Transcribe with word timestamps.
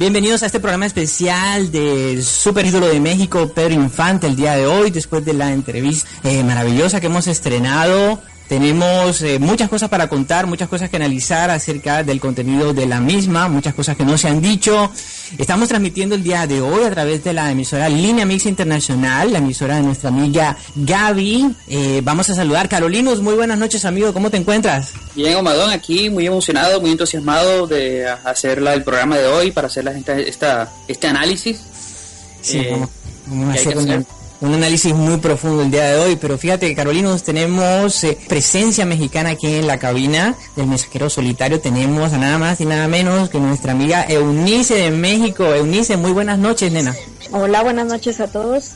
Bienvenidos 0.00 0.42
a 0.42 0.46
este 0.46 0.60
programa 0.60 0.86
especial 0.86 1.70
de 1.70 2.22
Super 2.22 2.64
Ídolo 2.64 2.86
de 2.88 2.98
México, 3.00 3.52
Pedro 3.54 3.74
Infante, 3.74 4.26
el 4.26 4.34
día 4.34 4.56
de 4.56 4.66
hoy, 4.66 4.90
después 4.90 5.22
de 5.26 5.34
la 5.34 5.52
entrevista 5.52 6.08
eh, 6.24 6.42
maravillosa 6.42 7.02
que 7.02 7.08
hemos 7.08 7.26
estrenado 7.26 8.18
tenemos 8.50 9.22
eh, 9.22 9.38
muchas 9.38 9.68
cosas 9.68 9.88
para 9.88 10.08
contar, 10.08 10.48
muchas 10.48 10.68
cosas 10.68 10.90
que 10.90 10.96
analizar 10.96 11.50
acerca 11.50 12.02
del 12.02 12.18
contenido 12.18 12.74
de 12.74 12.84
la 12.84 12.98
misma, 12.98 13.48
muchas 13.48 13.74
cosas 13.74 13.96
que 13.96 14.04
no 14.04 14.18
se 14.18 14.26
han 14.26 14.40
dicho. 14.40 14.90
Estamos 15.38 15.68
transmitiendo 15.68 16.16
el 16.16 16.24
día 16.24 16.48
de 16.48 16.60
hoy 16.60 16.82
a 16.82 16.90
través 16.90 17.22
de 17.22 17.32
la 17.32 17.48
emisora 17.52 17.88
Línea 17.88 18.26
Mix 18.26 18.46
Internacional, 18.46 19.32
la 19.32 19.38
emisora 19.38 19.76
de 19.76 19.82
nuestra 19.82 20.08
amiga 20.08 20.56
Gaby. 20.74 21.54
Eh, 21.68 22.00
vamos 22.02 22.28
a 22.28 22.34
saludar. 22.34 22.68
Carolinos, 22.68 23.20
muy 23.20 23.34
buenas 23.34 23.56
noches, 23.56 23.84
amigo. 23.84 24.12
¿Cómo 24.12 24.30
te 24.30 24.38
encuentras? 24.38 24.94
Bien, 25.14 25.36
Omadón, 25.36 25.70
aquí 25.70 26.10
muy 26.10 26.26
emocionado, 26.26 26.80
muy 26.80 26.90
entusiasmado 26.90 27.68
de 27.68 28.08
hacer 28.08 28.58
el 28.58 28.82
programa 28.82 29.16
de 29.16 29.28
hoy 29.28 29.52
para 29.52 29.68
hacer 29.68 29.84
la 29.84 29.92
gente 29.92 30.28
esta, 30.28 30.72
este 30.88 31.06
análisis. 31.06 31.60
Sí, 32.42 32.58
eh, 32.58 32.84
vamos, 33.26 33.50
a 33.50 33.60
hacer 33.60 34.04
un 34.40 34.54
análisis 34.54 34.94
muy 34.94 35.18
profundo 35.18 35.62
el 35.62 35.70
día 35.70 35.84
de 35.84 35.96
hoy, 35.96 36.16
pero 36.16 36.38
fíjate, 36.38 36.74
Carolinos, 36.74 37.22
tenemos 37.22 38.02
eh, 38.04 38.16
presencia 38.28 38.86
mexicana 38.86 39.30
aquí 39.30 39.46
en 39.46 39.66
la 39.66 39.78
cabina 39.78 40.34
del 40.56 40.66
mensajero 40.66 41.10
solitario. 41.10 41.60
Tenemos 41.60 42.12
a 42.12 42.18
nada 42.18 42.38
más 42.38 42.60
y 42.60 42.66
nada 42.66 42.88
menos 42.88 43.28
que 43.28 43.38
nuestra 43.38 43.72
amiga 43.72 44.06
Eunice 44.08 44.74
de 44.74 44.90
México. 44.90 45.44
Eunice, 45.44 45.96
muy 45.96 46.12
buenas 46.12 46.38
noches, 46.38 46.72
nena. 46.72 46.94
Hola, 47.32 47.62
buenas 47.62 47.86
noches 47.86 48.20
a 48.20 48.28
todos. 48.28 48.72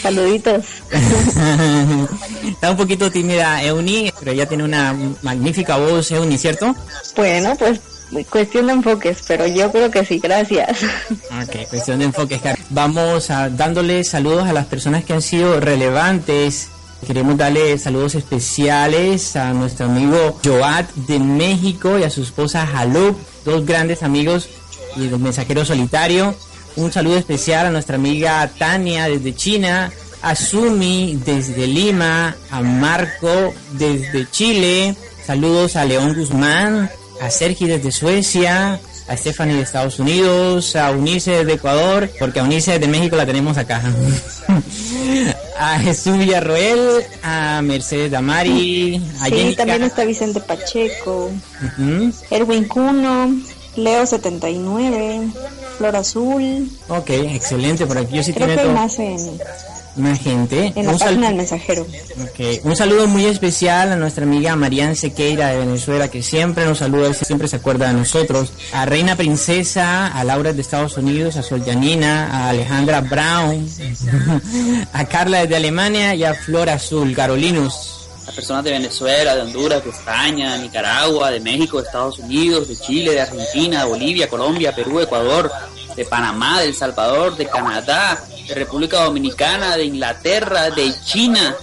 Saluditos. 0.00 0.64
Está 2.48 2.70
un 2.70 2.76
poquito 2.78 3.10
tímida 3.10 3.62
Euni, 3.62 4.10
pero 4.18 4.32
ella 4.32 4.46
tiene 4.46 4.64
una 4.64 4.96
magnífica 5.22 5.76
voz, 5.76 6.10
Euni, 6.10 6.38
¿cierto? 6.38 6.74
Bueno, 7.16 7.54
pues 7.58 7.80
Cuestión 8.28 8.66
de 8.66 8.72
enfoques, 8.72 9.18
pero 9.26 9.46
yo 9.46 9.70
creo 9.70 9.90
que 9.90 10.04
sí, 10.04 10.18
gracias. 10.18 10.78
Ok, 11.42 11.68
cuestión 11.68 12.00
de 12.00 12.06
enfoques. 12.06 12.40
Vamos 12.70 13.30
a 13.30 13.48
dándole 13.48 14.02
saludos 14.04 14.48
a 14.48 14.52
las 14.52 14.66
personas 14.66 15.04
que 15.04 15.12
han 15.12 15.22
sido 15.22 15.60
relevantes. 15.60 16.68
Queremos 17.06 17.36
darle 17.38 17.78
saludos 17.78 18.14
especiales 18.14 19.36
a 19.36 19.52
nuestro 19.52 19.86
amigo 19.86 20.38
Joat 20.44 20.90
de 20.94 21.18
México 21.18 21.98
y 21.98 22.02
a 22.02 22.10
su 22.10 22.22
esposa 22.22 22.68
Halup, 22.74 23.16
dos 23.44 23.64
grandes 23.64 24.02
amigos 24.02 24.48
y 24.96 25.06
del 25.06 25.18
mensajero 25.18 25.64
solitario. 25.64 26.34
Un 26.76 26.92
saludo 26.92 27.16
especial 27.16 27.66
a 27.66 27.70
nuestra 27.70 27.96
amiga 27.96 28.48
Tania 28.58 29.08
desde 29.08 29.34
China, 29.34 29.90
a 30.22 30.34
Sumi 30.34 31.18
desde 31.24 31.66
Lima, 31.66 32.36
a 32.50 32.60
Marco 32.60 33.54
desde 33.72 34.28
Chile. 34.30 34.94
Saludos 35.24 35.76
a 35.76 35.84
León 35.84 36.14
Guzmán, 36.14 36.90
a 37.20 37.30
Sergi 37.30 37.66
desde 37.66 37.92
Suecia, 37.92 38.80
a 39.08 39.16
Stephanie 39.16 39.56
de 39.56 39.62
Estados 39.62 39.98
Unidos, 39.98 40.76
a 40.76 40.90
Unice 40.90 41.44
de 41.44 41.52
Ecuador, 41.54 42.10
porque 42.18 42.40
a 42.40 42.44
Unice 42.44 42.78
de 42.78 42.88
México 42.88 43.16
la 43.16 43.26
tenemos 43.26 43.58
acá. 43.58 43.82
a 45.58 45.78
Jesús 45.80 46.16
Villarroel, 46.16 47.04
a 47.22 47.60
Mercedes 47.62 48.10
Damari, 48.10 49.02
a 49.20 49.26
sí, 49.26 49.54
también 49.56 49.82
está 49.82 50.04
Vicente 50.04 50.40
Pacheco, 50.40 51.30
Erwin 52.30 52.64
Cuno, 52.64 53.34
Leo 53.76 54.06
79, 54.06 55.28
Flor 55.76 55.96
Azul. 55.96 56.70
Ok, 56.88 57.10
excelente, 57.10 57.86
por 57.86 57.98
aquí 57.98 58.16
yo 58.16 58.22
sí 58.22 58.32
Creo 58.32 58.56
que 58.56 58.64
más 58.68 58.98
en 58.98 59.38
más 59.96 60.20
gente. 60.20 60.72
En 60.74 60.86
la 60.86 60.96
página 60.96 61.28
del 61.28 61.36
mensajero. 61.36 61.86
Un 62.64 62.76
saludo 62.76 63.06
muy 63.06 63.26
especial 63.26 63.92
a 63.92 63.96
nuestra 63.96 64.24
amiga 64.24 64.56
Marianne 64.56 64.96
Sequeira 64.96 65.48
de 65.48 65.58
Venezuela, 65.58 66.08
que 66.08 66.22
siempre 66.22 66.64
nos 66.64 66.78
saluda, 66.78 67.12
siempre 67.14 67.48
se 67.48 67.56
acuerda 67.56 67.88
de 67.88 67.94
nosotros. 67.94 68.52
A 68.72 68.86
Reina 68.86 69.16
Princesa, 69.16 70.08
a 70.08 70.24
Laura 70.24 70.52
de 70.52 70.60
Estados 70.60 70.96
Unidos, 70.96 71.36
a 71.36 71.42
Sol 71.42 71.64
Yanina, 71.64 72.26
a 72.30 72.50
Alejandra 72.50 73.00
Brown, 73.00 73.68
a 74.92 75.04
Carla 75.06 75.46
de 75.46 75.56
Alemania 75.56 76.14
y 76.14 76.24
a 76.24 76.34
Flor 76.34 76.70
Azul, 76.70 77.14
Carolinos. 77.14 77.96
A 78.26 78.32
personas 78.32 78.62
de 78.64 78.70
Venezuela, 78.70 79.34
de 79.34 79.42
Honduras, 79.42 79.82
de 79.82 79.90
España, 79.90 80.56
Nicaragua, 80.56 81.30
de 81.30 81.40
México, 81.40 81.78
de 81.80 81.86
Estados 81.86 82.18
Unidos, 82.20 82.68
de 82.68 82.76
Chile, 82.76 83.12
de 83.12 83.20
Argentina, 83.22 83.80
de 83.82 83.88
Bolivia, 83.88 84.28
Colombia, 84.28 84.74
Perú, 84.74 85.00
Ecuador, 85.00 85.50
de 86.00 86.06
Panamá, 86.06 86.62
de 86.62 86.68
El 86.68 86.74
Salvador, 86.74 87.36
de 87.36 87.44
Canadá, 87.44 88.18
de 88.48 88.54
República 88.54 89.04
Dominicana, 89.04 89.76
de 89.76 89.84
Inglaterra, 89.84 90.70
de 90.70 90.94
China, 91.04 91.54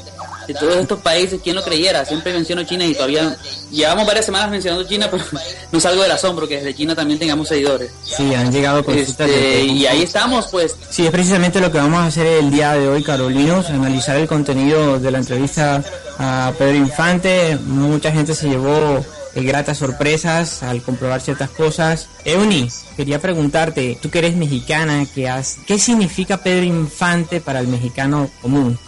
de 0.47 0.53
todos 0.53 0.75
estos 0.75 0.99
países, 0.99 1.41
¿quién 1.43 1.55
lo 1.55 1.63
creyera? 1.63 2.05
Siempre 2.05 2.31
menciono 2.33 2.61
China 2.61 2.85
y 2.85 2.93
todavía 2.93 3.35
llevamos 3.71 4.05
varias 4.05 4.25
semanas 4.25 4.51
mencionando 4.51 4.87
China, 4.87 5.07
pero 5.09 5.23
no 5.71 5.79
salgo 5.79 6.03
del 6.03 6.11
asombro 6.11 6.47
que 6.47 6.57
desde 6.57 6.75
China 6.75 6.93
también 6.93 7.17
tengamos 7.17 7.47
seguidores. 7.47 7.91
Sí, 8.03 8.35
han 8.35 8.51
llegado 8.51 8.85
este, 8.87 9.63
Y 9.63 9.87
ahí 9.87 10.03
estamos, 10.03 10.45
pues. 10.51 10.75
Sí, 10.87 11.07
es 11.07 11.11
precisamente 11.11 11.59
lo 11.59 11.71
que 11.71 11.79
vamos 11.79 11.99
a 12.01 12.05
hacer 12.05 12.27
el 12.27 12.51
día 12.51 12.73
de 12.73 12.87
hoy, 12.87 13.03
Carolinos, 13.03 13.71
analizar 13.71 14.17
el 14.17 14.27
contenido 14.27 14.99
de 14.99 15.09
la 15.09 15.17
entrevista 15.17 15.83
a 16.19 16.53
Pedro 16.59 16.75
Infante. 16.75 17.57
Mucha 17.65 18.11
gente 18.11 18.35
se 18.35 18.49
llevó 18.49 19.03
eh, 19.37 19.43
gratas 19.43 19.77
sorpresas 19.77 20.63
al 20.63 20.81
comprobar 20.81 21.21
ciertas 21.21 21.49
cosas. 21.51 22.09
Euni, 22.25 22.67
quería 22.95 23.21
preguntarte, 23.21 23.97
tú 24.01 24.09
que 24.09 24.19
eres 24.19 24.35
mexicana, 24.35 25.05
¿qué, 25.13 25.29
has, 25.29 25.57
¿qué 25.67 25.77
significa 25.77 26.37
Pedro 26.37 26.65
Infante 26.65 27.39
para 27.39 27.59
el 27.59 27.67
mexicano 27.67 28.29
común? 28.41 28.79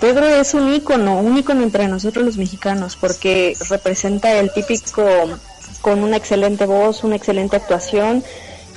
Pedro 0.00 0.26
es 0.26 0.54
un 0.54 0.72
ícono, 0.72 1.20
un 1.20 1.36
ícono 1.36 1.62
entre 1.62 1.86
nosotros 1.86 2.24
los 2.24 2.38
mexicanos, 2.38 2.96
porque 2.96 3.54
representa 3.68 4.32
el 4.38 4.50
típico 4.52 5.04
con 5.82 6.02
una 6.02 6.16
excelente 6.16 6.64
voz, 6.64 7.04
una 7.04 7.16
excelente 7.16 7.56
actuación. 7.56 8.24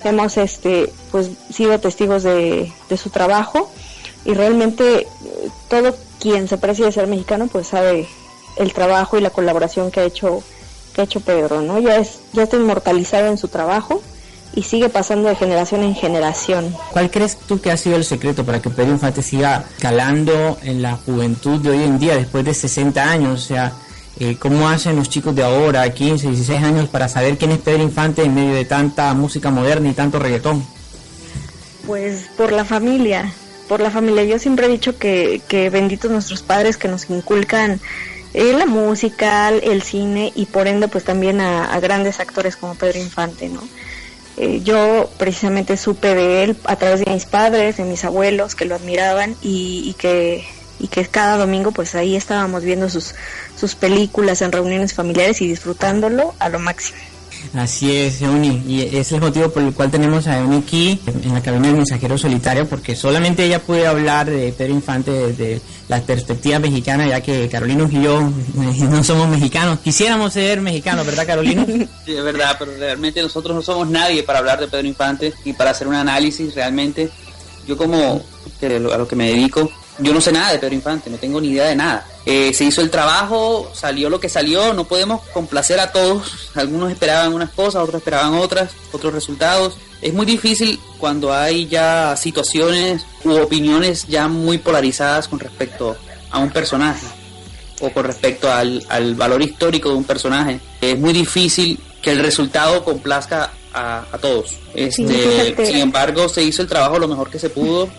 Hemos 0.04 0.36
este, 0.36 0.92
pues, 1.12 1.30
sido 1.50 1.80
testigos 1.80 2.24
de, 2.24 2.74
de 2.90 2.98
su 2.98 3.10
trabajo 3.10 3.72
y 4.26 4.34
realmente 4.34 5.08
todo 5.70 5.96
quien 6.20 6.50
se 6.50 6.58
precie 6.58 6.84
de 6.84 6.92
ser 6.92 7.08
mexicano 7.08 7.48
pues 7.48 7.68
sabe 7.68 8.08
el 8.58 8.74
trabajo 8.74 9.18
y 9.18 9.22
la 9.22 9.30
colaboración 9.30 9.92
que 9.92 10.02
ha 10.02 10.04
hecho 10.04 10.44
que 10.94 11.02
ha 11.02 11.04
hecho 11.04 11.20
Pedro, 11.20 11.62
¿no? 11.62 11.80
Ya, 11.80 11.98
es, 11.98 12.20
ya 12.34 12.44
está 12.44 12.58
inmortalizado 12.58 13.28
en 13.28 13.38
su 13.38 13.48
trabajo 13.48 14.02
y 14.56 14.64
sigue 14.64 14.90
pasando 14.90 15.30
de 15.30 15.36
generación 15.36 15.84
en 15.84 15.96
generación. 15.96 16.76
¿Cuál 16.92 17.10
crees 17.10 17.38
tú 17.38 17.60
que 17.60 17.72
ha 17.72 17.78
sido 17.78 17.96
el 17.96 18.04
secreto 18.04 18.46
para 18.46 18.62
que 18.62 18.70
Pedro 18.70 18.92
Infante 18.92 19.22
siga 19.22 19.66
calando 19.80 20.58
en 20.62 20.82
la 20.82 20.96
juventud 20.96 21.60
de 21.60 21.72
hoy 21.72 21.84
en 21.84 22.00
día, 22.00 22.16
después 22.16 22.46
de 22.46 22.54
60 22.54 23.04
años? 23.04 23.44
O 23.44 23.46
sea, 23.46 23.74
eh, 24.20 24.38
¿cómo 24.40 24.70
hacen 24.70 24.96
los 24.96 25.10
chicos 25.10 25.36
de 25.36 25.44
ahora, 25.44 25.92
15, 25.92 26.28
16 26.28 26.64
años, 26.64 26.90
para 26.90 27.08
saber 27.08 27.38
quién 27.38 27.52
es 27.52 27.60
Pedro 27.60 27.84
Infante 27.84 28.24
en 28.24 28.36
medio 28.36 28.54
de 28.54 28.66
tanta 28.66 29.14
música 29.14 29.50
moderna 29.50 29.90
y 29.90 29.94
tanto 29.94 30.20
reggaetón? 30.20 30.64
Pues 31.88 32.30
por 32.38 32.52
la 32.52 32.64
familia, 32.64 33.34
por 33.68 33.82
la 33.82 33.90
familia. 33.90 34.24
Yo 34.24 34.38
siempre 34.38 34.68
he 34.68 34.70
dicho 34.70 34.98
que, 34.98 35.42
que 35.48 35.70
benditos 35.70 36.12
nuestros 36.12 36.44
padres 36.44 36.78
que 36.78 36.88
nos 36.88 37.10
inculcan 37.10 37.82
eh, 38.34 38.54
la 38.54 38.66
música, 38.66 39.50
el 39.50 39.84
cine 39.84 40.32
y 40.36 40.48
por 40.48 40.68
ende 40.68 40.88
pues 40.88 41.04
también 41.04 41.40
a, 41.42 41.80
grandes 41.80 42.20
actores 42.20 42.56
como 42.56 42.76
Pedro 42.76 43.00
Infante, 43.00 43.50
¿no? 43.50 43.62
Eh, 44.38 44.62
yo 44.64 45.12
precisamente 45.18 45.78
supe 45.78 46.16
de 46.16 46.44
él 46.44 46.58
a 46.64 46.76
través 46.76 47.06
de 47.06 47.12
mis 47.12 47.26
padres, 47.26 47.78
de 47.78 47.84
mis 47.84 48.04
abuelos 48.04 48.56
que 48.56 48.66
lo 48.66 48.74
admiraban 48.74 49.36
y, 49.44 49.96
que 50.00 50.44
y 50.80 50.88
que 50.88 51.06
cada 51.06 51.38
domingo 51.38 51.72
pues 51.72 51.94
ahí 51.94 52.16
estábamos 52.16 52.64
viendo 52.64 52.90
sus 52.90 53.14
sus 53.56 53.76
películas 53.76 54.42
en 54.42 54.52
reuniones 54.52 54.96
familiares 54.96 55.40
y 55.42 55.48
disfrutándolo 55.48 56.34
a 56.40 56.50
lo 56.50 56.58
máximo. 56.58 56.98
Así 57.54 57.96
es, 57.96 58.22
Euni, 58.22 58.64
y 58.68 58.98
es 58.98 59.12
el 59.12 59.22
motivo 59.22 59.50
por 59.50 59.62
el 59.64 59.74
cual 59.74 59.92
tenemos 59.92 60.28
a 60.28 60.40
Euni 60.40 60.58
aquí 60.58 61.00
en 61.24 61.34
la 61.34 61.42
cabina 61.42 61.68
del 61.68 61.78
mensajero 61.78 62.18
solitario, 62.18 62.68
porque 62.68 62.96
solamente 62.96 63.46
ella 63.46 63.60
puede 63.60 63.86
hablar 63.86 64.30
de 64.30 64.52
Pedro 64.54 64.74
Infante 64.74 65.12
desde 65.12 65.62
la 65.88 66.02
perspectiva 66.02 66.60
mexicana, 66.60 67.08
ya 67.08 67.22
que 67.22 67.50
Carolina 67.50 67.88
y 67.92 68.02
yo 68.02 68.22
eh, 68.22 68.86
no 68.90 69.04
somos 69.04 69.28
mexicanos. 69.28 69.80
Quisiéramos 69.80 70.34
ser 70.34 70.62
mexicanos, 70.62 71.06
¿verdad, 71.06 71.28
Carolina? 71.28 71.66
Sí, 72.06 72.16
es 72.16 72.24
verdad, 72.24 72.56
pero 72.60 72.76
realmente 72.78 73.22
nosotros 73.22 73.56
no 73.56 73.62
somos 73.62 73.88
nadie 73.90 74.24
para 74.24 74.40
hablar 74.40 74.60
de 74.60 74.68
Pedro 74.68 74.88
Infante 74.88 75.34
y 75.46 75.54
para 75.54 75.72
hacer 75.72 75.88
un 75.88 75.96
análisis 75.96 76.54
realmente. 76.54 77.10
Yo 77.68 77.78
como 77.78 78.24
a 78.62 78.98
lo 78.98 79.08
que 79.08 79.16
me 79.16 79.28
dedico, 79.28 79.70
yo 80.00 80.14
no 80.14 80.22
sé 80.22 80.32
nada 80.32 80.52
de 80.52 80.60
Pedro 80.60 80.76
Infante, 80.76 81.10
no 81.10 81.18
tengo 81.18 81.40
ni 81.40 81.50
idea 81.50 81.66
de 81.66 81.76
nada. 81.76 82.06
Eh, 82.26 82.54
se 82.54 82.66
hizo 82.66 82.82
el 82.82 82.90
trabajo, 82.90 83.72
salió 83.74 84.10
lo 84.10 84.20
que 84.20 84.30
salió, 84.30 84.74
no 84.74 84.86
podemos 84.86 85.22
complacer 85.34 85.80
a 85.80 85.92
todos. 85.92 86.50
Algunos 86.56 86.92
esperaban 86.92 87.34
unas 87.34 87.52
cosas, 87.52 87.84
otros 87.84 88.02
esperaban 88.02 88.34
otras, 88.36 88.72
otros 88.92 89.14
resultados. 89.14 89.78
Es 90.02 90.14
muy 90.14 90.26
difícil 90.26 90.80
cuando 90.98 91.34
hay 91.34 91.68
ya 91.68 92.16
situaciones 92.18 93.06
u 93.24 93.32
opiniones 93.34 94.08
ya 94.08 94.28
muy 94.28 94.58
polarizadas 94.58 95.28
con 95.28 95.40
respecto 95.40 95.96
a 96.32 96.40
un 96.40 96.50
personaje 96.50 97.06
o 97.80 97.90
con 97.92 98.06
respecto 98.06 98.52
al, 98.52 99.16
valor 99.16 99.42
histórico 99.42 99.90
de 99.90 99.96
un 99.96 100.04
personaje. 100.04 100.60
Es 100.82 100.98
muy 100.98 101.14
difícil 101.14 101.80
que 102.02 102.12
el 102.12 102.20
resultado 102.20 102.84
complazca 102.84 103.52
a, 103.74 104.06
todos. 104.22 104.58
Este, 104.76 105.56
sin 105.66 105.78
embargo, 105.78 106.30
se 106.30 106.44
hizo 106.44 106.62
el 106.62 106.68
trabajo 106.68 107.00
lo 107.00 107.08
mejor 107.08 107.30
que 107.30 107.40
se 107.40 107.50
pudo, 107.50 107.90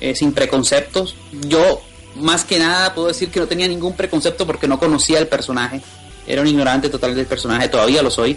eh, 0.00 0.14
sin 0.14 0.32
preconceptos. 0.32 1.14
Yo 1.32 1.82
más 2.16 2.44
que 2.44 2.58
nada 2.58 2.94
puedo 2.94 3.08
decir 3.08 3.30
que 3.30 3.40
no 3.40 3.46
tenía 3.46 3.68
ningún 3.68 3.94
preconcepto 3.94 4.46
porque 4.46 4.68
no 4.68 4.78
conocía 4.78 5.18
el 5.18 5.28
personaje. 5.28 5.80
Era 6.26 6.42
un 6.42 6.48
ignorante 6.48 6.88
total 6.88 7.14
del 7.14 7.26
personaje, 7.26 7.68
todavía 7.68 8.02
lo 8.02 8.10
soy. 8.10 8.36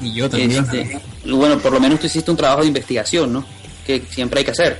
Y 0.00 0.12
yo 0.12 0.28
también. 0.28 0.64
Este, 0.64 1.00
bueno, 1.26 1.58
por 1.58 1.72
lo 1.72 1.80
menos 1.80 2.00
tú 2.00 2.06
hiciste 2.06 2.30
un 2.30 2.36
trabajo 2.36 2.62
de 2.62 2.68
investigación, 2.68 3.32
¿no? 3.32 3.44
Que 3.86 4.02
siempre 4.10 4.40
hay 4.40 4.44
que 4.44 4.50
hacer. 4.50 4.78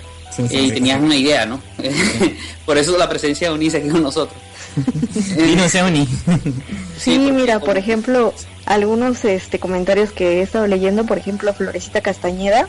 y 0.50 0.72
tenías 0.72 1.00
una 1.00 1.16
idea, 1.16 1.46
¿no? 1.46 1.60
por 2.66 2.76
eso 2.76 2.98
la 2.98 3.08
presencia 3.08 3.48
de 3.48 3.54
Unice 3.54 3.78
aquí 3.78 3.88
con 3.88 4.02
nosotros. 4.02 4.38
y 5.36 5.54
no 5.54 5.68
sea 5.68 5.86
Uni. 5.86 6.08
sí, 6.98 7.18
mira, 7.18 7.60
por 7.60 7.78
ejemplo, 7.78 8.34
algunos 8.66 9.24
este 9.24 9.58
comentarios 9.58 10.10
que 10.10 10.38
he 10.38 10.42
estado 10.42 10.66
leyendo, 10.66 11.04
por 11.04 11.18
ejemplo, 11.18 11.54
Florecita 11.54 12.00
Castañeda 12.00 12.68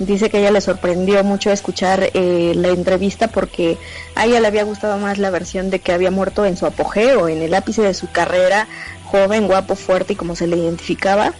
dice 0.00 0.30
que 0.30 0.38
a 0.38 0.40
ella 0.40 0.50
le 0.50 0.60
sorprendió 0.60 1.22
mucho 1.22 1.50
escuchar 1.50 2.10
eh, 2.14 2.52
la 2.56 2.68
entrevista 2.68 3.28
porque 3.28 3.76
a 4.14 4.26
ella 4.26 4.40
le 4.40 4.48
había 4.48 4.64
gustado 4.64 4.96
más 4.98 5.18
la 5.18 5.30
versión 5.30 5.70
de 5.70 5.78
que 5.78 5.92
había 5.92 6.10
muerto 6.10 6.44
en 6.44 6.56
su 6.56 6.66
apogeo, 6.66 7.28
en 7.28 7.42
el 7.42 7.54
ápice 7.54 7.82
de 7.82 7.94
su 7.94 8.10
carrera, 8.10 8.66
joven, 9.04 9.46
guapo, 9.46 9.76
fuerte 9.76 10.14
y 10.14 10.16
como 10.16 10.36
se 10.36 10.46
le 10.46 10.56
identificaba. 10.56 11.34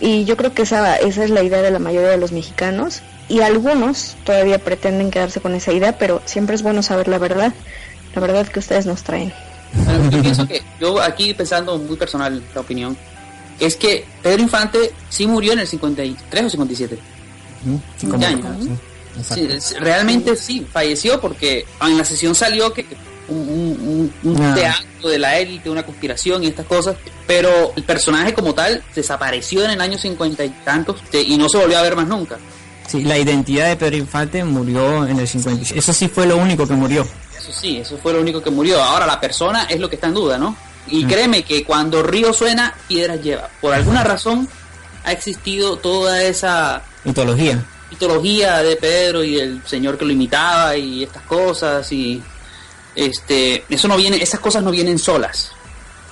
Y 0.00 0.24
yo 0.24 0.36
creo 0.36 0.52
que 0.52 0.62
esa, 0.62 0.96
esa 0.96 1.22
es 1.22 1.30
la 1.30 1.42
idea 1.42 1.62
de 1.62 1.70
la 1.70 1.78
mayoría 1.78 2.08
de 2.08 2.16
los 2.16 2.32
mexicanos. 2.32 3.02
Y 3.28 3.40
algunos 3.40 4.16
todavía 4.24 4.58
pretenden 4.58 5.12
quedarse 5.12 5.40
con 5.40 5.54
esa 5.54 5.72
idea, 5.72 5.96
pero 5.96 6.20
siempre 6.24 6.56
es 6.56 6.62
bueno 6.62 6.82
saber 6.82 7.06
la 7.06 7.18
verdad, 7.18 7.52
la 8.14 8.20
verdad 8.20 8.48
que 8.48 8.58
ustedes 8.58 8.84
nos 8.84 9.04
traen. 9.04 9.32
yo 10.10 10.20
pienso 10.22 10.46
que, 10.46 10.60
yo 10.80 11.00
aquí 11.00 11.32
pensando 11.34 11.78
muy 11.78 11.96
personal, 11.96 12.42
la 12.52 12.60
opinión, 12.60 12.96
es 13.60 13.76
que 13.76 14.04
Pedro 14.22 14.42
Infante 14.42 14.92
sí 15.08 15.28
murió 15.28 15.52
en 15.52 15.60
el 15.60 15.68
53 15.68 16.44
o 16.46 16.50
57 16.50 16.98
realmente 19.80 20.36
sí, 20.36 20.66
falleció 20.70 21.20
porque 21.20 21.66
en 21.80 21.98
la 21.98 22.04
sesión 22.04 22.34
salió 22.34 22.72
que 22.72 22.86
un, 23.28 24.12
ah. 24.40 24.54
teatro 24.54 25.08
de 25.08 25.18
la 25.18 25.38
élite, 25.38 25.70
una 25.70 25.84
conspiración 25.84 26.44
y 26.44 26.48
estas 26.48 26.66
cosas, 26.66 26.96
pero 27.26 27.72
el 27.76 27.82
personaje 27.84 28.34
como 28.34 28.54
tal 28.54 28.82
desapareció 28.94 29.64
en 29.64 29.72
el 29.72 29.80
año 29.80 29.98
cincuenta 29.98 30.44
y 30.44 30.50
tantos 30.64 30.96
y 31.12 31.36
no 31.36 31.48
se 31.48 31.58
volvió 31.58 31.78
a 31.78 31.82
ver 31.82 31.96
más 31.96 32.06
nunca. 32.06 32.38
Sí, 32.86 33.04
la 33.04 33.16
identidad 33.16 33.68
de 33.68 33.76
Pedro 33.76 33.96
Infante 33.96 34.44
murió 34.44 35.06
en 35.06 35.18
el 35.18 35.28
56. 35.28 35.78
Eso 35.78 35.92
sí 35.92 36.08
fue 36.08 36.26
lo 36.26 36.36
único 36.36 36.66
que 36.66 36.74
murió. 36.74 37.06
Eso 37.36 37.52
sí, 37.52 37.78
eso 37.78 37.96
fue 37.96 38.12
lo 38.12 38.20
único 38.20 38.42
que 38.42 38.50
murió. 38.50 38.82
Ahora 38.82 39.06
la 39.06 39.20
persona 39.20 39.64
es 39.64 39.80
lo 39.80 39.88
que 39.88 39.96
está 39.96 40.08
en 40.08 40.14
duda, 40.14 40.36
¿no? 40.36 40.56
Y 40.88 41.04
mm. 41.04 41.08
créeme 41.08 41.42
que 41.42 41.64
cuando 41.64 42.02
río 42.02 42.32
suena, 42.32 42.74
piedras 42.88 43.22
lleva. 43.22 43.48
Por 43.60 43.72
alguna 43.72 44.04
razón 44.04 44.48
ha 45.04 45.12
existido 45.12 45.76
toda 45.76 46.22
esa 46.22 46.82
mitología. 47.04 47.64
Mitología 47.90 48.58
de 48.58 48.76
Pedro 48.76 49.22
y 49.22 49.38
el 49.38 49.62
señor 49.66 49.98
que 49.98 50.04
lo 50.04 50.12
imitaba 50.12 50.76
y 50.76 51.02
estas 51.02 51.22
cosas 51.22 51.90
y 51.92 52.22
este 52.94 53.64
eso 53.68 53.88
no 53.88 53.96
viene 53.96 54.16
esas 54.22 54.40
cosas 54.40 54.62
no 54.62 54.70
vienen 54.70 54.98
solas. 54.98 55.52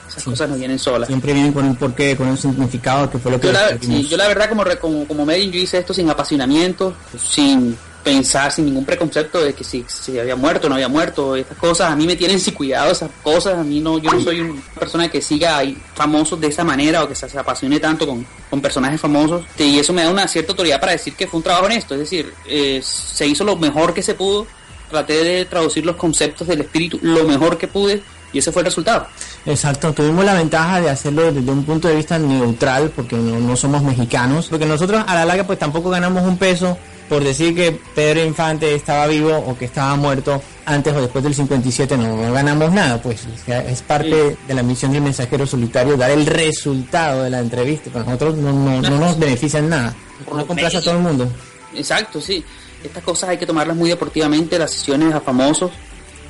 Esas 0.09 0.25
cosas 0.25 0.49
no 0.51 0.57
vienen 0.57 0.79
solas. 0.79 1.07
Siempre 1.07 1.33
vienen 1.33 1.53
con 1.53 1.65
un 1.65 1.77
porqué 1.77 2.17
con 2.17 2.29
un 2.29 2.37
significado 2.37 3.09
que 3.09 3.19
fue 3.19 3.31
lo 3.31 3.41
que 3.41 3.47
yo 3.47 3.53
la, 3.53 3.77
yo 3.77 4.17
la 4.17 4.29
verdad 4.29 4.49
como 4.49 4.65
como 4.81 5.07
como 5.07 5.31
yo 5.31 5.59
hice 5.59 5.79
esto 5.79 5.95
sin 5.95 6.11
apasionamiento 6.11 6.95
sin 7.23 7.77
pensar 8.03 8.51
sin 8.51 8.67
ningún 8.67 8.85
preconcepto 8.85 9.43
de 9.43 9.53
que 9.53 9.65
si, 9.65 9.85
si 9.89 10.19
había 10.19 10.37
muerto 10.37 10.69
no 10.69 10.75
había 10.75 10.89
muerto, 10.89 11.37
estas 11.37 11.59
cosas. 11.59 11.93
A 11.93 11.97
mí 11.97 12.07
me 12.07 12.17
tienen 12.17 12.41
sin 12.41 12.55
cuidado 12.55 12.93
esas 12.93 13.11
cosas, 13.23 13.59
a 13.59 13.63
mí 13.63 13.81
no, 13.81 13.99
yo 13.99 14.11
no 14.11 14.21
soy 14.21 14.41
una 14.41 14.61
persona 14.79 15.09
que 15.09 15.21
siga 15.21 15.59
ahí 15.59 15.77
famosos 15.95 16.41
de 16.41 16.49
esa 16.49 16.65
manera 16.65 17.05
o 17.05 17.09
que 17.09 17.15
se, 17.15 17.39
apasione 17.39 17.79
tanto 17.79 18.07
con, 18.07 18.27
con, 18.49 18.61
personajes 18.61 19.01
famosos. 19.01 19.45
Y 19.59 19.79
eso 19.79 19.93
me 19.93 20.03
da 20.03 20.11
una 20.11 20.27
cierta 20.29 20.53
autoridad 20.53 20.81
para 20.81 20.93
decir 20.93 21.15
que 21.15 21.27
fue 21.27 21.39
un 21.39 21.45
trabajo 21.45 21.67
honesto, 21.67 21.95
es 21.95 22.01
decir, 22.01 22.33
eh, 22.47 22.81
se 22.83 23.27
hizo 23.27 23.45
lo 23.45 23.57
mejor 23.57 23.93
que 23.95 24.03
se 24.03 24.15
pudo, 24.15 24.47
traté 24.91 25.23
de 25.25 25.45
traducir 25.45 25.85
los 25.87 25.97
conceptos 25.97 26.49
del 26.49 26.63
espíritu 26.63 26.99
lo 27.03 27.25
mejor 27.25 27.57
que 27.57 27.69
pude 27.69 28.03
y 28.33 28.39
ese 28.39 28.53
fue 28.53 28.63
el 28.63 28.67
resultado. 28.67 29.07
Exacto, 29.47 29.93
tuvimos 29.93 30.25
la 30.25 30.35
ventaja 30.35 30.81
de 30.81 30.91
hacerlo 30.91 31.33
desde 31.33 31.51
un 31.51 31.65
punto 31.65 31.89
de 31.89 31.97
vista 31.97 32.19
neutral 32.19 32.93
porque 32.95 33.17
no, 33.17 33.39
no 33.39 33.57
somos 33.57 33.83
mexicanos, 33.83 34.49
porque 34.49 34.67
nosotros 34.67 35.03
a 35.07 35.15
la 35.15 35.25
larga 35.25 35.45
pues 35.45 35.59
tampoco 35.59 35.91
ganamos 35.91 36.23
un 36.25 36.37
peso 36.37 36.79
por 37.11 37.25
decir 37.25 37.57
que 37.57 37.73
Pedro 37.73 38.25
Infante 38.25 38.73
estaba 38.73 39.09
vivo 39.09 39.37
o 39.37 39.59
que 39.59 39.65
estaba 39.65 39.97
muerto 39.97 40.41
antes 40.65 40.95
o 40.95 41.01
después 41.01 41.25
del 41.25 41.35
57 41.35 41.97
no, 41.97 42.33
ganamos 42.33 42.73
nada, 42.73 43.03
pues 43.03 43.27
es 43.49 43.83
parte 43.83 44.37
de 44.47 44.55
la 44.55 44.63
misión 44.63 44.93
del 44.93 45.03
mensajero 45.03 45.45
solitario 45.45 45.97
dar 45.97 46.13
el 46.13 46.25
resultado 46.25 47.25
de 47.25 47.31
la 47.31 47.41
entrevista, 47.41 47.91
para 47.91 48.05
nosotros 48.05 48.37
no, 48.37 48.53
no, 48.53 48.81
no 48.81 48.99
nos 48.99 49.19
benefician 49.19 49.69
nada, 49.69 49.93
no 50.33 50.47
complace 50.47 50.77
a 50.77 50.81
todo 50.81 50.95
el 50.95 51.01
mundo. 51.01 51.29
Exacto, 51.75 52.21
sí, 52.21 52.45
estas 52.85 53.03
cosas 53.03 53.31
hay 53.31 53.39
que 53.39 53.47
tomarlas 53.47 53.77
muy 53.77 53.91
deportivamente, 53.91 54.57
las 54.57 54.71
sesiones 54.71 55.13
a 55.13 55.21
famosos, 55.21 55.73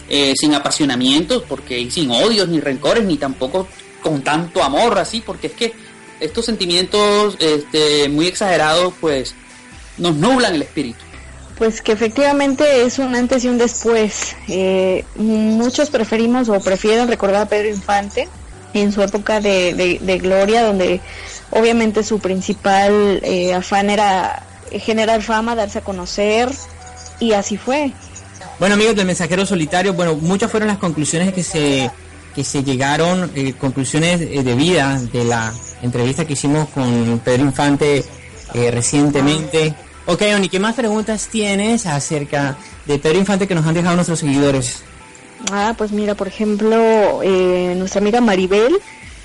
eh, 0.09 0.33
sin 0.35 0.55
apasionamientos, 0.55 1.44
porque 1.47 1.91
sin 1.91 2.11
odios 2.11 2.49
ni 2.49 2.59
rencores, 2.59 3.05
ni 3.05 3.19
tampoco 3.19 3.69
con 4.03 4.23
tanto 4.23 4.62
amor 4.62 4.99
así, 4.99 5.21
porque 5.21 5.49
es 5.49 5.53
que 5.53 5.75
estos 6.21 6.47
sentimientos 6.47 7.37
este, 7.38 8.09
muy 8.09 8.29
exagerados, 8.29 8.94
pues 8.99 9.35
nos 9.99 10.17
nublan 10.17 10.55
el 10.55 10.63
espíritu. 10.63 11.05
Pues 11.61 11.83
que 11.83 11.93
efectivamente 11.93 12.85
es 12.85 12.99
un 12.99 13.15
antes 13.15 13.45
y 13.45 13.49
un 13.49 13.59
después. 13.59 14.35
Eh, 14.49 15.05
muchos 15.17 15.91
preferimos 15.91 16.49
o 16.49 16.59
prefieren 16.59 17.07
recordar 17.07 17.43
a 17.43 17.47
Pedro 17.47 17.69
Infante 17.69 18.29
en 18.73 18.93
su 18.93 19.03
época 19.03 19.41
de, 19.41 20.21
gloria, 20.23 20.63
donde 20.63 21.01
obviamente 21.51 22.03
su 22.03 22.19
principal 22.19 23.21
eh, 23.23 23.53
afán 23.53 23.91
era 23.91 24.43
generar 24.71 25.21
fama, 25.21 25.55
darse 25.55 25.81
a 25.81 25.83
conocer, 25.83 26.49
y 27.19 27.33
así 27.33 27.59
fue. 27.59 27.93
Bueno 28.59 28.77
amigos 28.77 28.97
del 28.97 29.07
Mensajero 29.07 29.45
Solitario, 29.45 29.93
bueno, 29.93 30.15
muchas 30.15 30.51
fueron 30.51 30.69
las 30.69 30.79
conclusiones 30.79 31.35
que 31.35 31.43
se, 31.43 31.91
que 32.35 32.43
se 32.43 32.63
llegaron, 32.63 33.31
eh, 33.35 33.53
conclusiones 33.53 34.21
de 34.21 34.55
vida 34.55 34.99
de 35.13 35.25
la 35.25 35.53
entrevista 35.83 36.25
que 36.25 36.33
hicimos 36.33 36.69
con 36.71 37.21
Pedro 37.23 37.43
Infante 37.43 38.03
recientemente. 38.55 39.75
Ok, 40.06 40.23
Oni, 40.35 40.49
¿qué 40.49 40.58
más 40.58 40.75
preguntas 40.75 41.29
tienes 41.29 41.87
acerca 41.87 42.56
de 42.87 42.99
Pedro 42.99 43.19
Infante 43.19 43.47
que 43.47 43.55
nos 43.55 43.67
han 43.67 43.75
dejado 43.75 43.94
nuestros 43.94 44.19
seguidores? 44.19 44.82
Ah, 45.52 45.75
pues 45.76 45.93
mira, 45.93 46.14
por 46.14 46.29
ejemplo, 46.29 47.23
eh, 47.23 47.75
nuestra 47.76 48.00
amiga 48.00 48.20
Maribel, 48.20 48.79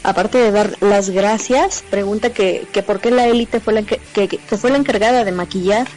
aparte 0.04 0.38
de 0.38 0.52
dar 0.52 0.78
las 0.82 1.10
gracias, 1.10 1.84
pregunta 1.90 2.30
que, 2.32 2.68
que 2.72 2.84
por 2.84 3.00
qué 3.00 3.12
la 3.12 3.28
élite 3.28 3.60
fue 3.60 3.74
la 3.74 3.84
que, 3.84 4.00
que, 4.14 4.58
fue 4.58 4.72
la 4.72 4.78
encargada 4.78 5.24
de 5.24 5.32
maquillar 5.32 5.88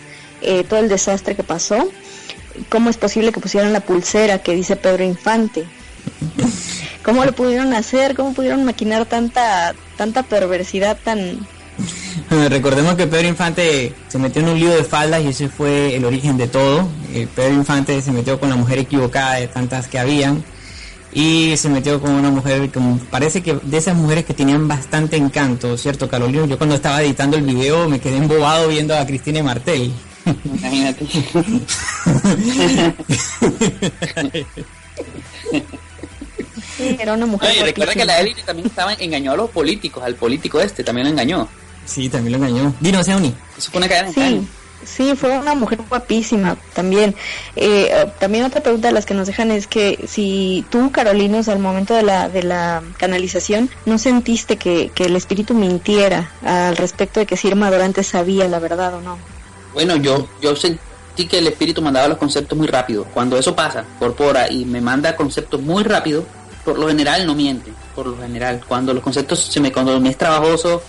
eh, 0.42 0.64
todo 0.64 0.80
el 0.80 0.88
desastre 0.88 1.36
que 1.36 1.42
pasó. 1.44 1.88
¿Cómo 2.69 2.90
es 2.90 2.96
posible 2.96 3.32
que 3.32 3.40
pusieran 3.40 3.72
la 3.72 3.80
pulsera 3.80 4.38
que 4.38 4.54
dice 4.54 4.76
Pedro 4.76 5.04
Infante? 5.04 5.64
¿Cómo 7.04 7.25
lo 7.25 7.32
pudieron 7.32 7.72
hacer? 7.72 8.14
¿Cómo 8.16 8.34
pudieron 8.34 8.64
maquinar 8.64 9.06
tanta 9.06 9.75
tanta 9.96 10.25
perversidad 10.25 10.98
tan 11.02 11.46
Recordemos 12.48 12.94
que 12.94 13.06
Pedro 13.06 13.28
Infante 13.28 13.94
se 14.08 14.19
metió 14.19 14.42
en 14.42 14.48
un 14.48 14.58
lío 14.58 14.70
de 14.70 14.84
faldas 14.84 15.22
y 15.22 15.28
ese 15.28 15.48
fue 15.48 15.94
el 15.94 16.04
origen 16.04 16.36
de 16.36 16.48
todo. 16.48 16.88
Eh, 17.12 17.26
Pedro 17.34 17.54
Infante 17.54 18.00
se 18.02 18.12
metió 18.12 18.38
con 18.38 18.50
la 18.50 18.56
mujer 18.56 18.78
equivocada 18.78 19.35
de 19.35 19.49
tantas 19.49 19.88
que 19.88 19.99
habían 19.99 20.42
y 21.12 21.56
se 21.56 21.68
metió 21.68 22.00
con 22.00 22.12
una 22.12 22.30
mujer 22.30 22.68
que 22.70 22.80
parece 23.11 23.42
que 23.42 23.58
de 23.62 23.76
esas 23.76 23.97
mujeres 23.97 24.25
que 24.25 24.35
tenían 24.35 24.68
bastante 24.68 25.16
encanto, 25.16 25.76
¿cierto, 25.76 26.08
Carolina? 26.08 26.47
Yo 26.47 26.58
cuando 26.58 26.76
estaba 26.76 27.02
editando 27.02 27.37
el 27.37 27.44
video 27.44 27.88
me 27.88 27.99
quedé 28.00 28.18
embobado 28.18 28.68
viendo 28.68 28.97
a 28.97 29.06
Cristina 29.06 29.42
Martel. 29.42 29.92
Imagínate. 30.44 31.06
era 36.99 37.14
una 37.14 37.26
mujer. 37.26 37.64
recuerda 37.64 37.94
que 37.94 38.04
la 38.04 38.20
élite 38.20 38.42
también 38.42 38.68
estaba 38.68 38.92
engañó 38.94 39.32
a 39.32 39.37
los 39.37 39.50
políticos, 39.50 40.02
al 40.04 40.14
político 40.14 40.61
este 40.61 40.85
también 40.85 41.06
lo 41.06 41.12
engañó. 41.12 41.49
Sí, 41.88 42.09
también 42.09 42.38
lo 42.38 42.47
engañó. 42.47 42.75
Dino 42.80 43.02
Seoni. 43.02 43.35
Eso 43.57 43.71
fue 43.71 43.78
una 43.78 43.88
cadena 43.88 44.12
sí. 44.12 44.47
Sí, 44.85 45.16
fue 45.16 45.37
una 45.37 45.54
mujer 45.54 45.80
guapísima 45.88 46.57
también. 46.73 47.14
Eh, 47.57 47.90
también 48.21 48.45
otra 48.45 48.62
pregunta 48.62 48.88
de 48.88 48.95
las 48.95 49.07
que 49.07 49.14
nos 49.14 49.26
dejan 49.26 49.50
es 49.50 49.66
que 49.66 50.07
si 50.07 50.64
tú, 50.71 50.92
Carolinos, 50.92 51.49
al 51.49 51.59
momento 51.59 51.95
de 51.95 52.04
la, 52.04 52.28
de 52.28 52.45
la 52.45 52.83
canalización, 52.97 53.71
¿no 53.87 53.99
sentiste 53.99 54.57
que, 54.57 54.90
que 54.95 55.04
el 55.04 55.16
espíritu 55.16 55.54
mintiera 55.54 56.30
al 56.45 56.76
respecto 56.76 57.18
de 57.18 57.26
que 57.26 57.37
si 57.37 57.49
Irma 57.49 57.71
Dorante 57.71 58.04
sabía 58.04 58.47
la 58.47 58.61
verdad 58.61 58.95
o 58.95 59.00
no? 59.00 59.18
Bueno, 59.75 59.97
yo, 59.97 60.28
yo 60.40 60.54
sentí 60.54 61.26
que 61.28 61.38
el 61.38 61.49
espíritu 61.49 61.83
mandaba 61.83 62.07
los 62.07 62.18
conceptos 62.18 62.57
muy 62.57 62.68
rápido. 62.68 63.04
Cuando 63.12 63.37
eso 63.37 63.57
pasa, 63.57 63.85
corpora 63.99 64.50
y 64.50 64.64
me 64.64 64.80
manda 64.80 65.16
conceptos 65.16 65.61
muy 65.61 65.83
rápido, 65.83 66.25
por 66.64 66.78
lo 66.78 66.87
general 66.87 67.26
no 67.26 67.35
miente, 67.35 67.73
por 67.97 68.07
lo 68.07 68.16
general. 68.16 68.62
Cuando 68.66 68.95
los 68.95 69.02
conceptos 69.02 69.40
se 69.40 69.59
me, 69.59 69.73
cuando 69.73 69.99
me 70.00 70.11
es 70.11 70.16
trabajoso, 70.16 70.83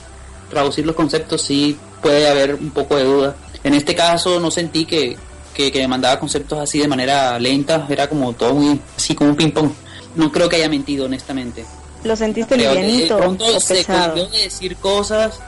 traducir 0.50 0.86
los 0.86 0.96
conceptos 0.96 1.42
sí 1.42 1.78
puede 2.02 2.28
haber 2.28 2.56
un 2.56 2.72
poco 2.72 2.96
de 2.96 3.04
duda. 3.04 3.36
En 3.64 3.74
este 3.74 3.96
caso 3.96 4.40
no 4.40 4.52
sentí 4.52 4.86
que, 4.86 5.18
que, 5.54 5.72
me 5.74 5.88
mandaba 5.88 6.20
conceptos 6.20 6.60
así 6.60 6.80
de 6.80 6.88
manera 6.88 7.38
lenta, 7.40 7.86
era 7.90 8.08
como 8.08 8.34
todo 8.34 8.56
muy 8.56 8.80
así 8.98 9.16
como 9.16 9.32
un 9.32 9.36
ping 9.36 9.52
pong. 9.52 9.72
No 10.16 10.32
creo 10.32 10.50
que 10.50 10.56
haya 10.58 10.70
mentido 10.70 11.06
honestamente. 11.06 11.66
¿Lo 12.04 12.16
sentiste 12.16 12.58
livianito? 12.58 13.16
De 13.16 13.22
pronto 13.22 13.60
se 13.60 13.86
cohibió 13.86 14.28
de 14.28 14.44
decir 14.44 14.76
cosas, 14.78 15.40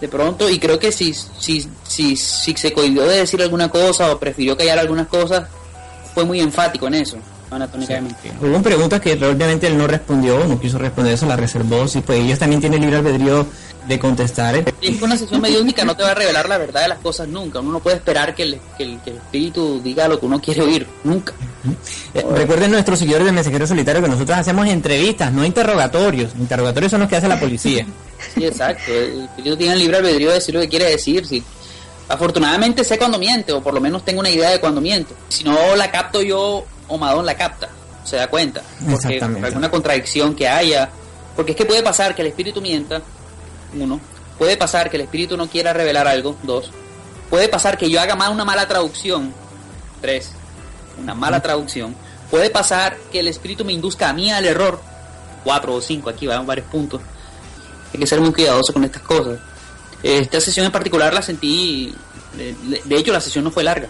de 0.00 0.08
pronto, 0.08 0.48
y 0.48 0.58
creo 0.58 0.78
que 0.78 0.92
si, 0.92 1.12
si, 1.12 1.68
si, 1.86 2.16
si 2.16 2.54
se 2.54 2.72
cohibió 2.72 3.04
de 3.04 3.18
decir 3.18 3.42
alguna 3.42 3.68
cosa 3.68 4.12
o 4.12 4.18
prefirió 4.18 4.56
callar 4.56 4.78
algunas 4.78 5.08
cosas, 5.08 5.48
fue 6.14 6.24
muy 6.24 6.40
enfático 6.40 6.86
en 6.86 6.94
eso. 6.94 7.18
Anatómicamente. 7.50 8.32
Hubo 8.40 8.62
preguntas 8.62 9.00
que 9.00 9.12
obviamente 9.12 9.66
él 9.66 9.78
no 9.78 9.86
respondió, 9.86 10.44
no 10.46 10.60
quiso 10.60 10.78
responder 10.78 11.14
eso, 11.14 11.26
la 11.26 11.36
reservó. 11.36 11.86
Sí, 11.88 12.00
pues 12.00 12.20
ellos 12.20 12.38
también 12.38 12.60
tienen 12.60 12.80
libre 12.80 12.96
albedrío 12.96 13.46
de 13.86 13.98
contestar. 13.98 14.56
Es 14.56 14.96
que 14.98 15.04
una 15.04 15.16
sesión 15.16 15.40
mediúnica 15.40 15.84
no 15.84 15.96
te 15.96 16.02
va 16.02 16.10
a 16.10 16.14
revelar 16.14 16.48
la 16.48 16.58
verdad 16.58 16.82
de 16.82 16.88
las 16.88 16.98
cosas 16.98 17.28
nunca. 17.28 17.60
Uno 17.60 17.72
no 17.72 17.80
puede 17.80 17.96
esperar 17.96 18.34
que 18.34 18.42
el, 18.42 18.60
que 18.76 18.84
el, 18.84 19.00
que 19.00 19.10
el 19.10 19.16
espíritu 19.16 19.80
diga 19.82 20.08
lo 20.08 20.18
que 20.18 20.26
uno 20.26 20.40
quiere 20.40 20.62
oír, 20.62 20.86
nunca. 21.04 21.32
Eh, 22.14 22.24
recuerden 22.34 22.70
nuestros 22.70 22.98
seguidores 22.98 23.26
de 23.26 23.32
Mensajero 23.32 23.66
Solitario 23.66 24.02
que 24.02 24.08
nosotros 24.08 24.38
hacemos 24.38 24.66
entrevistas, 24.66 25.32
no 25.32 25.44
interrogatorios. 25.44 26.32
Interrogatorios 26.38 26.90
son 26.90 27.00
los 27.00 27.08
que 27.08 27.16
hace 27.16 27.28
la 27.28 27.40
policía. 27.40 27.86
Sí, 28.34 28.44
exacto. 28.44 28.90
El 28.90 29.24
espíritu 29.24 29.56
tiene 29.56 29.74
el 29.74 29.78
libre 29.78 29.98
albedrío 29.98 30.28
de 30.28 30.36
decir 30.36 30.54
lo 30.54 30.60
que 30.62 30.68
quiere 30.68 30.86
decir. 30.86 31.26
Si 31.26 31.44
afortunadamente 32.08 32.82
sé 32.82 32.98
cuando 32.98 33.18
miente, 33.18 33.52
o 33.52 33.62
por 33.62 33.74
lo 33.74 33.80
menos 33.80 34.04
tengo 34.04 34.20
una 34.20 34.30
idea 34.30 34.50
de 34.50 34.58
cuando 34.58 34.80
miente. 34.80 35.14
Si 35.28 35.44
no 35.44 35.76
la 35.76 35.90
capto 35.90 36.22
yo, 36.22 36.64
o 36.88 36.98
Madón 36.98 37.26
la 37.26 37.36
capta, 37.36 37.68
se 38.04 38.16
da 38.16 38.28
cuenta. 38.28 38.62
Porque 38.90 39.18
por 39.18 39.44
alguna 39.44 39.70
contradicción 39.70 40.34
que 40.34 40.48
haya. 40.48 40.90
Porque 41.34 41.52
es 41.52 41.56
que 41.56 41.64
puede 41.64 41.82
pasar 41.82 42.14
que 42.14 42.22
el 42.22 42.28
espíritu 42.28 42.60
mienta, 42.60 43.02
uno. 43.74 44.00
Puede 44.38 44.56
pasar 44.56 44.90
que 44.90 44.96
el 44.96 45.02
espíritu 45.02 45.36
no 45.36 45.48
quiera 45.48 45.72
revelar 45.72 46.06
algo, 46.06 46.36
dos. 46.42 46.70
Puede 47.30 47.48
pasar 47.48 47.78
que 47.78 47.90
yo 47.90 48.00
haga 48.00 48.14
mal 48.14 48.32
una 48.32 48.44
mala 48.44 48.68
traducción, 48.68 49.32
tres. 50.00 50.32
Una 51.00 51.14
mala 51.14 51.40
traducción. 51.40 51.94
Puede 52.30 52.50
pasar 52.50 52.96
que 53.12 53.20
el 53.20 53.28
espíritu 53.28 53.64
me 53.64 53.72
induzca 53.72 54.08
a 54.08 54.12
mí 54.12 54.30
al 54.30 54.44
error, 54.44 54.80
cuatro 55.44 55.74
o 55.74 55.80
cinco, 55.80 56.10
aquí 56.10 56.26
van 56.26 56.46
varios 56.46 56.66
puntos. 56.68 57.00
Hay 57.92 58.00
que 58.00 58.06
ser 58.06 58.20
muy 58.20 58.32
cuidadoso 58.32 58.72
con 58.72 58.84
estas 58.84 59.02
cosas. 59.02 59.38
Esta 60.02 60.40
sesión 60.40 60.66
en 60.66 60.72
particular 60.72 61.14
la 61.14 61.22
sentí, 61.22 61.94
de, 62.34 62.96
hecho 62.96 63.12
la 63.12 63.20
sesión 63.20 63.44
no 63.44 63.50
fue 63.50 63.64
larga. 63.64 63.88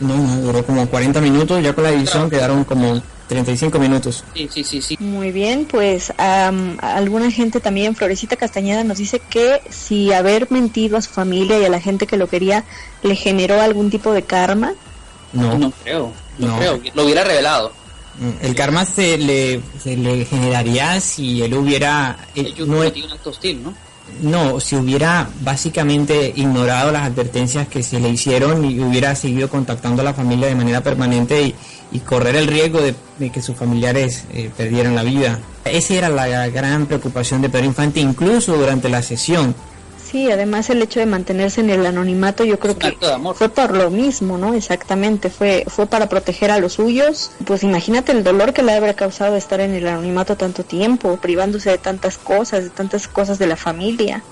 No, 0.00 0.16
no, 0.16 0.36
duró 0.42 0.64
como 0.64 0.86
40 0.88 1.20
minutos, 1.20 1.62
ya 1.62 1.72
con 1.72 1.84
la 1.84 1.90
edición 1.90 2.30
quedaron 2.30 2.64
como 2.64 3.02
35 3.28 3.78
minutos. 3.78 4.24
Sí, 4.34 4.48
sí, 4.50 4.64
sí, 4.64 4.80
sí. 4.80 4.96
Muy 5.00 5.32
bien, 5.32 5.66
pues 5.70 6.12
alguna 6.16 7.30
gente 7.30 7.60
también, 7.60 7.94
Florecita 7.94 8.36
Castañeda, 8.36 8.84
nos 8.84 8.98
dice 8.98 9.20
que 9.20 9.60
si 9.70 10.12
haber 10.12 10.50
mentido 10.50 10.96
a 10.96 11.02
su 11.02 11.10
familia 11.10 11.58
y 11.58 11.64
a 11.64 11.68
la 11.68 11.80
gente 11.80 12.06
que 12.06 12.16
lo 12.16 12.28
quería 12.28 12.64
le 13.02 13.16
generó 13.16 13.60
algún 13.60 13.90
tipo 13.90 14.12
de 14.12 14.22
karma. 14.22 14.74
No, 15.32 15.58
no 15.58 15.70
creo, 15.82 16.12
no, 16.38 16.56
creo, 16.56 16.80
lo 16.94 17.04
hubiera 17.04 17.24
revelado. 17.24 17.72
El 18.42 18.54
karma 18.54 18.84
se 18.84 19.16
le, 19.16 19.60
se 19.82 19.96
le 19.96 20.24
generaría 20.24 21.00
si 21.00 21.42
él 21.42 21.54
hubiera... 21.54 22.18
no, 22.66 22.78
un 22.78 22.86
acto 23.12 23.30
hostil, 23.30 23.62
¿no? 23.62 23.74
No, 24.22 24.58
si 24.58 24.74
hubiera 24.74 25.28
básicamente 25.42 26.32
ignorado 26.34 26.90
las 26.90 27.02
advertencias 27.02 27.68
que 27.68 27.82
se 27.82 28.00
le 28.00 28.08
hicieron 28.08 28.64
y 28.64 28.80
hubiera 28.80 29.14
seguido 29.14 29.48
contactando 29.48 30.02
a 30.02 30.04
la 30.04 30.14
familia 30.14 30.48
de 30.48 30.54
manera 30.54 30.82
permanente 30.82 31.54
y, 31.92 32.00
correr 32.00 32.36
el 32.36 32.46
riesgo 32.46 32.80
de, 32.80 33.30
que 33.30 33.42
sus 33.42 33.56
familiares 33.56 34.24
eh, 34.32 34.50
perdieran 34.56 34.94
la 34.94 35.02
vida. 35.02 35.38
Esa 35.64 35.94
era 35.94 36.08
la 36.08 36.48
gran 36.48 36.86
preocupación 36.86 37.42
de 37.42 37.50
Pedro 37.50 37.66
Infante, 37.66 38.00
incluso 38.00 38.56
durante 38.56 38.88
la 38.88 39.02
sesión. 39.02 39.54
Sí, 40.10 40.30
además 40.30 40.70
el 40.70 40.80
hecho 40.80 41.00
de 41.00 41.06
mantenerse 41.06 41.60
en 41.60 41.68
el 41.68 41.84
anonimato 41.84 42.42
yo 42.44 42.58
creo 42.58 42.78
que 42.78 42.96
fue 43.34 43.48
por 43.50 43.76
lo 43.76 43.90
mismo, 43.90 44.38
¿no? 44.38 44.54
Exactamente, 44.54 45.28
fue 45.28 45.64
fue 45.66 45.86
para 45.86 46.08
proteger 46.08 46.50
a 46.50 46.58
los 46.58 46.74
suyos. 46.74 47.30
Pues 47.44 47.62
imagínate 47.62 48.12
el 48.12 48.24
dolor 48.24 48.54
que 48.54 48.62
le 48.62 48.72
habrá 48.72 48.94
causado 48.94 49.36
estar 49.36 49.60
en 49.60 49.74
el 49.74 49.86
anonimato 49.86 50.36
tanto 50.36 50.64
tiempo, 50.64 51.18
privándose 51.18 51.70
de 51.70 51.78
tantas 51.78 52.16
cosas, 52.16 52.64
de 52.64 52.70
tantas 52.70 53.06
cosas 53.06 53.38
de 53.38 53.48
la 53.48 53.56
familia. 53.56 54.22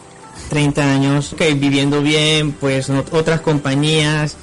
30 0.48 0.82
años, 0.82 1.32
ok, 1.34 1.42
viviendo 1.56 2.00
bien, 2.00 2.52
pues 2.52 2.88
otras 2.88 3.40
compañías, 3.42 4.36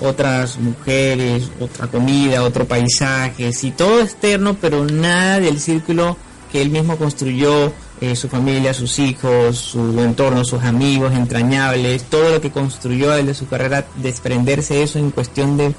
otras 0.00 0.58
mujeres, 0.58 1.50
otra 1.60 1.86
comida, 1.86 2.42
otro 2.42 2.64
paisaje, 2.64 3.52
sí, 3.52 3.70
todo 3.70 4.00
externo, 4.00 4.56
pero 4.60 4.84
nada 4.86 5.38
del 5.38 5.60
círculo 5.60 6.16
que 6.50 6.62
él 6.62 6.70
mismo 6.70 6.96
construyó, 6.96 7.72
eh, 8.00 8.16
su 8.16 8.28
familia, 8.28 8.72
sus 8.72 8.98
hijos, 8.98 9.58
su 9.58 10.00
entorno, 10.00 10.44
sus 10.44 10.62
amigos 10.62 11.12
entrañables, 11.12 12.04
todo 12.04 12.30
lo 12.30 12.40
que 12.40 12.50
construyó 12.50 13.10
desde 13.10 13.34
su 13.34 13.46
carrera, 13.46 13.86
desprenderse 13.96 14.82
eso 14.82 14.98
en 14.98 15.10
cuestión 15.10 15.56
de 15.56 15.74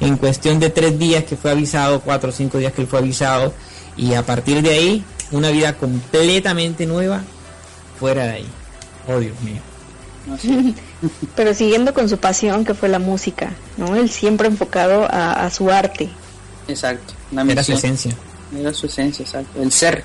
en 0.00 0.16
cuestión 0.16 0.60
de 0.60 0.70
tres 0.70 0.98
días 0.98 1.24
que 1.24 1.36
fue 1.36 1.50
avisado, 1.50 2.00
cuatro 2.00 2.30
o 2.30 2.32
cinco 2.32 2.58
días 2.58 2.72
que 2.72 2.82
él 2.82 2.86
fue 2.86 3.00
avisado, 3.00 3.52
y 3.96 4.14
a 4.14 4.24
partir 4.24 4.62
de 4.62 4.70
ahí, 4.70 5.04
una 5.32 5.50
vida 5.50 5.74
completamente 5.74 6.86
nueva 6.86 7.22
fuera 7.98 8.24
de 8.24 8.30
ahí. 8.30 8.46
Oh 9.08 9.18
Dios 9.18 9.34
mío. 9.40 9.60
Pero 11.36 11.54
siguiendo 11.54 11.94
con 11.94 12.08
su 12.08 12.18
pasión 12.18 12.64
que 12.64 12.74
fue 12.74 12.88
la 12.88 12.98
música, 12.98 13.52
¿no? 13.76 13.96
Él 13.96 14.08
siempre 14.08 14.48
enfocado 14.48 15.06
a, 15.10 15.50
su 15.50 15.70
arte. 15.70 16.08
Exacto. 16.66 17.14
Era 17.32 17.62
su 17.62 17.72
esencia. 17.72 18.14
Era 18.56 18.72
su 18.72 18.86
esencia, 18.86 19.22
exacto. 19.22 19.60
El 19.60 19.72
ser 19.72 20.04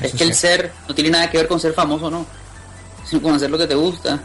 es 0.00 0.12
que 0.12 0.24
el 0.24 0.34
ser 0.34 0.72
no 0.88 0.94
tiene 0.94 1.10
nada 1.10 1.30
que 1.30 1.38
ver 1.38 1.48
con 1.48 1.60
ser 1.60 1.72
famoso, 1.72 2.10
no, 2.10 2.26
sino 3.08 3.22
con 3.22 3.34
hacer 3.34 3.50
lo 3.50 3.58
que 3.58 3.66
te 3.66 3.74
gusta. 3.74 4.20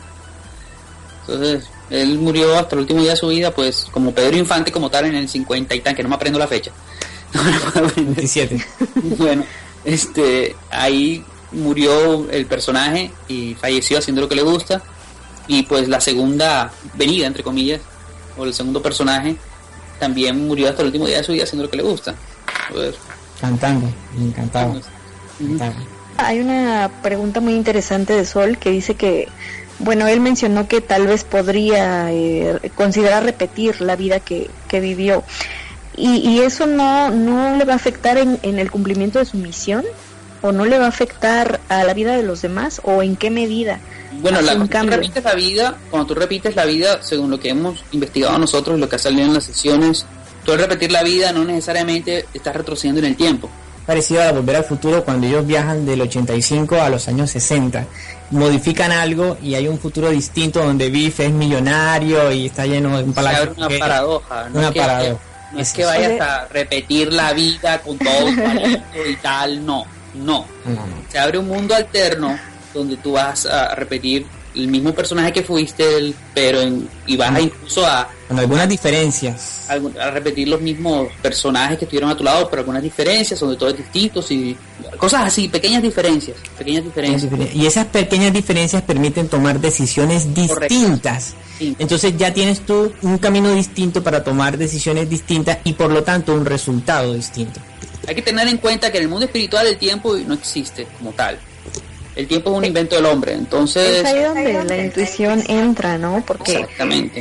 Entonces, 1.21 1.65
él 1.89 2.17
murió 2.19 2.57
hasta 2.57 2.75
el 2.75 2.81
último 2.81 3.01
día 3.01 3.11
de 3.11 3.17
su 3.17 3.27
vida, 3.27 3.51
pues 3.51 3.87
como 3.91 4.13
Pedro 4.13 4.37
Infante 4.37 4.71
como 4.71 4.89
tal 4.89 5.05
en 5.05 5.15
el 5.15 5.27
50 5.27 5.75
y 5.75 5.79
tan, 5.81 5.95
que 5.95 6.03
no 6.03 6.09
me 6.09 6.15
aprendo 6.15 6.39
la 6.39 6.47
fecha. 6.47 6.71
27. 7.95 8.65
bueno, 9.17 9.43
este, 9.83 10.55
ahí 10.69 11.23
murió 11.51 12.29
el 12.29 12.45
personaje 12.45 13.11
y 13.27 13.55
falleció 13.55 13.97
haciendo 13.97 14.21
lo 14.21 14.29
que 14.29 14.35
le 14.35 14.43
gusta. 14.43 14.81
Y 15.47 15.63
pues 15.63 15.87
la 15.87 16.01
segunda 16.01 16.71
venida, 16.95 17.27
entre 17.27 17.43
comillas, 17.43 17.81
o 18.37 18.43
el 18.43 18.53
segundo 18.53 18.81
personaje, 18.81 19.37
también 19.99 20.45
murió 20.47 20.69
hasta 20.69 20.81
el 20.81 20.87
último 20.87 21.07
día 21.07 21.17
de 21.17 21.23
su 21.23 21.31
vida 21.31 21.43
haciendo 21.43 21.63
lo 21.63 21.69
que 21.69 21.77
le 21.77 21.83
gusta. 21.83 22.15
Cantando, 23.39 23.89
encantado. 24.17 24.81
Hay 26.17 26.39
una 26.39 26.89
pregunta 27.03 27.39
muy 27.39 27.53
interesante 27.53 28.13
de 28.13 28.25
Sol 28.25 28.57
que 28.57 28.71
dice 28.71 28.95
que, 28.95 29.27
bueno, 29.79 30.07
él 30.07 30.19
mencionó 30.19 30.67
que 30.67 30.81
tal 30.81 31.05
vez 31.05 31.23
podría 31.23 32.11
eh, 32.11 32.71
considerar 32.75 33.23
repetir 33.23 33.81
la 33.81 33.95
vida 33.95 34.19
que, 34.19 34.49
vivió. 34.71 35.23
Y, 35.95 36.39
eso 36.39 36.67
no, 36.67 37.09
no 37.09 37.55
le 37.55 37.65
va 37.65 37.73
a 37.73 37.75
afectar 37.75 38.17
en, 38.17 38.39
el 38.43 38.69
cumplimiento 38.71 39.19
de 39.19 39.25
su 39.25 39.37
misión? 39.37 39.83
¿O 40.43 40.51
no 40.51 40.65
le 40.65 40.77
va 40.77 40.85
a 40.85 40.89
afectar 40.89 41.59
a 41.67 41.83
la 41.83 41.95
vida 41.95 42.15
de 42.15 42.21
los 42.21 42.43
demás? 42.43 42.79
¿O 42.83 43.01
en 43.01 43.15
qué 43.15 43.31
medida? 43.31 43.79
Bueno, 44.21 44.39
la, 44.41 44.53
cuando 44.55 44.81
tú 44.81 44.89
repites 44.89 45.23
la 45.23 45.33
vida, 45.33 45.77
cuando 45.89 46.07
tú 46.07 46.13
repites 46.13 46.55
la 46.55 46.65
vida, 46.65 47.01
según 47.01 47.31
lo 47.31 47.39
que 47.39 47.49
hemos 47.49 47.83
investigado 47.91 48.37
nosotros, 48.37 48.79
lo 48.79 48.87
que 48.87 48.97
ha 48.97 48.99
salido 48.99 49.25
en 49.25 49.33
las 49.33 49.45
sesiones, 49.45 50.05
tú 50.45 50.51
al 50.51 50.59
repetir 50.59 50.91
la 50.91 51.01
vida 51.01 51.31
no 51.31 51.43
necesariamente 51.43 52.27
estás 52.33 52.55
retrocediendo 52.55 52.99
en 52.99 53.05
el 53.05 53.15
tiempo 53.15 53.49
parecido 53.87 54.21
a 54.21 54.33
Volver 54.33 54.57
al 54.57 54.65
Futuro 54.65 55.03
cuando 55.03 55.25
ellos 55.25 55.47
viajan 55.47 55.85
del 55.85 56.01
85 56.01 56.75
a 56.75 56.89
los 56.89 57.07
años 57.07 57.31
60. 57.31 57.85
Modifican 58.31 58.91
algo 58.91 59.37
y 59.41 59.55
hay 59.55 59.69
un 59.69 59.79
futuro 59.79 60.09
distinto 60.09 60.61
donde 60.61 60.89
Biff 60.89 61.21
es 61.21 61.31
millonario 61.31 62.29
y 62.33 62.47
está 62.47 62.65
lleno 62.65 62.97
de 62.97 63.05
un 63.05 63.13
palacio. 63.13 63.53
una 63.55 63.69
paradoja. 63.79 64.47
una 64.53 64.71
paradoja. 64.73 65.21
no 65.53 65.59
es 65.59 65.71
que 65.71 65.85
vayas 65.85 66.19
a 66.19 66.47
repetir 66.47 67.13
la 67.13 67.31
vida 67.31 67.79
con 67.79 67.97
todo 67.97 68.29
y 69.09 69.15
tal, 69.15 69.65
no, 69.65 69.85
no. 70.15 70.45
Se 71.07 71.17
abre 71.17 71.37
un 71.37 71.47
mundo 71.47 71.73
alterno 71.73 72.37
donde 72.73 72.97
tú 72.97 73.13
vas 73.13 73.45
a 73.45 73.73
repetir 73.73 74.25
el 74.57 74.67
mismo 74.67 74.93
personaje 74.93 75.31
que 75.31 75.43
fuiste, 75.43 76.13
pero 76.33 76.61
en, 76.61 76.87
y 77.05 77.15
vas 77.15 77.35
a 77.35 77.41
incluso 77.41 77.85
a... 77.85 78.09
Con 78.27 78.39
algunas 78.39 78.67
diferencias. 78.67 79.67
A, 79.69 80.09
repetir 80.11 80.47
los 80.47 80.59
mismos 80.59 81.09
personajes 81.21 81.77
que 81.77 81.85
estuvieron 81.85 82.09
a 82.09 82.17
tu 82.17 82.23
lado, 82.23 82.49
pero 82.49 82.61
algunas 82.61 82.81
diferencias, 82.81 83.39
donde 83.39 83.55
todos 83.55 83.77
distintos 83.77 84.29
y 84.31 84.57
cosas 84.97 85.25
así, 85.25 85.47
pequeñas 85.47 85.81
diferencias, 85.81 86.37
pequeñas 86.57 86.83
diferencias. 86.83 87.31
Y 87.53 87.65
esas 87.65 87.85
pequeñas 87.85 88.33
diferencias 88.33 88.81
permiten 88.81 89.27
tomar 89.29 89.59
decisiones 89.59 90.33
distintas. 90.33 91.35
Entonces 91.59 92.17
ya 92.17 92.33
tienes 92.33 92.65
tú 92.65 92.91
un 93.01 93.17
camino 93.17 93.51
distinto 93.53 94.03
para 94.03 94.23
tomar 94.23 94.57
decisiones 94.57 95.09
distintas 95.09 95.59
y 95.63 95.73
por 95.73 95.91
lo 95.91 96.03
tanto 96.03 96.33
un 96.33 96.45
resultado 96.45 97.13
distinto. 97.13 97.59
Hay 98.07 98.15
que 98.15 98.21
tener 98.21 98.47
en 98.47 98.57
cuenta 98.57 98.91
que 98.91 98.97
en 98.97 99.03
el 99.03 99.09
mundo 99.09 99.25
espiritual 99.25 99.67
el 99.67 99.77
tiempo 99.77 100.15
no 100.15 100.33
existe 100.33 100.87
como 100.97 101.11
tal 101.11 101.37
el 102.17 102.27
tiempo 102.27 102.49
es 102.49 102.57
un 102.57 102.65
invento 102.65 102.95
del 102.95 103.05
hombre, 103.05 103.33
entonces... 103.33 103.99
Es 103.99 104.05
ahí 104.05 104.23
donde 104.23 104.63
la 104.63 104.77
intuición 104.77 105.43
entra, 105.47 105.99
¿no? 105.99 106.23
Porque 106.25 106.65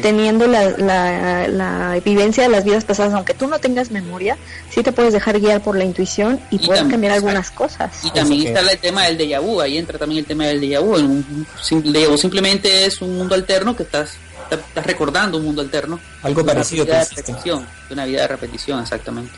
teniendo 0.01 0.47
la, 0.47 0.71
la, 0.71 1.47
la, 1.49 2.01
vivencia 2.03 2.45
de 2.45 2.49
las 2.49 2.65
vidas 2.65 2.87
pasadas, 2.87 3.13
aunque 3.13 3.35
tú 3.35 3.47
no 3.47 3.59
tengas 3.59 3.91
memoria, 3.91 4.39
sí 4.71 4.83
te 4.83 4.93
puedes 4.93 5.13
dejar 5.13 5.39
guiar 5.39 5.63
por 5.63 5.77
la 5.77 5.85
intuición 5.85 6.41
y, 6.51 6.59
puedes 6.61 6.85
cambiar 6.85 7.13
algunas 7.13 7.51
cosas. 7.51 7.93
Y 8.05 8.11
también 8.11 8.47
está 8.47 8.61
el 8.73 8.79
tema 8.79 9.05
del 9.05 9.19
déjà 9.19 9.39
vu, 9.39 9.61
ahí 9.61 9.77
entra 9.77 9.99
también 9.99 10.21
el 10.21 10.25
tema 10.25 10.47
del 10.47 10.63
déjà 10.63 10.81
vu. 10.81 10.95
Un, 10.95 11.47
simplemente 11.61 12.87
es 12.87 13.03
un 13.03 13.19
mundo 13.19 13.35
alterno 13.35 13.77
que 13.77 13.83
estás, 13.83 14.15
estás 14.51 14.87
recordando 14.87 15.37
un 15.37 15.45
mundo 15.45 15.61
alterno. 15.61 16.01
Algo 16.23 16.43
parecido. 16.43 16.85
Una 16.85 16.95
vida 16.95 17.05
de 17.05 17.17
repetición, 17.17 17.67
una 17.91 18.05
vida 18.07 18.21
de 18.23 18.29
repetición, 18.29 18.81
exactamente. 18.81 19.33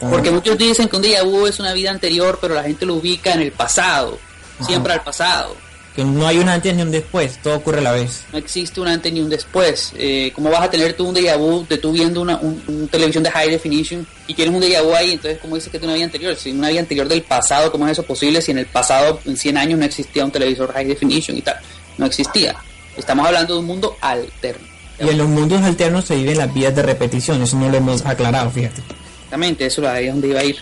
Porque 0.00 0.30
muchos 0.30 0.56
dicen 0.56 0.88
que 0.88 0.96
un 0.96 1.02
déjà 1.02 1.22
vu 1.22 1.46
es 1.46 1.60
una 1.60 1.74
vida 1.74 1.90
anterior, 1.90 2.38
pero 2.40 2.54
la 2.54 2.62
gente 2.62 2.86
lo 2.86 2.94
ubica 2.94 3.34
en 3.34 3.42
el 3.42 3.52
pasado 3.52 4.18
siempre 4.60 4.92
al 4.92 5.02
pasado. 5.02 5.56
que 5.94 6.04
no 6.04 6.26
hay 6.26 6.36
un 6.36 6.48
antes 6.50 6.76
ni 6.76 6.82
un 6.82 6.90
después, 6.90 7.38
todo 7.42 7.56
ocurre 7.56 7.78
a 7.78 7.80
la 7.80 7.92
vez. 7.92 8.24
No 8.30 8.38
existe 8.38 8.82
un 8.82 8.88
antes 8.88 9.10
ni 9.10 9.20
un 9.20 9.30
después. 9.30 9.94
Eh, 9.96 10.30
¿Cómo 10.34 10.50
vas 10.50 10.60
a 10.60 10.70
tener 10.70 10.92
tú 10.92 11.08
un 11.08 11.14
déjà 11.14 11.38
vu 11.38 11.66
de 11.66 11.78
tú 11.78 11.90
viendo 11.90 12.20
una 12.20 12.36
un, 12.36 12.86
televisión 12.88 13.24
de 13.24 13.30
high 13.30 13.48
definition 13.48 14.06
y 14.26 14.34
tienes 14.34 14.54
un 14.54 14.60
déjà 14.60 14.82
vu 14.82 14.94
ahí? 14.94 15.12
Entonces, 15.12 15.38
¿cómo 15.40 15.54
dices 15.54 15.72
que 15.72 15.78
tú 15.78 15.86
una 15.86 15.94
vida 15.94 16.04
anterior? 16.04 16.36
Si 16.36 16.50
una 16.50 16.68
vida 16.68 16.80
anterior 16.80 17.08
del 17.08 17.22
pasado, 17.22 17.72
¿cómo 17.72 17.86
es 17.86 17.92
eso 17.92 18.02
posible 18.02 18.42
si 18.42 18.50
en 18.50 18.58
el 18.58 18.66
pasado, 18.66 19.20
en 19.24 19.38
100 19.38 19.56
años, 19.56 19.78
no 19.78 19.86
existía 19.86 20.22
un 20.22 20.30
televisor 20.30 20.70
high 20.74 20.84
definition 20.84 21.34
y 21.34 21.40
tal? 21.40 21.56
No 21.96 22.04
existía. 22.04 22.54
Estamos 22.94 23.26
hablando 23.26 23.54
de 23.54 23.60
un 23.60 23.66
mundo 23.66 23.96
alterno. 24.02 24.66
Y 24.98 25.08
en 25.08 25.18
los 25.18 25.28
mundos 25.28 25.62
alternos 25.62 26.04
se 26.04 26.16
viven 26.16 26.38
las 26.38 26.52
vías 26.52 26.74
de 26.74 26.82
repetición, 26.82 27.42
eso 27.42 27.56
no 27.56 27.68
lo 27.68 27.76
hemos 27.76 28.04
aclarado, 28.04 28.50
fíjate. 28.50 28.82
Exactamente, 29.16 29.66
eso 29.66 29.90
es 29.90 30.12
donde 30.12 30.28
iba 30.28 30.40
a 30.40 30.44
ir. 30.44 30.56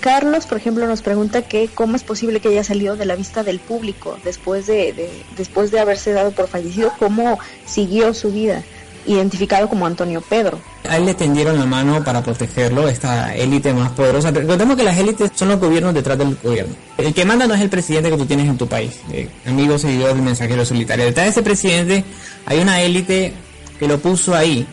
Carlos, 0.00 0.46
por 0.46 0.58
ejemplo, 0.58 0.86
nos 0.86 1.02
pregunta 1.02 1.42
que 1.42 1.68
cómo 1.68 1.96
es 1.96 2.02
posible 2.02 2.40
que 2.40 2.48
haya 2.48 2.64
salido 2.64 2.96
de 2.96 3.04
la 3.04 3.14
vista 3.14 3.42
del 3.42 3.58
público 3.60 4.18
después 4.24 4.66
de, 4.66 5.10
después 5.36 5.70
de 5.70 5.80
haberse 5.80 6.12
dado 6.12 6.32
por 6.32 6.48
fallecido, 6.48 6.92
cómo 6.98 7.38
siguió 7.66 8.14
su 8.14 8.32
vida, 8.32 8.62
identificado 9.06 9.68
como 9.68 9.86
Antonio 9.86 10.22
Pedro. 10.22 10.58
A 10.88 10.96
él 10.96 11.04
le 11.04 11.14
tendieron 11.14 11.58
la 11.58 11.66
mano 11.66 12.02
para 12.02 12.22
protegerlo, 12.22 12.88
esta 12.88 13.34
élite 13.34 13.72
más 13.74 13.90
poderosa. 13.92 14.30
Recordemos 14.30 14.76
que 14.76 14.84
las 14.84 14.96
élites 14.96 15.30
son 15.34 15.48
los 15.48 15.60
gobiernos 15.60 15.92
detrás 15.92 16.16
del 16.16 16.36
gobierno. 16.42 16.74
El 16.96 17.12
que 17.12 17.24
manda 17.24 17.46
no 17.46 17.54
es 17.54 17.60
el 17.60 17.68
presidente 17.68 18.10
que 18.10 18.16
tú 18.16 18.26
tienes 18.26 18.48
en 18.48 18.56
tu 18.56 18.66
país, 18.66 19.00
eh, 19.12 19.28
amigo 19.46 19.78
seguidor 19.78 20.14
mensajero 20.16 20.64
solitario. 20.64 21.04
Detrás 21.04 21.26
de 21.26 21.30
ese 21.30 21.42
presidente 21.42 22.04
hay 22.46 22.58
una 22.60 22.80
élite 22.80 23.34
que 23.78 23.86
lo 23.86 23.98
puso 23.98 24.34
ahí 24.34 24.66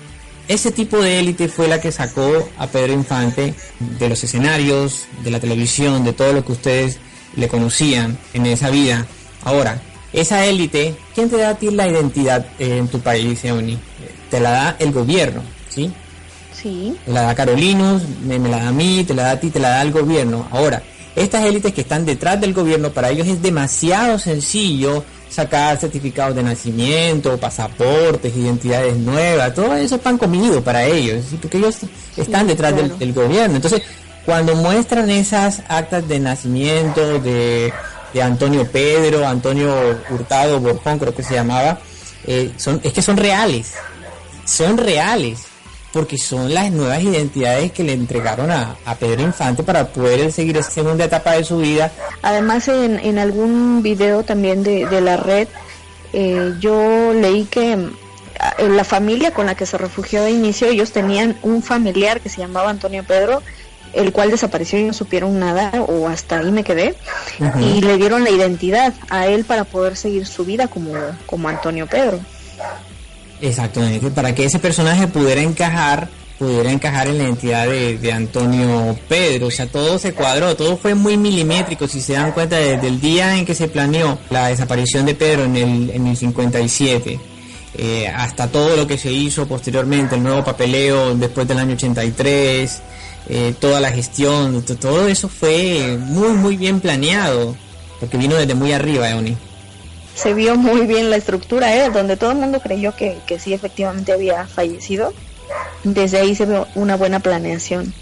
ese 0.48 0.72
tipo 0.72 1.02
de 1.02 1.20
élite 1.20 1.48
fue 1.48 1.68
la 1.68 1.82
que 1.82 1.92
sacó 1.92 2.50
a 2.58 2.68
Pedro 2.68 2.94
Infante 2.94 3.54
de 3.80 4.10
los 4.10 4.24
escenarios, 4.24 5.06
de 5.24 5.32
la 5.32 5.40
televisión, 5.40 6.04
de 6.04 6.14
todo 6.14 6.34
lo 6.34 6.46
que 6.46 6.52
ustedes 6.52 7.00
le 7.36 7.48
conocían 7.48 8.18
en 8.34 8.46
esa 8.46 8.70
vida. 8.70 9.06
Ahora, 9.44 9.82
esa 10.14 10.46
élite, 10.46 10.96
¿quién 11.14 11.30
te 11.30 11.38
da 11.38 11.50
a 11.50 11.56
ti 11.56 11.70
la 11.72 11.88
identidad 11.88 12.46
en 12.60 12.88
tu 12.88 13.00
país, 13.00 13.44
Euni? 13.44 13.78
Te 14.30 14.40
la 14.40 14.52
da 14.52 14.76
el 14.80 14.92
gobierno, 14.92 15.42
¿sí? 15.70 15.92
Sí. 16.54 16.96
Te 17.06 17.12
la 17.12 17.24
da 17.24 17.36
Carolinos, 17.36 18.04
me, 18.24 18.40
me 18.40 18.50
la 18.50 18.58
da 18.58 18.68
a 18.70 18.72
mí, 18.72 19.04
te 19.04 19.14
la 19.14 19.24
da 19.24 19.32
a 19.32 19.40
ti, 19.40 19.50
te 19.50 19.60
la 19.60 19.70
da 19.70 19.82
el 19.82 19.92
gobierno. 19.92 20.48
Ahora, 20.52 20.82
estas 21.16 21.46
élites 21.46 21.74
que 21.74 21.82
están 21.82 22.06
detrás 22.06 22.40
del 22.42 22.54
gobierno, 22.54 22.92
para 22.92 23.10
ellos 23.10 23.28
es 23.28 23.42
demasiado 23.42 24.20
sencillo 24.20 25.04
sacar 25.30 25.78
certificados 25.78 26.36
de 26.36 26.44
nacimiento, 26.44 27.38
pasaportes, 27.38 28.36
identidades 28.36 28.96
nuevas, 28.98 29.54
todo 29.54 29.74
eso 29.76 29.96
es 29.96 30.02
pan 30.02 30.18
comido 30.18 30.62
para 30.62 30.86
ellos, 30.86 31.26
porque 31.42 31.58
ellos 31.58 31.78
están 32.16 32.48
detrás 32.48 32.74
del, 32.76 33.14
gobierno. 33.14 33.56
Entonces, 33.56 33.82
cuando 34.26 34.56
muestran 34.56 35.10
esas 35.10 35.62
actas 35.68 36.08
de 36.08 36.20
nacimiento 36.20 37.20
de, 37.20 37.74
Antonio 38.22 38.66
Pedro, 38.72 39.28
Antonio 39.28 39.76
Hurtado 40.10 40.62
Borjón, 40.62 41.00
creo 41.00 41.14
que 41.14 41.22
se 41.22 41.34
llamaba, 41.34 41.80
eh, 42.26 42.50
son, 42.56 42.80
es 42.82 42.94
que 42.94 43.02
son 43.02 43.18
reales, 43.18 43.74
son 44.46 44.78
reales 44.78 45.48
porque 45.96 46.18
son 46.18 46.54
las 46.54 46.74
nuevas 46.74 47.02
identidades 47.02 47.72
que 47.72 47.82
le 47.82 47.94
entregaron 47.94 48.52
a, 48.52 48.76
Pedro 49.00 49.22
Infante 49.22 49.64
para 49.64 49.88
poder 49.88 50.30
seguir 50.30 50.58
esa 50.58 50.70
segunda 50.70 51.06
etapa 51.06 51.32
de 51.32 51.46
su 51.46 51.60
vida. 51.60 51.90
Además, 52.22 52.68
en, 52.68 53.18
algún 53.18 53.82
video 53.82 54.24
también 54.24 54.62
de, 54.62 55.00
la 55.00 55.16
red, 55.16 55.48
eh, 56.12 56.54
yo 56.60 57.14
leí 57.14 57.46
que 57.46 57.72
en 57.72 57.94
eh, 58.58 58.68
la 58.68 58.84
familia 58.84 59.32
con 59.32 59.46
la 59.46 59.56
que 59.56 59.66
se 59.66 59.78
refugió 59.78 60.22
de 60.24 60.32
inicio, 60.32 60.68
ellos 60.68 60.92
tenían 60.92 61.38
un 61.44 61.64
familiar 61.64 62.20
que 62.20 62.28
se 62.28 62.42
llamaba 62.42 62.70
Antonio 62.70 63.06
Pedro, 63.06 63.42
el 63.94 64.12
cual 64.12 64.32
desapareció 64.32 64.78
y 64.78 64.84
no 64.84 64.92
supieron 64.92 65.40
nada, 65.40 65.82
o 65.88 66.10
hasta 66.10 66.40
ahí 66.40 66.52
me 66.52 66.66
quedé, 66.66 66.94
y 67.62 67.80
le 67.80 67.96
dieron 67.96 68.26
la 68.26 68.32
identidad 68.32 68.94
a 69.10 69.28
él 69.28 69.46
para 69.46 69.64
poder 69.64 69.96
seguir 69.96 70.28
su 70.28 70.44
vida 70.44 70.68
como, 70.68 70.92
como 71.26 71.48
Antonio 71.48 71.88
Pedro. 71.88 72.20
Exactamente, 73.46 74.10
para 74.10 74.34
que 74.34 74.46
ese 74.46 74.58
personaje 74.58 75.08
pudiera 75.08 75.40
encajar, 75.40 76.10
pudiera 76.40 76.72
encajar 76.72 77.08
en 77.08 77.20
la 77.20 77.26
identidad 77.26 77.68
de, 77.68 78.12
Antonio 78.12 78.98
Pedro, 79.08 79.48
o 79.48 79.52
sea, 79.52 79.68
todo 79.68 80.00
se 80.00 80.14
cuadró, 80.14 80.56
todo 80.56 80.78
fue 80.78 80.96
muy 80.96 81.16
milimétrico, 81.16 81.88
si 81.88 82.02
se 82.02 82.14
dan 82.14 82.32
cuenta, 82.32 82.58
desde 82.58 82.88
el 82.88 83.00
día 83.00 83.38
en 83.38 83.46
que 83.46 83.54
se 83.54 83.68
planeó 83.68 84.18
la 84.32 84.48
desaparición 84.48 85.06
de 85.06 85.14
Pedro 85.14 85.44
en 85.44 85.56
el, 85.58 85.90
en 85.92 86.08
el 86.08 86.18
57, 86.18 87.20
eh, 87.78 88.08
hasta 88.08 88.48
todo 88.48 88.76
lo 88.76 88.88
que 88.88 88.98
se 88.98 89.12
hizo 89.12 89.48
posteriormente, 89.48 90.16
el 90.16 90.24
nuevo 90.24 90.44
papeleo 90.44 91.14
después 91.14 91.48
del 91.48 91.60
año 91.60 91.76
83, 91.76 92.82
eh, 93.30 93.54
toda 93.60 93.80
la 93.80 93.92
gestión, 93.92 94.64
todo 94.64 95.08
eso 95.08 95.30
fue 95.30 96.00
muy, 96.00 96.30
muy 96.30 96.58
bien 96.58 96.80
planeado, 96.80 97.56
porque 98.00 98.18
vino 98.18 98.36
desde 98.36 98.56
muy 98.56 98.72
arriba, 98.72 99.08
Eoni 99.12 99.38
se 100.16 100.34
vio 100.34 100.56
muy 100.56 100.88
bien 100.88 101.10
la 101.10 101.18
estructura, 101.18 101.76
¿eh? 101.76 101.90
donde 101.92 102.18
todo 102.18 102.32
el 102.32 102.38
mundo 102.38 102.60
creyó 102.62 102.96
que, 102.96 103.18
que 103.28 103.38
sí 103.38 103.54
efectivamente 103.54 104.14
había 104.14 104.48
fallecido. 104.48 105.14
Desde 105.84 106.20
ahí 106.20 106.34
se 106.34 106.46
ve 106.46 106.66
una 106.74 106.96
buena 106.98 107.20
planeación. 107.20 107.94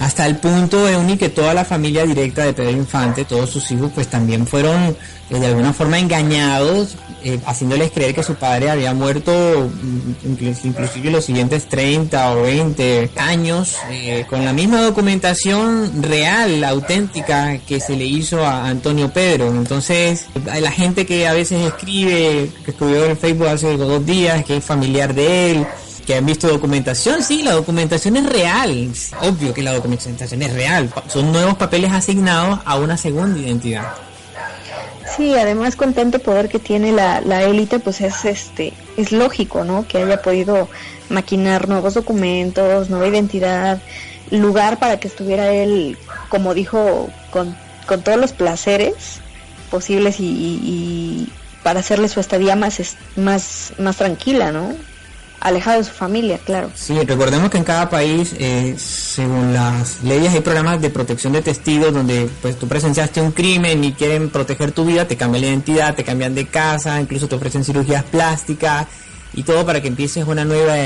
Hasta 0.00 0.26
el 0.26 0.36
punto, 0.36 0.88
Euni, 0.88 1.16
que 1.16 1.28
toda 1.28 1.54
la 1.54 1.64
familia 1.64 2.04
directa 2.04 2.44
de 2.44 2.52
Pedro 2.52 2.70
Infante, 2.70 3.24
todos 3.24 3.50
sus 3.50 3.70
hijos, 3.70 3.90
pues 3.94 4.08
también 4.08 4.46
fueron 4.46 4.96
eh, 5.30 5.38
de 5.38 5.46
alguna 5.46 5.72
forma 5.72 5.98
engañados, 5.98 6.96
eh, 7.22 7.40
haciéndoles 7.46 7.90
creer 7.90 8.14
que 8.14 8.22
su 8.22 8.34
padre 8.34 8.68
había 8.68 8.92
muerto 8.92 9.32
mm, 9.32 10.46
inclusive 10.64 11.10
los 11.10 11.24
siguientes 11.24 11.66
30 11.68 12.32
o 12.32 12.42
20 12.42 13.10
años, 13.16 13.76
eh, 13.90 14.26
con 14.28 14.44
la 14.44 14.52
misma 14.52 14.82
documentación 14.82 16.02
real, 16.02 16.62
auténtica, 16.64 17.58
que 17.66 17.80
se 17.80 17.96
le 17.96 18.04
hizo 18.04 18.44
a 18.44 18.68
Antonio 18.68 19.12
Pedro. 19.12 19.48
Entonces, 19.48 20.26
la 20.44 20.70
gente 20.70 21.06
que 21.06 21.26
a 21.26 21.32
veces 21.32 21.62
escribe, 21.62 22.50
que 22.64 22.70
escribió 22.72 23.06
en 23.06 23.16
Facebook 23.16 23.48
hace 23.48 23.76
dos 23.76 24.04
días, 24.04 24.44
que 24.44 24.58
es 24.58 24.64
familiar 24.64 25.14
de 25.14 25.50
él, 25.52 25.66
que 26.04 26.16
han 26.16 26.26
visto 26.26 26.48
documentación, 26.48 27.22
sí, 27.22 27.42
la 27.42 27.52
documentación 27.52 28.16
es 28.16 28.26
real, 28.26 28.90
obvio 29.20 29.54
que 29.54 29.62
la 29.62 29.72
documentación 29.72 30.42
es 30.42 30.52
real, 30.52 30.92
son 31.08 31.32
nuevos 31.32 31.54
papeles 31.54 31.92
asignados 31.92 32.60
a 32.64 32.76
una 32.76 32.96
segunda 32.96 33.38
identidad. 33.38 33.94
Sí, 35.16 35.34
además 35.34 35.76
con 35.76 35.94
tanto 35.94 36.18
poder 36.18 36.48
que 36.48 36.58
tiene 36.58 36.90
la, 36.90 37.20
la 37.20 37.44
élite, 37.44 37.78
pues 37.78 38.00
es 38.00 38.24
este, 38.24 38.72
es 38.96 39.12
lógico, 39.12 39.64
¿no? 39.64 39.86
Que 39.86 39.98
haya 39.98 40.20
podido 40.22 40.68
maquinar 41.08 41.68
nuevos 41.68 41.94
documentos, 41.94 42.90
nueva 42.90 43.06
identidad, 43.06 43.80
lugar 44.30 44.78
para 44.78 44.98
que 44.98 45.08
estuviera 45.08 45.52
él, 45.52 45.96
como 46.28 46.54
dijo, 46.54 47.08
con, 47.30 47.56
con 47.86 48.02
todos 48.02 48.18
los 48.18 48.32
placeres 48.32 49.20
posibles 49.70 50.18
y, 50.20 50.24
y, 50.24 51.32
para 51.62 51.80
hacerle 51.80 52.08
su 52.08 52.20
estadía 52.20 52.56
más, 52.56 52.96
más, 53.16 53.72
más 53.78 53.96
tranquila, 53.96 54.52
¿no? 54.52 54.74
Alejado 55.44 55.78
de 55.78 55.84
su 55.84 55.92
familia, 55.92 56.38
claro. 56.38 56.70
Sí, 56.74 56.98
recordemos 57.04 57.50
que 57.50 57.58
en 57.58 57.64
cada 57.64 57.88
país, 57.90 58.34
eh, 58.38 58.74
según 58.78 59.52
las 59.52 60.02
leyes, 60.02 60.32
hay 60.32 60.40
programas 60.40 60.80
de 60.80 60.88
protección 60.88 61.34
de 61.34 61.42
testigos 61.42 61.92
donde 61.92 62.28
pues 62.40 62.58
tú 62.58 62.66
presenciaste 62.66 63.20
un 63.20 63.30
crimen 63.30 63.84
y 63.84 63.92
quieren 63.92 64.30
proteger 64.30 64.72
tu 64.72 64.86
vida, 64.86 65.06
te 65.06 65.16
cambian 65.16 65.42
la 65.42 65.48
identidad, 65.48 65.94
te 65.94 66.02
cambian 66.02 66.34
de 66.34 66.46
casa, 66.46 66.98
incluso 66.98 67.28
te 67.28 67.34
ofrecen 67.34 67.62
cirugías 67.62 68.04
plásticas 68.04 68.86
y 69.34 69.42
todo 69.42 69.66
para 69.66 69.82
que 69.82 69.88
empieces 69.88 70.24
una 70.26 70.46
nueva 70.46 70.76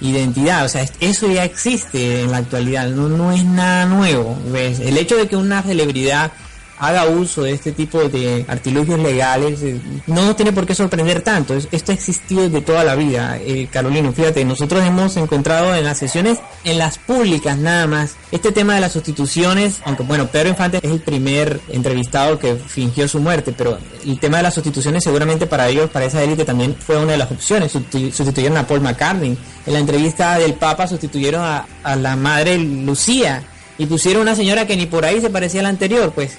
identidad. 0.00 0.64
O 0.64 0.68
sea, 0.68 0.88
eso 1.00 1.28
ya 1.28 1.44
existe 1.44 2.22
en 2.22 2.30
la 2.30 2.36
actualidad, 2.38 2.86
no, 2.88 3.08
no 3.08 3.32
es 3.32 3.44
nada 3.44 3.84
nuevo. 3.86 4.38
El 4.54 4.96
hecho 4.96 5.16
de 5.16 5.26
que 5.26 5.34
una 5.34 5.60
celebridad 5.62 6.30
haga 6.78 7.06
uso 7.06 7.42
de 7.42 7.52
este 7.52 7.72
tipo 7.72 8.08
de 8.08 8.44
artilugios 8.48 8.98
legales, 8.98 9.62
eh, 9.62 9.80
no 10.06 10.24
nos 10.24 10.36
tiene 10.36 10.52
por 10.52 10.66
qué 10.66 10.74
sorprender 10.74 11.22
tanto. 11.22 11.54
Esto 11.54 11.92
ha 11.92 11.94
existido 11.94 12.42
desde 12.42 12.60
toda 12.60 12.84
la 12.84 12.94
vida. 12.94 13.38
Eh, 13.40 13.68
Carolino, 13.70 14.12
fíjate, 14.12 14.44
nosotros 14.44 14.82
hemos 14.84 15.16
encontrado 15.16 15.74
en 15.74 15.84
las 15.84 15.98
sesiones, 15.98 16.38
en 16.64 16.78
las 16.78 16.98
públicas 16.98 17.56
nada 17.58 17.86
más, 17.86 18.16
este 18.32 18.52
tema 18.52 18.74
de 18.74 18.80
las 18.80 18.92
sustituciones, 18.92 19.80
aunque 19.84 20.02
bueno, 20.02 20.26
Pedro 20.26 20.48
Infante 20.48 20.78
es 20.82 20.90
el 20.90 21.00
primer 21.00 21.60
entrevistado 21.68 22.38
que 22.38 22.56
fingió 22.56 23.06
su 23.08 23.20
muerte, 23.20 23.54
pero 23.56 23.78
el 24.04 24.18
tema 24.18 24.38
de 24.38 24.44
las 24.44 24.54
sustituciones 24.54 25.04
seguramente 25.04 25.46
para 25.46 25.68
ellos, 25.68 25.90
para 25.90 26.06
esa 26.06 26.22
élite 26.22 26.44
también 26.44 26.74
fue 26.74 26.96
una 26.96 27.12
de 27.12 27.18
las 27.18 27.30
opciones. 27.30 27.72
Sustituyeron 27.72 28.56
a 28.56 28.66
Paul 28.66 28.80
McCartney. 28.80 29.36
En 29.66 29.72
la 29.72 29.78
entrevista 29.78 30.38
del 30.38 30.54
Papa 30.54 30.86
sustituyeron 30.86 31.42
a, 31.42 31.66
a 31.82 31.96
la 31.96 32.16
madre 32.16 32.58
Lucía 32.58 33.42
y 33.78 33.86
pusieron 33.86 34.22
una 34.22 34.34
señora 34.34 34.66
que 34.66 34.76
ni 34.76 34.86
por 34.86 35.04
ahí 35.04 35.20
se 35.20 35.30
parecía 35.30 35.60
a 35.60 35.64
la 35.64 35.68
anterior, 35.68 36.12
pues 36.14 36.38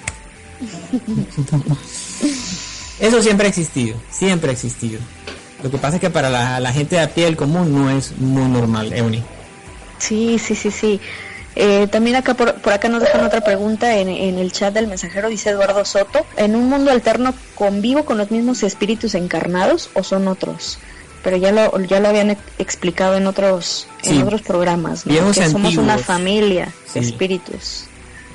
eso 3.00 3.22
siempre 3.22 3.46
ha 3.46 3.48
existido, 3.48 3.96
siempre 4.10 4.50
ha 4.50 4.52
existido. 4.52 5.00
Lo 5.62 5.70
que 5.70 5.78
pasa 5.78 5.96
es 5.96 6.00
que 6.00 6.10
para 6.10 6.30
la, 6.30 6.72
gente 6.72 6.96
de 6.96 7.02
a 7.02 7.08
pie 7.08 7.34
común 7.36 7.72
no 7.72 7.90
es 7.90 8.16
muy 8.18 8.48
normal, 8.48 8.92
Euni. 8.92 9.22
Sí, 9.98 10.38
sí, 10.38 10.54
sí, 10.54 10.70
sí. 10.70 11.00
Eh, 11.58 11.86
también 11.86 12.16
acá 12.16 12.34
por, 12.34 12.50
acá 12.70 12.88
nos 12.88 13.00
dejan 13.00 13.24
otra 13.24 13.40
pregunta 13.40 13.96
en, 13.96 14.08
en, 14.08 14.36
el 14.36 14.52
chat 14.52 14.74
del 14.74 14.88
mensajero, 14.88 15.30
dice 15.30 15.50
Eduardo 15.50 15.86
Soto, 15.86 16.26
¿en 16.36 16.54
un 16.54 16.68
mundo 16.68 16.90
alterno 16.90 17.34
convivo 17.54 18.04
con 18.04 18.18
los 18.18 18.30
mismos 18.30 18.62
espíritus 18.62 19.14
encarnados 19.14 19.88
o 19.94 20.02
son 20.02 20.28
otros? 20.28 20.78
Pero 21.24 21.38
ya 21.38 21.52
lo, 21.52 21.80
ya 21.80 21.98
lo 21.98 22.08
habían 22.08 22.36
explicado 22.58 23.16
en 23.16 23.26
otros, 23.26 23.88
en 24.04 24.22
otros 24.22 24.42
programas, 24.42 25.04
que 25.04 25.48
somos 25.50 25.76
una 25.76 25.96
familia 25.96 26.72
de 26.92 27.00
espíritus. 27.00 27.86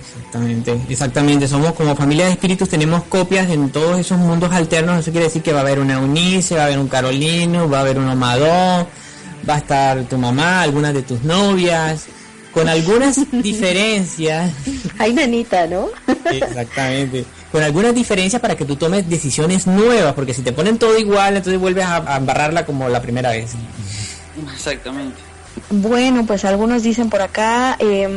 Exactamente, 0.02 0.80
exactamente. 0.90 1.48
Somos 1.48 1.74
como 1.74 1.96
familia 1.96 2.26
de 2.26 2.32
espíritus, 2.32 2.70
tenemos 2.70 3.04
copias 3.04 3.50
en 3.50 3.70
todos 3.70 4.00
esos 4.00 4.18
mundos 4.18 4.52
alternos. 4.52 5.00
Eso 5.00 5.12
quiere 5.12 5.28
decir 5.28 5.42
que 5.42 5.54
va 5.54 5.60
a 5.60 5.62
haber 5.62 5.80
una 5.80 5.96
Eunice, 5.96 6.56
va 6.56 6.64
a 6.64 6.66
haber 6.66 6.80
un 6.80 6.88
Carolino, 6.88 7.70
va 7.70 7.80
a 7.80 7.82
haber 7.82 8.00
un 8.00 8.08
Omadón, 8.08 8.88
va 9.48 9.56
a 9.56 9.58
estar 9.58 10.04
tu 10.06 10.18
mamá, 10.18 10.62
algunas 10.62 10.94
de 10.94 11.04
tus 11.04 11.24
novias, 11.24 12.06
con 12.52 12.68
algunas 12.68 13.20
diferencias. 13.32 14.52
Hay 14.98 15.14
nanita, 15.14 15.68
¿no? 15.68 15.88
Exactamente. 16.26 17.26
Con 17.52 17.64
algunas 17.64 17.94
diferencias 17.94 18.42
para 18.42 18.56
que 18.56 18.66
tú 18.66 18.76
tomes 18.76 19.10
decisiones 19.10 19.68
nuevas, 19.68 20.14
porque 20.14 20.34
si 20.34 20.42
te 20.42 20.52
ponen 20.52 20.80
todo 20.80 20.98
igual, 20.98 21.38
entonces 21.38 21.60
vuelves 21.60 21.86
a, 21.86 21.98
a 22.14 22.18
embarrarla 22.18 22.66
como 22.66 22.90
la 22.90 23.02
primera 23.02 23.32
vez. 23.32 23.52
Exactamente. 24.54 25.18
Bueno, 25.70 26.26
pues 26.26 26.46
algunos 26.46 26.84
dicen 26.84 27.10
por 27.10 27.22
acá 27.22 27.76
em, 27.80 28.12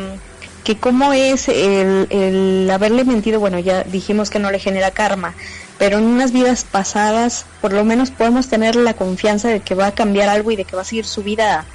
que 0.64 0.76
cómo 0.76 1.12
es 1.12 1.48
el, 1.48 2.06
el 2.10 2.70
haberle 2.70 3.04
mentido, 3.04 3.38
bueno, 3.38 3.58
ya 3.58 3.84
dijimos 3.84 4.30
que 4.30 4.38
no 4.38 4.50
le 4.50 4.58
genera 4.58 4.90
karma, 4.90 5.34
pero 5.78 5.98
en 5.98 6.04
unas 6.04 6.32
vidas 6.32 6.64
pasadas 6.64 7.44
por 7.60 7.72
lo 7.72 7.84
menos 7.84 8.10
podemos 8.10 8.48
tener 8.48 8.74
la 8.74 8.94
confianza 8.94 9.48
de 9.48 9.60
que 9.60 9.74
va 9.74 9.88
a 9.88 9.92
cambiar 9.92 10.28
algo 10.28 10.50
y 10.50 10.56
de 10.56 10.64
que 10.64 10.74
va 10.74 10.82
a 10.82 10.84
seguir 10.84 11.04
su 11.04 11.22
vida 11.22 11.66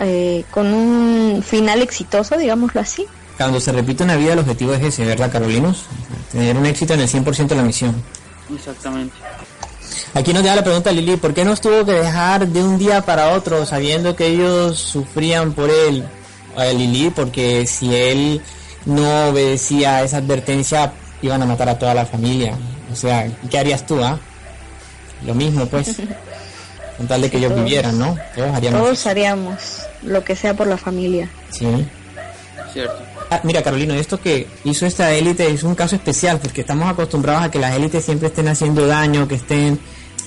eh, 0.00 0.44
con 0.50 0.72
un 0.72 1.42
final 1.46 1.82
exitoso, 1.82 2.36
digámoslo 2.36 2.80
así. 2.80 3.06
Cuando 3.36 3.60
se 3.60 3.72
repite 3.72 4.04
una 4.04 4.16
vida, 4.16 4.32
el 4.32 4.38
objetivo 4.38 4.72
es 4.72 4.82
ese, 4.82 5.04
¿verdad, 5.04 5.30
Carolinos? 5.30 5.84
Tener 6.32 6.56
un 6.56 6.66
éxito 6.66 6.94
en 6.94 7.00
el 7.00 7.08
100% 7.08 7.48
de 7.48 7.56
la 7.56 7.62
misión. 7.62 7.94
Exactamente. 8.54 9.14
Aquí 10.14 10.32
nos 10.32 10.44
da 10.44 10.54
la 10.54 10.62
pregunta 10.62 10.92
Lili, 10.92 11.16
¿por 11.16 11.34
qué 11.34 11.44
nos 11.44 11.60
tuvo 11.60 11.84
que 11.84 11.92
dejar 11.92 12.46
de 12.46 12.62
un 12.62 12.78
día 12.78 13.00
para 13.02 13.30
otro 13.30 13.66
sabiendo 13.66 14.14
que 14.14 14.26
ellos 14.26 14.78
sufrían 14.78 15.52
por 15.52 15.70
él? 15.70 16.04
A 16.56 16.64
Lili, 16.66 17.10
porque 17.10 17.66
si 17.66 17.94
él 17.94 18.42
no 18.84 19.28
obedecía 19.28 19.96
a 19.96 20.02
esa 20.02 20.18
advertencia, 20.18 20.92
iban 21.22 21.42
a 21.42 21.46
matar 21.46 21.68
a 21.68 21.78
toda 21.78 21.94
la 21.94 22.06
familia. 22.06 22.56
O 22.92 22.96
sea, 22.96 23.26
¿qué 23.50 23.58
harías 23.58 23.86
tú, 23.86 24.02
ah? 24.02 24.18
Lo 25.26 25.34
mismo, 25.34 25.66
pues. 25.66 25.96
Con 26.96 27.08
tal 27.08 27.22
de 27.22 27.30
que 27.30 27.38
ellos 27.38 27.50
Todos. 27.50 27.64
vivieran, 27.64 27.98
¿no? 27.98 28.16
Todos 28.36 28.54
haríamos. 28.54 28.80
Todos 28.80 29.06
haríamos 29.06 29.54
lo 30.04 30.22
que 30.22 30.36
sea 30.36 30.54
por 30.54 30.68
la 30.68 30.76
familia. 30.76 31.28
Sí. 31.50 31.66
Cierto. 32.72 33.02
Ah, 33.30 33.40
mira, 33.42 33.62
Carolino, 33.62 33.94
esto 33.94 34.20
que 34.20 34.46
hizo 34.62 34.86
esta 34.86 35.12
élite 35.12 35.50
es 35.50 35.64
un 35.64 35.74
caso 35.74 35.96
especial 35.96 36.38
porque 36.38 36.60
estamos 36.60 36.88
acostumbrados 36.88 37.42
a 37.42 37.50
que 37.50 37.58
las 37.58 37.74
élites 37.74 38.04
siempre 38.04 38.28
estén 38.28 38.46
haciendo 38.46 38.86
daño, 38.86 39.26
que 39.26 39.36
estén 39.36 39.80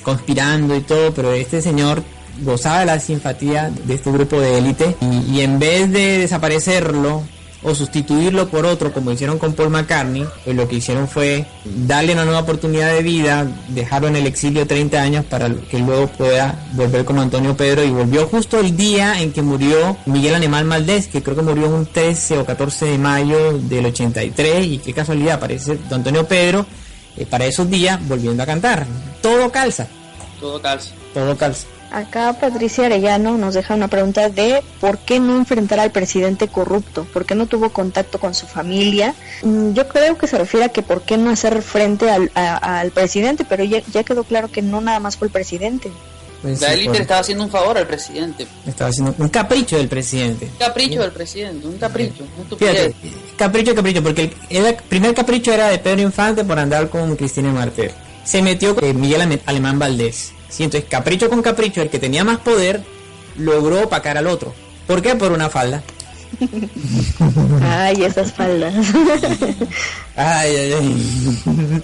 conspirando 0.03 0.75
y 0.75 0.81
todo, 0.81 1.13
pero 1.13 1.31
este 1.31 1.61
señor 1.61 2.03
gozaba 2.41 2.79
de 2.81 2.85
la 2.85 2.99
simpatía 2.99 3.71
de 3.85 3.93
este 3.93 4.11
grupo 4.11 4.39
de 4.39 4.57
élite 4.57 4.95
y, 5.01 5.35
y 5.37 5.41
en 5.41 5.59
vez 5.59 5.91
de 5.91 6.19
desaparecerlo 6.19 7.23
o 7.63 7.73
sustituirlo 7.73 8.47
por 8.49 8.67
otro 8.67 8.93
como 8.93 9.11
hicieron 9.11 9.39
con 9.39 9.53
Paul 9.53 9.71
McCartney, 9.71 10.25
pues 10.45 10.55
lo 10.55 10.67
que 10.67 10.75
hicieron 10.75 11.07
fue 11.07 11.45
darle 11.65 12.13
una 12.13 12.23
nueva 12.23 12.41
oportunidad 12.41 12.93
de 12.93 13.01
vida, 13.01 13.47
dejarlo 13.69 14.07
en 14.07 14.15
el 14.15 14.27
exilio 14.27 14.67
30 14.67 15.01
años 15.01 15.25
para 15.25 15.49
que 15.49 15.79
luego 15.79 16.05
pueda 16.07 16.67
volver 16.73 17.03
como 17.03 17.21
Antonio 17.21 17.57
Pedro 17.57 17.83
y 17.83 17.89
volvió 17.89 18.27
justo 18.27 18.59
el 18.59 18.77
día 18.77 19.19
en 19.21 19.33
que 19.33 19.41
murió 19.41 19.97
Miguel 20.05 20.35
Anemán 20.35 20.67
Maldés, 20.67 21.07
que 21.07 21.23
creo 21.23 21.35
que 21.35 21.41
murió 21.41 21.67
un 21.67 21.87
13 21.87 22.37
o 22.37 22.45
14 22.45 22.85
de 22.85 22.97
mayo 22.99 23.57
del 23.57 23.87
83 23.87 24.65
y 24.65 24.77
qué 24.77 24.93
casualidad 24.93 25.35
aparece 25.35 25.77
don 25.89 25.95
Antonio 26.01 26.27
Pedro 26.27 26.65
eh, 27.17 27.25
para 27.25 27.47
esos 27.47 27.67
días 27.69 27.99
volviendo 28.07 28.43
a 28.43 28.45
cantar. 28.45 28.85
Todo 29.21 29.51
calza, 29.51 29.87
Todo 30.39 30.61
calza. 30.61 30.91
todo 31.11 31.35
calza. 31.35 31.65
Acá 31.91 32.33
Patricia 32.39 32.85
Arellano 32.85 33.37
nos 33.37 33.53
deja 33.53 33.73
una 33.73 33.87
pregunta 33.87 34.29
de 34.29 34.61
por 34.81 34.97
qué 34.97 35.19
no 35.19 35.37
enfrentar 35.37 35.79
al 35.79 35.91
presidente 35.91 36.47
corrupto, 36.47 37.05
por 37.13 37.25
qué 37.25 37.33
no 37.33 37.45
tuvo 37.47 37.69
contacto 37.69 38.19
con 38.19 38.33
su 38.35 38.45
familia. 38.45 39.15
Mm, 39.41 39.73
Yo 39.73 39.87
creo 39.87 40.17
que 40.17 40.27
se 40.27 40.37
refiere 40.37 40.65
a 40.65 40.69
que 40.69 40.81
por 40.81 41.01
qué 41.03 41.17
no 41.17 41.29
hacer 41.29 41.61
frente 41.61 42.09
al, 42.09 42.29
a- 42.35 42.79
al 42.79 42.91
presidente, 42.91 43.45
pero 43.47 43.63
ya, 43.63 43.81
ya 43.93 44.03
quedó 44.03 44.23
claro 44.25 44.51
que 44.51 44.61
no 44.61 44.81
nada 44.81 44.99
más 44.99 45.15
fue 45.17 45.27
el 45.27 45.31
presidente. 45.31 45.91
Pues, 46.41 46.61
La 46.61 46.67
sí, 46.67 46.73
élite 46.75 46.89
por- 46.91 47.01
estaba 47.01 47.19
haciendo 47.21 47.43
un 47.45 47.49
favor 47.49 47.77
al 47.77 47.87
presidente. 47.87 48.45
estaba 48.67 48.89
haciendo 48.89 49.15
un 49.17 49.29
capricho 49.29 49.77
del 49.77 49.87
presidente. 49.87 50.45
Un 50.45 50.57
capricho 50.59 51.01
del 51.01 51.11
presidente, 51.11 51.67
un 51.67 51.77
capricho. 51.77 52.23
Una 52.37 52.57
Fíjate, 52.57 52.95
capricho, 53.37 53.73
capricho, 53.73 54.03
porque 54.03 54.35
el, 54.49 54.65
el 54.65 54.75
primer 54.75 55.15
capricho 55.15 55.51
era 55.53 55.69
de 55.69 55.79
Pedro 55.79 56.01
Infante 56.01 56.43
por 56.43 56.59
andar 56.59 56.89
con 56.89 57.15
Cristina 57.15 57.51
Martel. 57.51 57.91
Se 58.23 58.41
metió 58.41 58.75
con 58.75 58.99
Miguel 58.99 59.21
Ale- 59.21 59.41
Alemán 59.45 59.79
Valdés. 59.79 60.33
Sí, 60.49 60.63
entonces, 60.63 60.89
capricho 60.89 61.29
con 61.29 61.41
capricho, 61.41 61.81
el 61.81 61.89
que 61.89 61.99
tenía 61.99 62.23
más 62.23 62.39
poder 62.39 62.81
logró 63.37 63.83
opacar 63.83 64.17
al 64.17 64.27
otro. 64.27 64.53
¿Por 64.87 65.01
qué? 65.01 65.15
Por 65.15 65.31
una 65.31 65.49
falda. 65.49 65.83
Ay, 67.61 68.03
esas 68.03 68.33
faldas. 68.33 68.73
Ay, 70.15 70.55
ay, 70.55 70.73
ay. 70.73 71.83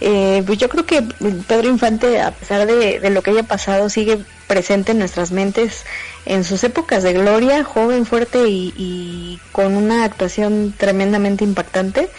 Eh, 0.00 0.42
pues 0.46 0.58
yo 0.58 0.68
creo 0.68 0.84
que 0.84 1.02
Pedro 1.46 1.68
Infante, 1.68 2.20
a 2.20 2.30
pesar 2.32 2.66
de, 2.66 3.00
de 3.00 3.10
lo 3.10 3.22
que 3.22 3.30
haya 3.30 3.42
pasado, 3.42 3.88
sigue 3.88 4.18
presente 4.46 4.92
en 4.92 4.98
nuestras 4.98 5.32
mentes 5.32 5.84
en 6.26 6.44
sus 6.44 6.64
épocas 6.64 7.02
de 7.02 7.12
gloria, 7.12 7.64
joven, 7.64 8.06
fuerte 8.06 8.48
y, 8.48 8.74
y 8.76 9.40
con 9.52 9.76
una 9.76 10.04
actuación 10.04 10.74
tremendamente 10.76 11.44
impactante. 11.44 12.10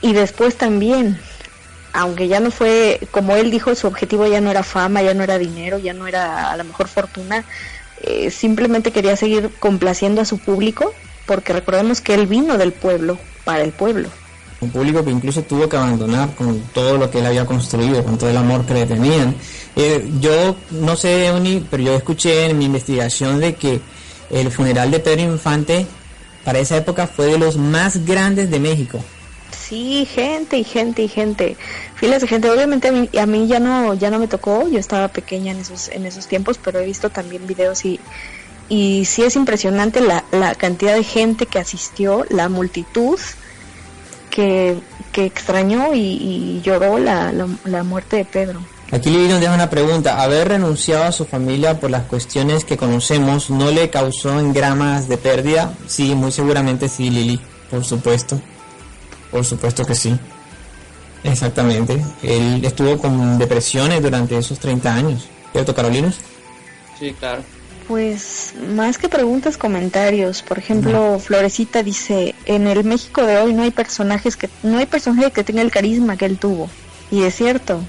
Y 0.00 0.14
después 0.14 0.56
también, 0.56 1.20
aunque 1.92 2.28
ya 2.28 2.40
no 2.40 2.50
fue, 2.50 3.00
como 3.10 3.36
él 3.36 3.50
dijo, 3.50 3.74
su 3.74 3.86
objetivo 3.86 4.26
ya 4.26 4.40
no 4.40 4.50
era 4.50 4.62
fama, 4.62 5.02
ya 5.02 5.14
no 5.14 5.22
era 5.22 5.38
dinero, 5.38 5.78
ya 5.78 5.92
no 5.92 6.06
era 6.06 6.50
a 6.50 6.56
lo 6.56 6.64
mejor 6.64 6.88
fortuna, 6.88 7.44
eh, 8.02 8.30
simplemente 8.30 8.92
quería 8.92 9.16
seguir 9.16 9.50
complaciendo 9.58 10.20
a 10.20 10.24
su 10.24 10.38
público, 10.38 10.92
porque 11.26 11.52
recordemos 11.52 12.00
que 12.00 12.14
él 12.14 12.26
vino 12.26 12.58
del 12.58 12.72
pueblo, 12.72 13.18
para 13.44 13.62
el 13.62 13.72
pueblo. 13.72 14.08
Un 14.60 14.70
público 14.70 15.04
que 15.04 15.10
incluso 15.10 15.42
tuvo 15.42 15.68
que 15.68 15.76
abandonar 15.76 16.34
con 16.34 16.60
todo 16.72 16.96
lo 16.96 17.10
que 17.10 17.18
él 17.18 17.26
había 17.26 17.44
construido, 17.44 18.04
con 18.04 18.16
todo 18.16 18.30
el 18.30 18.36
amor 18.36 18.64
que 18.64 18.74
le 18.74 18.86
tenían. 18.86 19.34
Eh, 19.74 20.08
yo 20.20 20.56
no 20.70 20.94
sé, 20.94 21.26
Euni, 21.26 21.66
pero 21.68 21.82
yo 21.82 21.94
escuché 21.96 22.46
en 22.46 22.58
mi 22.58 22.66
investigación 22.66 23.40
de 23.40 23.54
que 23.56 23.80
el 24.30 24.50
funeral 24.52 24.90
de 24.90 25.00
Pedro 25.00 25.22
Infante 25.22 25.86
para 26.44 26.60
esa 26.60 26.76
época 26.76 27.06
fue 27.06 27.26
de 27.26 27.38
los 27.38 27.56
más 27.56 28.04
grandes 28.04 28.50
de 28.50 28.60
México. 28.60 29.02
Sí, 29.72 30.04
gente 30.04 30.58
y 30.58 30.64
gente 30.64 31.02
y 31.02 31.08
gente, 31.08 31.56
filas 31.94 32.20
de 32.20 32.28
gente. 32.28 32.50
Obviamente 32.50 32.88
a 32.88 32.92
mí, 32.92 33.08
a 33.18 33.24
mí 33.24 33.46
ya 33.46 33.58
no 33.58 33.94
ya 33.94 34.10
no 34.10 34.18
me 34.18 34.28
tocó, 34.28 34.68
yo 34.68 34.78
estaba 34.78 35.08
pequeña 35.08 35.52
en 35.52 35.60
esos 35.60 35.88
en 35.88 36.04
esos 36.04 36.26
tiempos, 36.26 36.58
pero 36.62 36.78
he 36.78 36.84
visto 36.84 37.08
también 37.08 37.46
videos 37.46 37.86
y 37.86 37.98
y 38.68 39.06
sí 39.06 39.22
es 39.22 39.34
impresionante 39.34 40.02
la, 40.02 40.26
la 40.30 40.54
cantidad 40.56 40.94
de 40.94 41.02
gente 41.04 41.46
que 41.46 41.58
asistió, 41.58 42.26
la 42.28 42.50
multitud 42.50 43.18
que, 44.28 44.76
que 45.10 45.24
extrañó 45.24 45.94
y, 45.94 46.00
y 46.00 46.60
lloró 46.62 46.98
la, 46.98 47.32
la, 47.32 47.48
la 47.64 47.82
muerte 47.82 48.16
de 48.16 48.26
Pedro. 48.26 48.60
Aquí 48.90 49.08
Lili 49.08 49.28
nos 49.28 49.40
deja 49.40 49.54
una 49.54 49.70
pregunta. 49.70 50.22
¿Haber 50.22 50.48
renunciado 50.48 51.04
a 51.04 51.12
su 51.12 51.24
familia 51.24 51.80
por 51.80 51.90
las 51.90 52.02
cuestiones 52.02 52.66
que 52.66 52.76
conocemos 52.76 53.48
no 53.48 53.70
le 53.70 53.88
causó 53.88 54.38
engramas 54.38 55.08
de 55.08 55.16
pérdida? 55.16 55.72
Sí, 55.86 56.14
muy 56.14 56.30
seguramente 56.30 56.90
sí, 56.90 57.08
Lili. 57.08 57.40
Por 57.70 57.86
supuesto. 57.86 58.38
Por 59.32 59.44
supuesto 59.44 59.84
que 59.84 59.96
sí. 59.96 60.16
Exactamente. 61.24 62.00
Él 62.22 62.64
estuvo 62.64 62.98
con 62.98 63.38
depresiones 63.38 64.02
durante 64.02 64.36
esos 64.36 64.58
30 64.60 64.94
años. 64.94 65.28
¿Cierto, 65.52 65.74
Carolinos? 65.74 66.16
Sí, 66.98 67.12
claro. 67.18 67.42
Pues 67.88 68.54
más 68.74 68.98
que 68.98 69.08
preguntas, 69.08 69.56
comentarios. 69.56 70.42
Por 70.42 70.58
ejemplo, 70.58 71.18
Florecita 71.18 71.82
dice, 71.82 72.34
en 72.44 72.66
el 72.66 72.84
México 72.84 73.24
de 73.26 73.38
hoy 73.38 73.52
no 73.52 73.62
hay 73.62 73.70
personajes 73.70 74.36
que 74.36 74.48
no 74.62 74.78
hay 74.78 74.86
personaje 74.86 75.30
que 75.30 75.44
tenga 75.44 75.62
el 75.62 75.70
carisma 75.70 76.16
que 76.16 76.26
él 76.26 76.38
tuvo. 76.38 76.70
Y 77.10 77.22
es 77.22 77.34
cierto. 77.34 77.80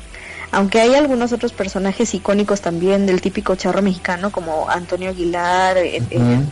Aunque 0.52 0.82
hay 0.82 0.94
algunos 0.94 1.32
otros 1.32 1.52
personajes 1.52 2.14
icónicos 2.14 2.62
también 2.62 3.06
del 3.06 3.22
típico 3.22 3.56
charro 3.56 3.82
mexicano 3.82 4.32
como 4.32 4.70
Antonio 4.70 5.10
Aguilar, 5.10 5.78
eh, 5.78 6.02
Ujú. 6.12 6.46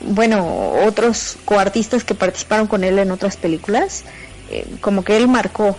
Bueno, 0.00 0.72
otros 0.86 1.36
coartistas 1.44 2.04
que 2.04 2.14
participaron 2.14 2.66
con 2.66 2.84
él 2.84 2.98
en 2.98 3.10
otras 3.10 3.36
películas, 3.36 4.04
eh, 4.50 4.66
como 4.80 5.04
que 5.04 5.16
él 5.16 5.28
marcó, 5.28 5.76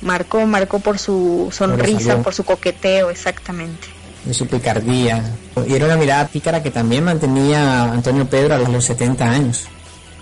marcó, 0.00 0.46
marcó 0.46 0.80
por 0.80 0.98
su 0.98 1.48
sonrisa, 1.52 2.22
por 2.22 2.34
su 2.34 2.44
coqueteo, 2.44 3.10
exactamente. 3.10 3.88
De 4.24 4.34
su 4.34 4.46
picardía. 4.46 5.24
Y 5.66 5.74
era 5.74 5.86
una 5.86 5.96
mirada 5.96 6.26
pícara 6.28 6.62
que 6.62 6.70
también 6.70 7.04
mantenía 7.04 7.82
a 7.84 7.92
Antonio 7.92 8.26
Pedro 8.28 8.54
a 8.54 8.58
los 8.58 8.84
70 8.84 9.24
años. 9.24 9.66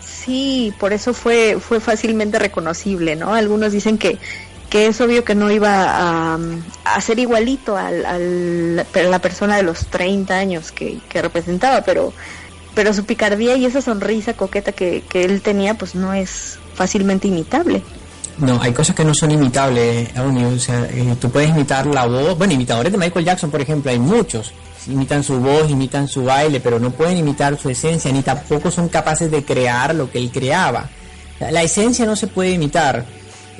Sí, 0.00 0.72
por 0.78 0.92
eso 0.92 1.14
fue 1.14 1.58
fue 1.60 1.80
fácilmente 1.80 2.38
reconocible, 2.38 3.16
¿no? 3.16 3.34
Algunos 3.34 3.72
dicen 3.72 3.98
que 3.98 4.18
que 4.68 4.86
es 4.86 5.00
obvio 5.00 5.24
que 5.24 5.34
no 5.34 5.50
iba 5.50 6.34
a, 6.34 6.38
a 6.84 7.00
ser 7.00 7.18
igualito 7.18 7.74
al, 7.78 8.04
al- 8.04 8.86
pero 8.92 9.08
la 9.10 9.18
persona 9.18 9.56
de 9.56 9.62
los 9.62 9.86
30 9.86 10.36
años 10.36 10.72
que, 10.72 10.98
que 11.08 11.22
representaba, 11.22 11.80
pero 11.80 12.12
pero 12.78 12.94
su 12.94 13.04
picardía 13.04 13.56
y 13.56 13.66
esa 13.66 13.82
sonrisa 13.82 14.34
coqueta 14.34 14.70
que, 14.70 15.02
que 15.08 15.24
él 15.24 15.42
tenía, 15.42 15.74
pues 15.74 15.96
no 15.96 16.14
es 16.14 16.60
fácilmente 16.76 17.26
imitable. 17.26 17.82
No, 18.38 18.62
hay 18.62 18.72
cosas 18.72 18.94
que 18.94 19.04
no 19.04 19.14
son 19.14 19.32
imitables, 19.32 20.10
O 20.16 20.58
sea, 20.60 20.84
eh, 20.84 21.16
tú 21.20 21.28
puedes 21.28 21.50
imitar 21.50 21.86
la 21.86 22.06
voz. 22.06 22.38
Bueno, 22.38 22.52
imitadores 22.52 22.92
de 22.92 22.98
Michael 22.98 23.24
Jackson, 23.24 23.50
por 23.50 23.60
ejemplo, 23.60 23.90
hay 23.90 23.98
muchos. 23.98 24.52
Imitan 24.86 25.24
su 25.24 25.40
voz, 25.40 25.68
imitan 25.68 26.06
su 26.06 26.22
baile, 26.22 26.60
pero 26.60 26.78
no 26.78 26.92
pueden 26.92 27.16
imitar 27.16 27.58
su 27.58 27.68
esencia, 27.68 28.12
ni 28.12 28.22
tampoco 28.22 28.70
son 28.70 28.88
capaces 28.88 29.28
de 29.28 29.44
crear 29.44 29.92
lo 29.92 30.08
que 30.08 30.18
él 30.18 30.30
creaba. 30.30 30.88
La 31.50 31.64
esencia 31.64 32.06
no 32.06 32.14
se 32.14 32.28
puede 32.28 32.50
imitar. 32.50 33.04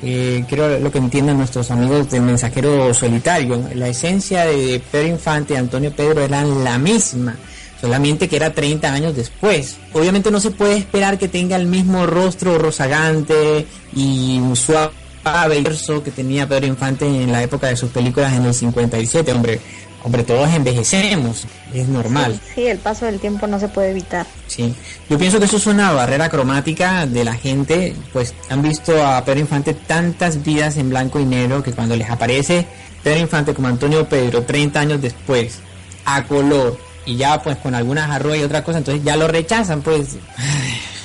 Eh, 0.01 0.45
creo 0.49 0.79
lo 0.79 0.93
que 0.93 0.99
entiendan 0.99 1.39
nuestros 1.39 1.73
amigos 1.73 2.09
del 2.09 2.23
mensajero 2.23 2.95
solitario. 2.95 3.69
La 3.75 3.89
esencia 3.89 4.45
de 4.45 4.81
Pedro 4.93 5.09
Infante 5.09 5.55
y 5.55 5.57
Antonio 5.57 5.91
Pedro 5.91 6.21
eran 6.21 6.63
la 6.63 6.79
misma, 6.79 7.35
solamente 7.81 8.29
que 8.29 8.37
era 8.37 8.53
30 8.53 8.93
años 8.93 9.17
después. 9.17 9.77
Obviamente 9.93 10.31
no 10.31 10.41
se 10.41 10.51
puede 10.51 10.77
esperar 10.77 11.19
que 11.19 11.29
tenga 11.29 11.57
el 11.57 11.67
mismo 11.67 12.07
rostro 12.07 12.59
rozagante 12.59 13.67
y 13.95 14.41
suave 14.55 14.93
verso 15.63 16.03
que 16.03 16.11
tenía 16.11 16.49
Pedro 16.49 16.67
Infante 16.67 17.07
en 17.07 17.33
la 17.33 17.43
época 17.43 17.69
de 17.69 17.77
sus 17.77 17.91
películas 17.91 18.33
en 18.33 18.45
el 18.45 18.55
57, 18.55 19.33
hombre. 19.33 19.61
Hombre, 20.05 20.23
todos 20.23 20.49
envejecemos, 20.55 21.45
es 21.75 21.89
normal. 21.89 22.41
Sí, 22.55 22.67
el 22.67 22.79
paso 22.79 23.05
del 23.05 23.19
tiempo 23.19 23.49
no 23.49 23.59
se 23.59 23.67
puede 23.67 23.91
evitar. 23.91 24.27
Sí, 24.47 24.73
yo 25.11 25.19
pienso 25.19 25.41
que 25.41 25.47
eso 25.47 25.57
es 25.57 25.67
una 25.67 25.93
barrera 25.93 26.29
cromática 26.29 27.05
de 27.05 27.25
la 27.25 27.35
gente, 27.35 27.97
pues 28.13 28.33
han 28.49 28.63
visto 28.63 29.05
a 29.05 29.25
Pedro 29.25 29.41
Infante 29.41 29.75
tantas 29.75 30.45
vidas 30.45 30.77
en 30.77 30.89
blanco 30.89 31.19
y 31.19 31.25
negro 31.25 31.65
que 31.65 31.73
cuando 31.73 31.97
les 31.97 32.09
aparece 32.09 32.65
Pedro 33.03 33.19
Infante 33.19 33.53
como 33.55 33.67
Antonio 33.67 34.09
Pedro 34.09 34.45
30 34.45 34.81
años 34.81 35.03
después, 35.03 35.59
a 36.05 36.25
color, 36.25 36.79
y 37.07 37.17
ya 37.17 37.43
pues 37.43 37.57
con 37.59 37.75
algunas 37.75 38.11
arrugas 38.11 38.39
y 38.39 38.43
otra 38.45 38.65
cosa, 38.65 38.79
entonces 38.79 39.03
ya 39.05 39.17
lo 39.17 39.29
rechazan, 39.29 39.83
pues. 39.83 40.17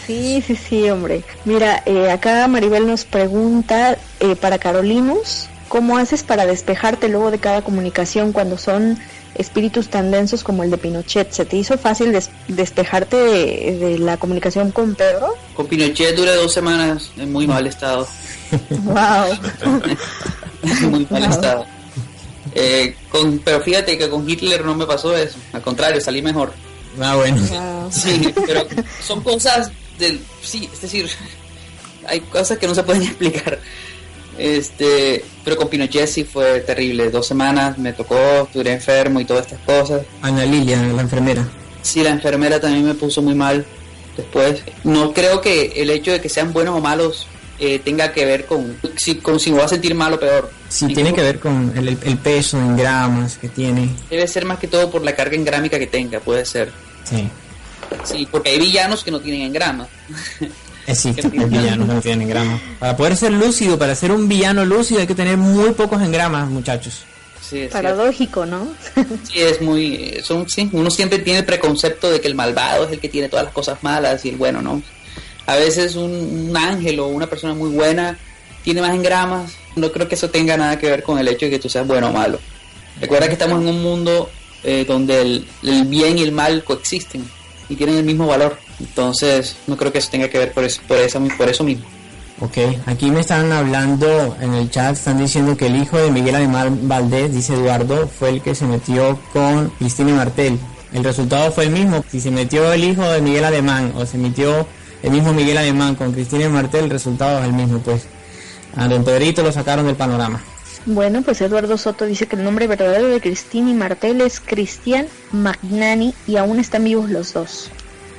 Sí, 0.06 0.44
sí, 0.46 0.56
sí, 0.56 0.90
hombre. 0.90 1.24
Mira, 1.46 1.82
eh, 1.86 2.12
acá 2.12 2.48
Maribel 2.48 2.86
nos 2.88 3.06
pregunta 3.06 3.98
eh, 4.20 4.36
para 4.36 4.58
Carolinus, 4.60 5.48
¿Cómo 5.74 5.98
haces 5.98 6.22
para 6.22 6.46
despejarte 6.46 7.10
luego 7.10 7.32
de 7.32 7.40
cada 7.40 7.64
comunicación 7.64 8.32
cuando 8.32 8.60
son 8.60 9.00
espíritus 9.34 9.90
tan 9.90 10.12
densos 10.12 10.44
como 10.44 10.62
el 10.62 10.70
de 10.70 10.78
Pinochet? 10.78 11.32
¿Se 11.32 11.46
te 11.46 11.58
hizo 11.58 11.80
fácil 11.80 12.16
despejarte 12.48 13.18
de, 13.18 13.98
la 13.98 14.18
comunicación 14.18 14.70
con 14.70 14.94
Pedro? 14.94 15.34
Con 15.56 15.66
Pinochet 15.66 16.16
duré 16.16 16.36
dos 16.36 16.54
semanas 16.54 17.10
en 17.18 17.34
muy 17.34 17.48
mal 17.48 17.66
estado. 17.66 18.08
¡Wow! 18.70 19.80
muy 20.92 21.08
mal 21.10 21.24
estado. 21.24 21.66
Eh, 22.56 22.96
con, 23.10 23.40
pero 23.40 23.62
fíjate 23.62 23.98
que 23.98 24.10
con 24.10 24.30
Hitler 24.30 24.64
no 24.64 24.76
me 24.76 24.86
pasó 24.86 25.16
eso. 25.16 25.38
Al 25.54 25.62
contrario, 25.62 26.00
salí 26.02 26.22
mejor. 26.22 26.54
Ah, 27.02 27.16
bueno. 27.16 27.42
Sí, 27.92 28.34
pero 28.46 28.66
son 29.02 29.22
cosas 29.22 29.72
del... 29.98 30.22
Sí, 30.42 30.70
es 30.72 30.82
decir, 30.82 31.10
hay 32.08 32.20
cosas 32.22 32.58
que 32.58 32.68
no 32.68 32.76
se 32.76 32.84
pueden 32.84 33.04
explicar. 33.04 33.60
Este, 34.38 35.24
pero 35.44 35.58
con 35.58 35.68
Pinochet 35.68 36.08
sí 36.08 36.24
fue 36.24 36.62
terrible. 36.62 37.10
Dos 37.10 37.28
semanas 37.28 37.78
me 37.78 37.94
tocó, 37.94 38.44
estuve 38.44 38.72
enfermo 38.72 39.20
y 39.20 39.26
todas 39.26 39.46
estas 39.46 39.60
cosas. 39.60 40.02
Ana 40.22 40.46
Lilia, 40.46 40.82
la 40.82 41.02
enfermera. 41.02 41.48
Sí, 41.82 42.02
la 42.02 42.10
enfermera 42.10 42.60
también 42.60 42.86
me 42.86 42.96
puso 42.96 43.22
muy 43.22 43.36
mal 43.36 43.66
después. 44.18 44.62
No 44.84 45.14
creo 45.14 45.42
que 45.42 45.74
el 45.76 45.90
hecho 45.90 46.12
de 46.12 46.22
que 46.22 46.30
sean 46.30 46.54
buenos 46.54 46.76
o 46.78 46.82
malos 46.82 47.28
eh, 47.60 47.80
tenga 47.80 48.12
que 48.12 48.26
ver 48.26 48.46
con 48.46 48.78
si, 48.96 49.16
con 49.16 49.40
si 49.40 49.52
me 49.52 49.58
voy 49.58 49.66
a 49.66 49.70
sentir 49.70 49.94
mal 49.94 50.14
o 50.14 50.20
peor. 50.20 50.50
Sí, 50.74 50.88
tiene 50.88 51.14
que 51.14 51.22
ver 51.22 51.40
con 51.40 51.72
el, 51.78 51.90
el, 51.90 52.18
peso 52.18 52.58
en 52.58 52.76
gramas 52.76 53.38
que 53.38 53.48
tiene. 53.48 53.90
Debe 54.10 54.28
ser 54.28 54.44
más 54.44 54.58
que 54.58 54.68
todo 54.68 54.90
por 54.90 55.04
la 55.04 55.16
carga 55.16 55.36
en 55.36 55.46
grámica 55.46 55.78
que 55.78 55.86
tenga, 55.86 56.20
puede 56.20 56.46
ser. 56.46 56.72
Sí. 57.04 57.30
Sí, 58.04 58.28
porque 58.32 58.50
hay 58.50 58.60
villanos 58.60 59.04
que 59.04 59.12
no 59.12 59.20
tienen 59.20 59.44
en 59.44 59.54
grama. 59.54 59.88
Existe 60.88 61.22
el 61.22 61.46
villano 61.46 61.86
no 61.86 62.02
tiene 62.02 62.26
gramos. 62.26 62.60
Para 62.80 62.98
poder 62.98 63.16
ser 63.16 63.32
lúcido, 63.32 63.78
para 63.78 63.94
ser 63.94 64.12
un 64.12 64.28
villano 64.28 64.66
lúcido 64.66 65.00
hay 65.00 65.08
que 65.08 65.14
tener 65.14 65.38
muy 65.38 65.72
pocos 65.74 66.02
engramas, 66.02 66.50
muchachos. 66.50 67.04
Sí, 67.40 67.70
Paradójico, 67.72 68.48
¿no? 68.48 68.68
sí, 69.24 69.42
es 69.42 69.62
muy... 69.62 70.20
Son, 70.24 70.50
sí, 70.50 70.70
uno 70.74 70.90
siempre 70.90 71.20
tiene 71.20 71.40
el 71.40 71.46
preconcepto 71.46 72.10
de 72.10 72.20
que 72.20 72.28
el 72.28 72.36
malvado 72.36 72.86
es 72.86 72.94
el 72.94 73.00
que 73.00 73.10
tiene 73.10 73.30
todas 73.30 73.46
las 73.46 73.54
cosas 73.54 73.84
malas 73.84 74.26
y 74.26 74.30
el 74.30 74.38
bueno, 74.38 74.62
¿no? 74.64 74.82
A 75.46 75.56
veces 75.58 75.96
un, 75.96 76.52
ángel 76.56 77.00
o 77.00 77.08
una 77.08 77.28
persona 77.28 77.54
muy 77.54 77.70
buena 77.70 78.18
tiene 78.64 78.82
más 78.82 78.96
engramas. 78.96 79.54
No 79.76 79.92
creo 79.92 80.08
que 80.08 80.16
eso 80.16 80.30
tenga 80.30 80.58
nada 80.58 80.78
que 80.78 80.90
ver 80.90 81.04
con 81.04 81.20
el 81.20 81.28
hecho 81.28 81.46
de 81.46 81.52
que 81.52 81.60
tú 81.60 81.70
seas 81.70 81.88
bueno 81.88 82.10
o 82.10 82.14
malo. 82.14 82.40
Recuerda 83.00 83.28
que 83.28 83.34
estamos 83.34 83.62
en 83.62 83.68
un 83.68 83.82
mundo 83.82 84.30
eh, 84.64 84.86
donde 84.88 85.22
el, 85.22 85.46
bien 85.86 86.18
y 86.18 86.24
el 86.24 86.32
mal 86.32 86.64
coexisten 86.64 87.24
y 87.70 87.76
tienen 87.76 87.98
el 87.98 88.04
mismo 88.04 88.28
valor. 88.28 88.58
Entonces, 88.80 89.56
no 89.68 89.78
creo 89.78 89.92
que 89.92 90.00
eso 90.00 90.10
tenga 90.10 90.30
que 90.30 90.38
ver 90.38 90.52
por 90.52 90.64
eso, 90.64 90.82
por 90.88 90.98
eso, 90.98 91.22
por 91.38 91.50
eso 91.50 91.64
mismo. 91.64 91.86
Ok, 92.40 92.58
aquí 92.88 93.10
me 93.12 93.22
están 93.22 93.52
hablando 93.52 94.36
en 94.42 94.54
el 94.54 94.70
chat, 94.70 94.94
están 94.94 95.18
diciendo 95.18 95.56
que 95.56 95.68
el 95.68 95.78
hijo 95.78 95.98
de 95.98 96.12
Miguel 96.12 96.36
Alemán 96.36 96.88
Valdés, 96.88 97.34
dice 97.34 97.54
Eduardo, 97.54 98.08
fue 98.08 98.30
el 98.30 98.42
que 98.42 98.56
se 98.56 98.66
metió 98.66 99.20
con 99.32 99.70
Cristina 99.80 100.14
Martel. 100.14 100.60
El 100.94 101.04
resultado 101.04 101.52
fue 101.52 101.66
el 101.66 101.72
mismo. 101.72 102.04
Si 102.10 102.20
se 102.20 102.32
metió 102.32 102.72
el 102.72 102.84
hijo 102.84 103.04
de 103.04 103.22
Miguel 103.22 103.46
Alemán 103.46 103.94
o 103.96 104.06
se 104.06 104.18
metió 104.18 104.68
el 105.02 105.12
mismo 105.12 105.34
Miguel 105.34 105.58
Alemán 105.58 105.96
con 105.96 106.12
Cristina 106.12 106.50
Martel, 106.50 106.86
el 106.86 106.90
resultado 106.90 107.40
es 107.40 107.46
el 107.46 107.54
mismo, 107.54 107.80
pues. 107.80 108.08
A 108.76 108.88
don 108.88 109.04
Pedrito 109.04 109.44
lo 109.44 109.52
sacaron 109.52 109.86
del 109.86 109.96
panorama. 109.96 110.42
Bueno, 110.86 111.22
pues 111.22 111.40
Eduardo 111.42 111.78
Soto 111.78 112.06
dice 112.06 112.28
que 112.28 112.36
el 112.36 112.44
nombre 112.44 112.68
verdadero 112.68 113.08
de 113.08 113.22
Cristina 113.22 113.70
y 113.70 113.74
Martel 113.74 114.20
es 114.22 114.42
Cristian 114.42 115.08
Magnani 115.32 116.14
y 116.28 116.36
aún 116.36 116.60
están 116.60 116.84
vivos 116.84 117.10
los 117.10 117.34
dos. 117.34 117.72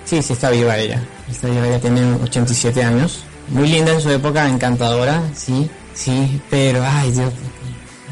Sí, 0.05 0.23
sí 0.23 0.33
está 0.33 0.51
viva 0.51 0.79
ella. 0.79 1.03
Está 1.31 1.49
viva, 1.49 1.67
ella 1.67 1.81
tiene 1.81 2.15
87 2.23 2.83
años. 2.83 3.25
Muy 3.49 3.69
linda 3.69 3.93
en 3.93 4.01
su 4.01 4.11
época, 4.11 4.49
encantadora, 4.49 5.23
sí, 5.35 5.69
sí, 5.93 6.41
pero 6.49 6.83
ay 6.83 7.11
Dios, 7.11 7.31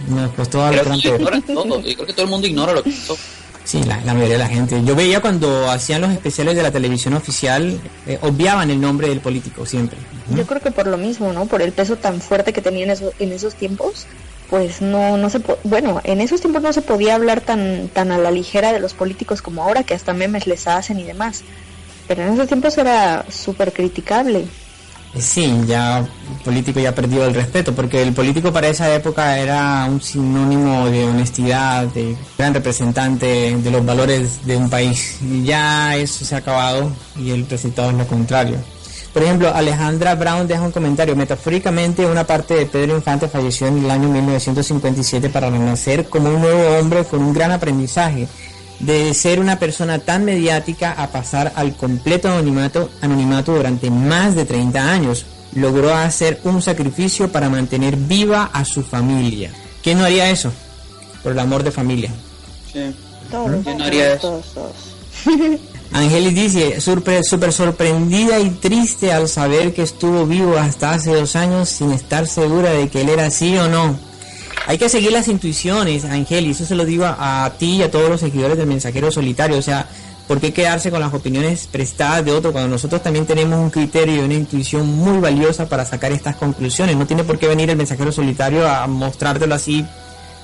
me 0.09 0.29
costó 0.37 0.63
algo 0.63 0.83
creo, 0.83 1.19
todo, 1.43 1.81
creo 1.81 2.07
que 2.07 2.13
todo 2.13 2.25
el 2.25 2.31
mundo 2.31 2.47
ignora 2.47 2.75
lo 2.75 2.83
que 2.83 2.91
pasó. 2.91 3.17
Sí, 3.65 3.83
la, 3.85 3.99
mayoría 3.99 4.35
de 4.35 4.39
la 4.39 4.49
gente. 4.49 4.83
Yo 4.85 4.97
veía 4.97 5.21
cuando 5.21 5.71
hacían 5.71 6.01
los 6.01 6.11
especiales 6.11 6.57
de 6.57 6.63
la 6.63 6.71
televisión 6.71 7.15
oficial, 7.15 7.81
eh, 8.07 8.19
obviaban 8.23 8.71
el 8.71 8.81
nombre 8.81 9.09
del 9.09 9.21
político 9.21 9.65
siempre. 9.65 9.99
Yo 10.35 10.47
creo 10.47 10.61
que 10.61 10.73
por 10.73 10.87
lo 10.87 10.99
mismo, 10.99 11.33
¿no? 11.33 11.47
Por 11.47 11.63
el 11.63 11.73
peso 11.73 11.97
tan 11.97 12.21
fuerte 12.21 12.53
que 12.53 12.61
tenían 12.61 12.97
en 13.19 13.33
esos 13.33 13.55
tiempos, 13.55 14.07
pues 14.51 14.83
no, 14.83 15.17
no 15.17 15.31
se 15.31 15.41
bueno, 15.63 16.01
en 16.05 16.21
esos 16.21 16.41
tiempos 16.41 16.63
no 16.63 16.73
se 16.73 16.83
podía 16.83 17.15
hablar 17.15 17.41
tan, 17.41 17.89
tan 17.89 18.11
a 18.11 18.19
la 18.19 18.31
ligera 18.31 18.73
de 18.73 18.81
los 18.81 18.95
políticos 18.95 19.43
como 19.43 19.63
ahora, 19.63 19.85
que 19.85 19.95
hasta 19.95 20.13
memes 20.13 20.47
les 20.47 20.67
hacen 20.67 20.99
y 20.99 21.05
demás 21.05 21.45
pero 22.15 22.23
en 22.23 22.35
esos 22.35 22.47
tiempos 22.47 22.77
era 22.79 23.25
súper 23.31 23.73
criticable. 23.73 24.45
Sí, 25.19 25.53
ya 25.67 25.99
el 25.99 26.07
político 26.43 26.81
ya 26.81 26.95
perdió 26.95 27.27
el 27.27 27.35
respeto, 27.35 27.75
porque 27.75 28.01
el 28.03 28.15
político 28.15 28.51
para 28.51 28.69
esa 28.69 28.95
época 28.95 29.39
era 29.39 29.85
un 29.85 30.01
sinónimo 30.01 30.89
de 30.89 31.05
honestidad, 31.05 31.85
de 31.89 32.17
gran 32.39 32.55
representante 32.55 33.57
de 33.57 33.71
los 33.71 33.85
valores 33.85 34.47
de 34.47 34.57
un 34.57 34.71
país. 34.71 35.19
Y 35.21 35.45
ya 35.45 35.97
eso 35.97 36.25
se 36.25 36.35
ha 36.35 36.39
acabado 36.39 36.91
y 37.19 37.31
el 37.31 37.47
resultado 37.47 37.91
es 37.91 37.97
lo 37.97 38.07
contrario. 38.07 38.57
Por 39.13 39.23
ejemplo, 39.23 39.55
Alejandra 39.55 40.15
Brown 40.15 40.49
deja 40.49 40.63
un 40.63 40.73
comentario. 40.73 41.15
Metafóricamente, 41.15 42.07
una 42.07 42.27
parte 42.27 42.55
de 42.55 42.65
Pedro 42.65 42.97
Infante 42.97 43.29
falleció 43.29 43.67
en 43.67 43.85
el 43.85 43.91
año 43.91 44.09
1957 44.09 45.29
para 45.29 45.51
renacer 45.51 46.07
como 46.09 46.31
un 46.31 46.41
nuevo 46.41 46.79
hombre 46.79 47.05
con 47.05 47.23
un 47.23 47.35
gran 47.35 47.53
aprendizaje 47.53 48.27
de 48.83 49.15
ser 49.15 49.41
una 49.41 49.59
persona 49.59 49.99
tan 49.99 50.25
mediática 50.25 50.93
a 50.93 51.09
pasar 51.09 51.53
al 51.57 51.75
completo 51.77 52.29
anonimato, 52.29 52.91
anonimato 53.01 53.55
durante 53.55 53.91
más 53.91 54.35
de 54.35 54.45
30 54.45 54.93
años. 54.93 55.25
Logró 55.55 55.95
hacer 55.95 56.41
un 56.45 56.63
sacrificio 56.63 57.31
para 57.31 57.49
mantener 57.49 57.97
viva 57.97 58.51
a 58.53 58.65
su 58.65 58.83
familia. 58.83 59.53
¿Quién 59.83 59.99
no 59.99 60.05
haría 60.05 60.31
eso? 60.31 60.53
Por 61.23 61.33
el 61.33 61.39
amor 61.39 61.63
de 61.63 61.71
familia. 61.71 62.11
Sí. 62.73 62.95
¿Quién 63.65 63.79
no 63.79 63.85
haría 63.85 64.15
eso? 64.15 64.43
Angelis 65.93 66.35
dice, 66.35 66.81
súper 66.81 67.53
sorprendida 67.53 68.41
y 68.41 68.51
triste 68.51 69.13
al 69.13 69.29
saber 69.29 69.75
que 69.75 69.83
estuvo 69.83 70.27
vivo 70.27 70.57
hasta 70.57 70.93
hace 70.93 71.15
dos 71.15 71.37
años 71.37 71.69
sin 71.69 71.93
estar 71.93 72.27
segura 72.27 72.71
de 72.71 72.89
que 72.89 73.03
él 73.03 73.11
era 73.11 73.27
así 73.27 73.57
o 73.59 73.69
no. 73.69 73.99
Hay 74.67 74.79
que 74.79 74.89
seguir 74.89 75.13
las 75.13 75.29
intuiciones, 75.29 76.05
Ángel, 76.05 76.47
y 76.47 76.51
eso 76.51 76.65
se 76.65 76.75
lo 76.75 76.85
digo 76.85 77.05
a, 77.07 77.53
ti 77.59 77.77
y 77.77 77.83
a 77.83 77.91
todos 77.91 78.09
los 78.09 78.21
seguidores 78.21 78.57
del 78.57 78.67
mensajero 78.67 79.11
solitario. 79.11 79.59
O 79.59 79.63
sea, 79.63 79.89
¿por 80.29 80.41
qué 80.41 80.53
quedarse 80.53 80.91
con 80.91 81.01
las 81.01 81.13
opiniones 81.13 81.67
prestadas 81.67 82.25
de 82.25 82.33
otro 82.33 82.53
cuando 82.53 82.71
nosotros 82.71 83.03
también 83.03 83.27
tenemos 83.27 83.59
un 83.59 83.71
criterio 83.71 84.17
y 84.17 84.19
una 84.21 84.35
intuición 84.35 84.87
muy 84.87 85.19
valiosa 85.19 85.69
para 85.69 85.85
sacar 85.85 86.13
estas 86.13 86.37
conclusiones? 86.37 86.97
No 86.97 87.07
tiene 87.07 87.25
por 87.25 87.39
qué 87.39 87.49
venir 87.49 87.71
el 87.71 87.77
mensajero 87.77 88.13
solitario 88.13 88.69
a 88.69 88.87
mostrártelo 88.87 89.55
así 89.55 89.85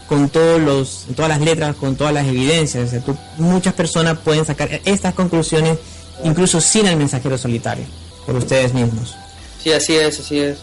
con 0.09 0.31
todos 0.31 0.61
los, 0.61 1.07
todas 1.15 1.29
las 1.29 1.41
letras, 1.41 1.77
con 1.77 1.95
todas 1.95 2.13
las 2.13 2.27
evidencias. 2.27 2.91
muchas 3.37 3.75
personas 3.75 4.19
pueden 4.19 4.45
sacar 4.45 4.81
estas 4.85 5.15
conclusiones 5.15 5.79
incluso 6.25 6.61
sin 6.61 6.87
el 6.87 6.97
mensajero 6.97 7.39
solitario, 7.39 7.85
por 8.27 8.37
ustedes 8.37 8.75
mismos. 8.75 9.15
Sí, 9.63 9.73
así 9.73 9.95
es, 9.95 10.19
así 10.19 10.39
es. 10.39 10.59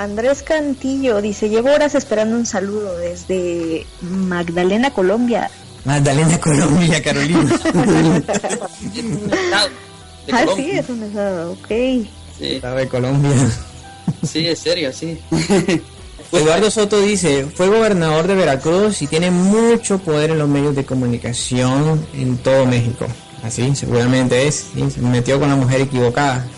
Andrés 0.00 0.42
Cantillo 0.42 1.20
dice, 1.20 1.50
llevo 1.50 1.74
horas 1.74 1.94
esperando 1.94 2.34
un 2.34 2.46
saludo 2.46 2.96
desde 2.96 3.84
Magdalena, 4.00 4.94
Colombia. 4.94 5.50
Magdalena, 5.84 6.40
Colombia, 6.40 7.02
Carolina. 7.02 7.60
ah, 10.32 10.46
sí, 10.56 10.70
es 10.70 10.88
un 10.88 11.02
estado, 11.02 11.52
ok. 11.52 11.68
Sí. 11.68 12.60
de 12.60 12.88
Colombia. 12.88 13.30
Sí, 14.26 14.46
es 14.48 14.60
serio, 14.60 14.90
sí. 14.90 15.18
Eduardo 16.32 16.70
Soto 16.70 16.98
dice, 17.02 17.44
fue 17.54 17.68
gobernador 17.68 18.26
de 18.26 18.36
Veracruz 18.36 19.02
y 19.02 19.06
tiene 19.06 19.30
mucho 19.30 19.98
poder 19.98 20.30
en 20.30 20.38
los 20.38 20.48
medios 20.48 20.74
de 20.76 20.86
comunicación 20.86 22.06
en 22.14 22.38
todo 22.38 22.64
México. 22.64 23.06
Así, 23.42 23.76
seguramente 23.76 24.48
es. 24.48 24.68
se 24.72 25.00
metió 25.02 25.38
con 25.38 25.50
la 25.50 25.56
mujer 25.56 25.82
equivocada. 25.82 26.48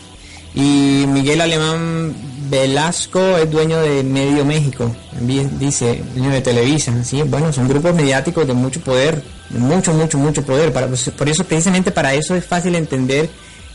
Y 0.55 1.07
Miguel 1.09 1.41
Alemán 1.41 2.15
Velasco 2.53 3.38
es 3.38 3.51
dueño 3.51 3.81
de 3.81 4.03
Medio 4.03 4.45
México, 4.45 4.95
también 5.11 5.59
dice, 5.59 6.03
dueño 6.15 6.29
de 6.29 6.43
Televisa, 6.43 6.93
¿sí? 7.03 7.23
Bueno, 7.23 7.51
son 7.51 7.67
grupos 7.67 7.95
mediáticos 7.95 8.47
de 8.47 8.53
mucho 8.53 8.79
poder, 8.81 9.23
de 9.49 9.59
mucho, 9.59 9.95
mucho, 9.95 10.19
mucho 10.19 10.45
poder. 10.45 10.71
Para, 10.71 10.87
pues, 10.87 11.11
por 11.17 11.31
eso, 11.31 11.45
precisamente 11.45 11.91
para 11.93 12.12
eso 12.12 12.35
es 12.35 12.45
fácil 12.45 12.75
entender 12.75 13.31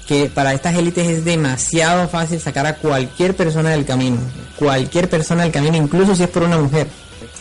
que 0.08 0.28
para 0.28 0.54
estas 0.54 0.76
élites 0.76 1.08
es 1.08 1.26
demasiado 1.26 2.08
fácil 2.08 2.40
sacar 2.40 2.68
a 2.68 2.76
cualquier 2.76 3.36
persona 3.36 3.72
del 3.72 3.84
camino, 3.84 4.20
cualquier 4.58 5.10
persona 5.10 5.42
del 5.42 5.52
camino, 5.52 5.76
incluso 5.76 6.16
si 6.16 6.22
es 6.22 6.30
por 6.30 6.44
una 6.44 6.60
mujer. 6.60 6.86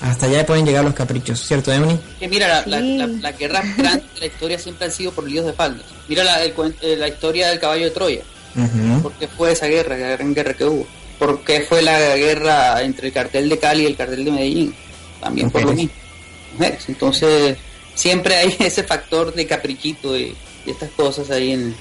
Hasta 0.01 0.25
allá 0.25 0.47
pueden 0.47 0.65
llegar 0.65 0.85
los 0.85 0.95
caprichos, 0.95 1.39
¿cierto, 1.47 1.71
Emily? 1.71 2.01
Que 2.19 2.29
mira, 2.29 2.65
la, 2.65 2.81
la, 2.81 3.07
la, 3.07 3.33
guerra 3.33 3.63
grande 3.77 4.07
de 4.15 4.21
la 4.21 4.27
historia 4.27 4.59
siempre 4.59 4.87
han 4.87 4.93
sido 4.93 5.13
por 5.13 5.29
líos 5.29 5.45
de 5.45 5.53
faldas. 5.53 5.85
Mira 6.09 6.25
la, 6.25 6.43
el, 6.43 6.55
eh, 6.81 6.97
la 6.97 7.09
historia 7.09 7.49
del 7.49 7.61
caballo 7.61 7.85
de 7.85 7.91
Troya. 7.91 8.23
¿Por 9.03 9.13
qué 9.13 9.29
fue 9.29 9.53
esa 9.53 9.67
guerra, 9.67 9.99
la 9.99 10.17
gran 10.17 10.33
guerra 10.33 10.55
que 10.55 10.65
hubo? 10.65 10.87
¿Por 11.19 11.41
qué 11.41 11.63
fue 11.63 11.83
la 11.83 12.17
guerra 12.17 12.83
entre 12.83 13.09
el 13.09 13.13
cartel 13.13 13.49
de 13.49 13.59
Cali 13.59 13.85
y 13.85 13.87
el 13.87 13.97
cartel 13.97 14.25
de 14.25 14.31
Medellín? 14.31 14.75
También 15.21 15.51
por 15.51 15.63
lo 15.65 15.73
mismo. 15.73 15.93
Entonces, 16.89 17.57
siempre 17.95 18.37
hay 18.37 18.57
ese 18.61 18.83
factor 18.83 19.35
de 19.35 19.47
caprichito 19.47 20.17
y, 20.17 20.35
estas 20.67 20.91
cosas 20.91 21.31
ahí 21.31 21.53
en... 21.53 21.77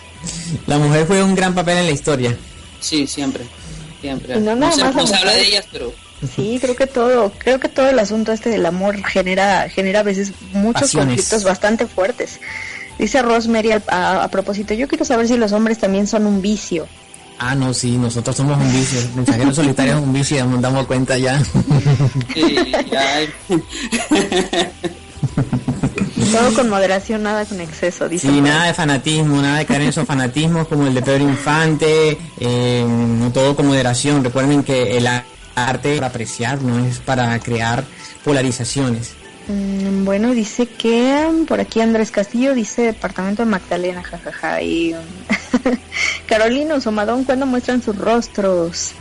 La 0.67 0.77
mujer 0.77 1.07
fue 1.07 1.23
un 1.23 1.33
gran 1.33 1.55
papel 1.55 1.79
en 1.79 1.85
la 1.87 1.91
historia. 1.91 2.37
Sí, 2.79 3.07
siempre. 3.07 3.43
Siempre. 3.99 4.35
No, 4.39 4.55
no, 4.55 4.71
se, 4.71 4.83
habla 4.83 5.33
de 5.33 5.43
ellas, 5.43 5.65
pero... 5.71 5.91
Sí, 6.35 6.59
creo 6.61 6.75
que 6.75 6.85
todo, 6.85 7.31
creo 7.35 7.59
que 7.59 7.67
todo 7.67 7.89
el 7.89 7.97
asunto 7.97 8.31
este 8.31 8.51
del 8.51 8.65
amor 8.65 9.03
genera, 9.03 9.67
genera 9.69 10.01
a 10.01 10.03
veces 10.03 10.33
muchos 10.53 10.91
conflictos 10.91 11.43
bastante 11.43 11.87
fuertes. 11.87 12.39
Dice 12.99 13.23
Rosemary 13.23 13.71
a, 13.71 14.23
a, 14.23 14.27
propósito, 14.29 14.75
yo 14.75 14.87
quiero 14.87 15.03
saber 15.03 15.27
si 15.27 15.35
los 15.35 15.51
hombres 15.51 15.79
también 15.79 16.05
son 16.05 16.27
un 16.27 16.43
vicio. 16.43 16.87
Ah, 17.37 17.55
no, 17.55 17.73
sí, 17.73 17.97
nosotros 17.97 18.35
somos 18.35 18.57
un 18.57 18.71
vicio. 18.71 18.99
Mensajero 19.15 19.53
solitario 19.53 19.97
es 19.97 20.03
un 20.03 20.13
vicio, 20.13 20.37
ya 20.37 20.45
nos 20.45 20.61
damos 20.61 20.85
cuenta 20.85 21.17
ya. 21.17 21.41
Sí, 22.33 22.73
ya. 22.91 23.27
Todo 26.31 26.53
con 26.53 26.69
moderación, 26.69 27.23
nada 27.23 27.45
con 27.45 27.59
exceso. 27.61 28.07
Dice 28.07 28.27
sí, 28.27 28.41
nada 28.41 28.67
de 28.67 28.73
fanatismo, 28.73 29.41
nada 29.41 29.59
de 29.59 29.65
caer 29.65 29.81
en 29.81 29.89
esos 29.89 30.05
fanatismos 30.05 30.67
como 30.67 30.87
el 30.87 30.93
de 30.93 31.01
Pedro 31.01 31.23
Infante, 31.23 32.17
eh, 32.39 32.85
todo 33.33 33.55
con 33.55 33.67
moderación. 33.67 34.23
Recuerden 34.23 34.63
que 34.63 34.97
el 34.97 35.07
arte 35.55 35.93
es 35.93 35.99
para 35.99 36.07
apreciar, 36.07 36.61
no 36.61 36.85
es 36.85 36.99
para 36.99 37.37
crear 37.39 37.83
polarizaciones. 38.23 39.13
Mm, 39.47 40.05
bueno, 40.05 40.31
dice 40.31 40.65
que 40.65 41.45
por 41.47 41.59
aquí 41.59 41.79
Andrés 41.81 42.11
Castillo 42.11 42.53
dice 42.55 42.83
Departamento 42.83 43.43
de 43.43 43.49
Magdalena, 43.49 44.03
jajaja. 44.03 44.61
Y 44.61 44.95
Carolina 46.27 46.79
Somadón, 46.81 47.23
¿cuándo 47.23 47.45
muestran 47.45 47.81
sus 47.81 47.97
rostros? 47.97 48.93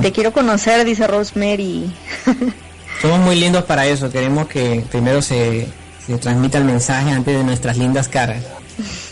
Te 0.00 0.12
quiero 0.12 0.32
conocer, 0.32 0.84
dice 0.84 1.06
Rosemary. 1.06 1.92
Somos 3.02 3.20
muy 3.20 3.36
lindos 3.36 3.64
para 3.64 3.86
eso, 3.86 4.10
queremos 4.10 4.46
que 4.46 4.84
primero 4.90 5.22
se, 5.22 5.66
se 6.06 6.18
transmita 6.18 6.58
el 6.58 6.64
mensaje 6.64 7.10
antes 7.10 7.36
de 7.36 7.42
nuestras 7.42 7.76
lindas 7.76 8.08
caras. 8.08 8.44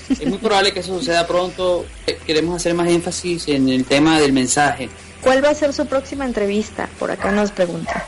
Es 0.09 0.27
muy 0.27 0.39
probable 0.39 0.73
que 0.73 0.81
eso 0.81 0.99
suceda 0.99 1.27
pronto. 1.27 1.85
Queremos 2.27 2.57
hacer 2.57 2.75
más 2.75 2.89
énfasis 2.89 3.49
en 3.49 3.69
el 3.69 3.85
tema 3.85 4.19
del 4.21 4.33
mensaje. 4.33 4.89
¿Cuál 5.21 5.45
va 5.45 5.51
a 5.51 5.55
ser 5.55 5.73
su 5.73 5.87
próxima 5.87 6.25
entrevista? 6.25 6.89
Por 6.99 7.11
acá 7.11 7.31
nos 7.31 7.51
pregunta. 7.51 8.07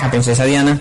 La 0.00 0.10
princesa 0.10 0.44
Diana. 0.44 0.80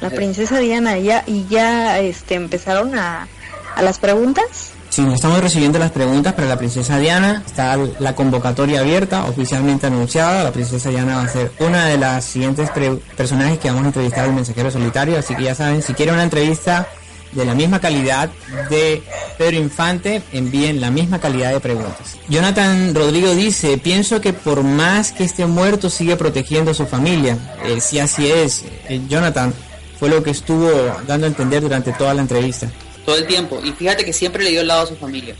La 0.00 0.10
princesa 0.10 0.58
Diana, 0.58 0.98
ya, 0.98 1.24
y 1.26 1.46
ya 1.48 1.98
este, 1.98 2.34
empezaron 2.34 2.98
a, 2.98 3.28
a 3.74 3.82
las 3.82 3.98
preguntas. 3.98 4.72
Sí, 4.90 5.06
estamos 5.14 5.40
recibiendo 5.40 5.78
las 5.78 5.92
preguntas 5.92 6.32
para 6.32 6.48
la 6.48 6.58
princesa 6.58 6.98
Diana. 6.98 7.44
Está 7.46 7.78
la 8.00 8.14
convocatoria 8.16 8.80
abierta, 8.80 9.24
oficialmente 9.24 9.86
anunciada. 9.86 10.42
La 10.42 10.50
princesa 10.50 10.90
Diana 10.90 11.16
va 11.16 11.22
a 11.22 11.28
ser 11.28 11.52
una 11.60 11.86
de 11.86 11.96
las 11.96 12.24
siguientes 12.24 12.70
personajes 13.16 13.58
que 13.60 13.68
vamos 13.68 13.84
a 13.84 13.86
entrevistar 13.86 14.24
al 14.24 14.32
mensajero 14.32 14.68
solitario. 14.70 15.16
Así 15.16 15.36
que 15.36 15.44
ya 15.44 15.54
saben, 15.54 15.82
si 15.82 15.94
quieren 15.94 16.14
una 16.14 16.24
entrevista 16.24 16.88
de 17.30 17.44
la 17.44 17.54
misma 17.54 17.80
calidad 17.80 18.30
de 18.68 19.04
Pedro 19.38 19.58
Infante, 19.58 20.22
envíen 20.32 20.80
la 20.80 20.90
misma 20.90 21.20
calidad 21.20 21.52
de 21.52 21.60
preguntas. 21.60 22.16
Jonathan 22.28 22.92
Rodrigo 22.92 23.32
dice, 23.36 23.78
pienso 23.78 24.20
que 24.20 24.32
por 24.32 24.64
más 24.64 25.12
que 25.12 25.22
esté 25.22 25.46
muerto 25.46 25.88
sigue 25.88 26.16
protegiendo 26.16 26.72
a 26.72 26.74
su 26.74 26.86
familia. 26.86 27.38
Eh, 27.64 27.80
si 27.80 28.00
así 28.00 28.28
es, 28.28 28.64
eh, 28.88 29.00
Jonathan, 29.08 29.54
fue 30.00 30.08
lo 30.08 30.22
que 30.22 30.30
estuvo 30.30 30.70
dando 31.06 31.26
a 31.26 31.28
entender 31.28 31.60
durante 31.60 31.92
toda 31.92 32.14
la 32.14 32.22
entrevista. 32.22 32.70
Todo 33.04 33.16
el 33.16 33.26
tiempo. 33.26 33.60
Y 33.62 33.70
fíjate 33.72 34.02
que 34.02 34.14
siempre 34.14 34.42
le 34.42 34.50
dio 34.50 34.62
el 34.62 34.68
lado 34.68 34.84
a 34.84 34.86
su 34.86 34.96
familia. 34.96 35.34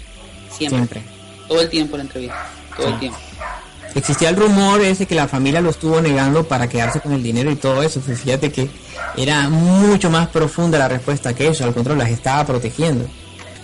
Siempre. 0.52 1.02
Todo 1.48 1.62
el 1.62 1.70
tiempo 1.70 1.96
la 1.96 2.02
entrevista. 2.02 2.46
Todo 2.76 2.88
el 2.88 2.98
tiempo. 2.98 3.18
Existía 3.94 4.28
el 4.28 4.36
rumor 4.36 4.82
ese 4.82 5.06
que 5.06 5.14
la 5.14 5.26
familia 5.26 5.62
lo 5.62 5.70
estuvo 5.70 6.00
negando 6.02 6.44
para 6.44 6.68
quedarse 6.68 7.00
con 7.00 7.12
el 7.12 7.22
dinero 7.22 7.50
y 7.50 7.56
todo 7.56 7.82
eso. 7.82 8.00
Pues 8.00 8.20
fíjate 8.20 8.52
que 8.52 8.68
era 9.16 9.48
mucho 9.48 10.10
más 10.10 10.28
profunda 10.28 10.78
la 10.78 10.88
respuesta 10.88 11.34
que 11.34 11.48
eso. 11.48 11.64
Al 11.64 11.72
contrario, 11.72 12.02
las 12.02 12.12
estaba 12.12 12.44
protegiendo. 12.44 13.06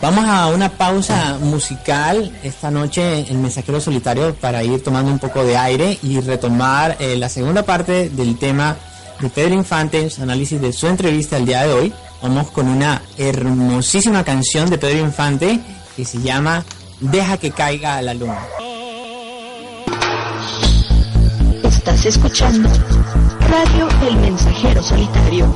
Vamos 0.00 0.24
a 0.26 0.46
una 0.46 0.70
pausa 0.70 1.38
musical 1.40 2.32
esta 2.42 2.70
noche 2.70 3.30
en 3.30 3.42
Mensajero 3.42 3.82
Solitario 3.82 4.34
para 4.34 4.64
ir 4.64 4.82
tomando 4.82 5.12
un 5.12 5.18
poco 5.18 5.44
de 5.44 5.58
aire 5.58 5.98
y 6.02 6.20
retomar 6.20 6.96
eh, 7.00 7.16
la 7.16 7.28
segunda 7.28 7.64
parte 7.64 8.08
del 8.08 8.38
tema 8.38 8.76
de 9.20 9.30
Pedro 9.30 9.54
Infante, 9.54 10.08
análisis 10.20 10.60
de 10.60 10.72
su 10.72 10.86
entrevista 10.86 11.36
el 11.36 11.46
día 11.46 11.62
de 11.66 11.72
hoy. 11.72 11.92
Vamos 12.22 12.50
con 12.50 12.68
una 12.68 13.02
hermosísima 13.16 14.24
canción 14.24 14.68
de 14.70 14.78
Pedro 14.78 15.00
Infante 15.00 15.60
que 15.96 16.04
se 16.04 16.20
llama 16.20 16.64
Deja 17.00 17.36
que 17.36 17.50
caiga 17.50 18.00
la 18.02 18.14
luna. 18.14 18.38
Estás 21.62 22.06
escuchando 22.06 22.68
Radio 23.48 23.88
El 24.08 24.16
Mensajero 24.16 24.82
Solitario. 24.82 25.54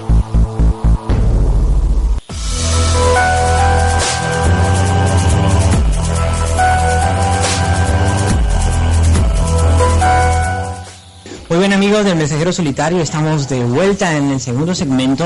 Amigos 11.80 12.04
del 12.04 12.16
Mensajero 12.16 12.52
Solitario, 12.52 13.00
estamos 13.00 13.48
de 13.48 13.64
vuelta 13.64 14.14
en 14.14 14.32
el 14.32 14.38
segundo 14.38 14.74
segmento 14.74 15.24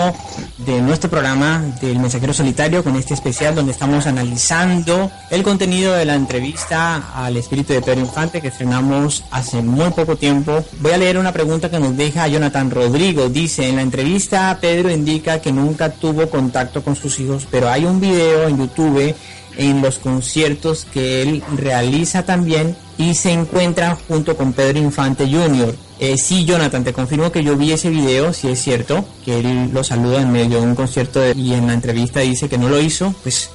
de 0.59 0.81
nuestro 0.81 1.11
programa 1.11 1.65
del 1.81 1.99
Mensajero 1.99 2.33
Solitario 2.33 2.85
con 2.85 2.95
este 2.95 3.13
especial 3.13 3.57
donde 3.57 3.73
estamos 3.73 4.07
analizando 4.07 5.11
el 5.33 5.43
contenido 5.43 5.95
de 5.95 6.05
la 6.05 6.15
entrevista 6.15 7.11
al 7.13 7.37
espíritu 7.37 7.73
de 7.73 7.83
Pedro 7.83 8.03
Infante 8.03 8.41
que 8.41 8.47
estrenamos 8.47 9.25
hace 9.33 9.63
muy 9.63 9.91
poco 9.91 10.15
tiempo. 10.15 10.65
Voy 10.79 10.93
a 10.93 10.97
leer 10.97 11.19
una 11.19 11.33
pregunta 11.33 11.69
que 11.69 11.81
nos 11.81 11.97
deja 11.97 12.29
Jonathan 12.29 12.71
Rodrigo. 12.71 13.29
Dice, 13.29 13.69
en 13.69 13.75
la 13.75 13.83
entrevista 13.83 14.57
Pedro 14.61 14.93
indica 14.93 15.41
que 15.41 15.51
nunca 15.51 15.91
tuvo 15.91 16.31
contacto 16.31 16.85
con 16.85 16.95
sus 16.95 17.19
hijos, 17.19 17.49
pero 17.51 17.69
hay 17.69 17.85
un 17.85 17.99
video 17.99 18.47
en 18.47 18.59
YouTube 18.59 19.13
en 19.57 19.83
los 19.83 19.99
conciertos 19.99 20.87
que 20.93 21.23
él 21.23 21.43
realiza 21.57 22.25
también 22.25 22.77
y 22.99 23.15
se 23.15 23.33
encuentra 23.33 23.97
junto 24.09 24.37
con 24.37 24.53
Pedro 24.53 24.79
Infante 24.79 25.27
Jr. 25.27 25.75
Eh, 26.01 26.19
sí, 26.19 26.45
Jonathan, 26.45 26.85
te 26.85 26.93
confirmo 26.93 27.31
que 27.31 27.45
yo 27.45 27.57
vi 27.57 27.73
ese 27.73 27.91
video, 27.91 28.33
si 28.33 28.49
es 28.49 28.61
cierto, 28.61 29.05
que 29.25 29.39
él 29.39 29.71
lo 29.73 29.85
saluda 29.85 30.21
en 30.21 30.33
medio 30.33 30.61
de 30.61 30.67
un 30.67 30.75
concierto 30.75 31.21
y 31.33 31.55
en 31.55 31.67
la 31.67 31.75
entrevista 31.75 32.21
dice 32.21 32.49
que 32.49 32.59
no 32.59 32.69
lo 32.69 32.81
hizo, 32.81 33.15
pues 33.23 33.51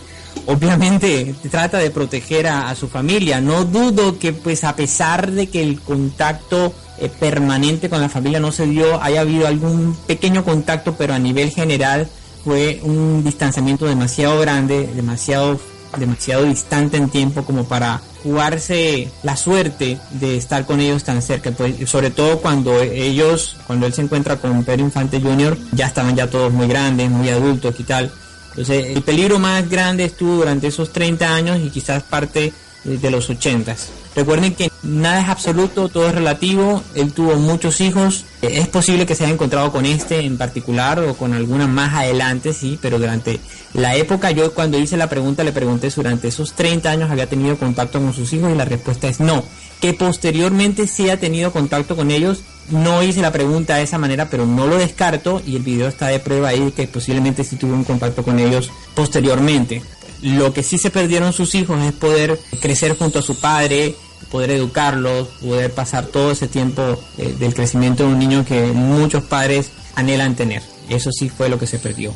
obviamente 0.45 1.35
trata 1.51 1.79
de 1.79 1.91
proteger 1.91 2.47
a, 2.47 2.73
su 2.75 2.87
familia. 2.87 3.41
No 3.41 3.65
dudo 3.65 4.17
que 4.17 4.33
pues 4.33 4.63
a 4.63 4.75
pesar 4.75 5.31
de 5.31 5.47
que 5.47 5.61
el 5.61 5.81
contacto 5.81 6.73
eh, 6.97 7.09
permanente 7.19 7.89
con 7.89 8.01
la 8.01 8.09
familia 8.09 8.39
no 8.39 8.51
se 8.51 8.65
dio, 8.65 9.01
haya 9.01 9.21
habido 9.21 9.47
algún 9.47 9.95
pequeño 10.07 10.43
contacto, 10.45 10.95
pero 10.97 11.13
a 11.13 11.19
nivel 11.19 11.51
general 11.51 12.07
fue 12.43 12.79
un 12.83 13.23
distanciamiento 13.23 13.85
demasiado 13.85 14.39
grande, 14.39 14.89
demasiado 14.95 15.59
demasiado 15.97 16.43
distante 16.43 16.97
en 16.97 17.09
tiempo 17.09 17.43
como 17.43 17.65
para 17.65 18.01
jugarse 18.23 19.09
la 19.23 19.37
suerte 19.37 19.97
de 20.11 20.37
estar 20.37 20.65
con 20.65 20.79
ellos 20.79 21.03
tan 21.03 21.21
cerca, 21.21 21.51
pues, 21.51 21.89
sobre 21.89 22.11
todo 22.11 22.39
cuando 22.39 22.81
ellos, 22.81 23.57
cuando 23.65 23.85
él 23.85 23.93
se 23.93 24.01
encuentra 24.01 24.37
con 24.37 24.63
Pedro 24.63 24.83
Infante 24.83 25.21
Jr., 25.21 25.57
ya 25.71 25.87
estaban 25.87 26.15
ya 26.15 26.29
todos 26.29 26.51
muy 26.51 26.67
grandes, 26.67 27.09
muy 27.09 27.29
adultos 27.29 27.75
y 27.79 27.83
tal. 27.83 28.11
Entonces, 28.49 28.87
el 28.95 29.01
peligro 29.03 29.39
más 29.39 29.69
grande 29.69 30.05
estuvo 30.05 30.37
durante 30.37 30.67
esos 30.67 30.91
30 30.91 31.33
años 31.33 31.59
y 31.63 31.69
quizás 31.69 32.03
parte 32.03 32.51
de 32.83 33.11
los 33.11 33.29
80. 33.29 33.75
Recuerden 34.15 34.55
que 34.55 34.71
nada 34.83 35.21
es 35.21 35.29
absoluto, 35.29 35.89
todo 35.89 36.07
es 36.07 36.15
relativo. 36.15 36.83
Él 36.95 37.13
tuvo 37.13 37.35
muchos 37.35 37.81
hijos. 37.81 38.25
Es 38.41 38.67
posible 38.67 39.05
que 39.05 39.15
se 39.15 39.23
haya 39.23 39.33
encontrado 39.33 39.71
con 39.71 39.85
este 39.85 40.19
en 40.21 40.37
particular 40.37 40.99
o 40.99 41.15
con 41.15 41.33
alguna 41.33 41.67
más 41.67 41.93
adelante, 41.93 42.53
sí, 42.53 42.79
pero 42.81 42.99
durante 42.99 43.39
la 43.73 43.95
época, 43.95 44.31
yo 44.31 44.53
cuando 44.53 44.79
hice 44.79 44.97
la 44.97 45.09
pregunta 45.09 45.43
le 45.43 45.51
pregunté 45.51 45.91
si 45.91 45.97
durante 45.97 46.29
esos 46.29 46.53
30 46.53 46.89
años 46.89 47.11
había 47.11 47.27
tenido 47.27 47.57
contacto 47.57 47.99
con 47.99 48.13
sus 48.13 48.33
hijos 48.33 48.51
y 48.51 48.55
la 48.55 48.65
respuesta 48.65 49.07
es 49.07 49.19
no. 49.19 49.43
Que 49.79 49.93
posteriormente 49.93 50.87
sí 50.87 51.09
ha 51.09 51.19
tenido 51.19 51.51
contacto 51.51 51.95
con 51.95 52.11
ellos, 52.11 52.41
no 52.71 53.01
hice 53.03 53.21
la 53.21 53.31
pregunta 53.31 53.75
de 53.75 53.83
esa 53.83 53.97
manera, 53.97 54.29
pero 54.29 54.45
no 54.45 54.67
lo 54.67 54.77
descarto 54.77 55.41
y 55.45 55.55
el 55.55 55.63
video 55.63 55.87
está 55.87 56.07
de 56.07 56.19
prueba 56.19 56.49
ahí 56.49 56.73
que 56.75 56.87
posiblemente 56.87 57.43
sí 57.43 57.55
tuvo 57.55 57.73
un 57.73 57.83
contacto 57.83 58.23
con 58.23 58.39
ellos 58.39 58.71
posteriormente. 58.95 59.81
Lo 60.21 60.53
que 60.53 60.63
sí 60.63 60.77
se 60.77 60.89
perdieron 60.89 61.33
sus 61.33 61.55
hijos 61.55 61.81
es 61.81 61.93
poder 61.93 62.39
crecer 62.59 62.97
junto 62.97 63.19
a 63.19 63.21
su 63.21 63.39
padre, 63.39 63.95
poder 64.29 64.51
educarlos, 64.51 65.27
poder 65.41 65.71
pasar 65.71 66.05
todo 66.05 66.31
ese 66.31 66.47
tiempo 66.47 66.99
eh, 67.17 67.35
del 67.39 67.53
crecimiento 67.53 68.03
de 68.03 68.13
un 68.13 68.19
niño 68.19 68.45
que 68.45 68.71
muchos 68.73 69.23
padres 69.23 69.71
anhelan 69.95 70.35
tener. 70.35 70.61
Eso 70.89 71.11
sí 71.11 71.29
fue 71.29 71.49
lo 71.49 71.59
que 71.59 71.67
se 71.67 71.79
perdió. 71.79 72.13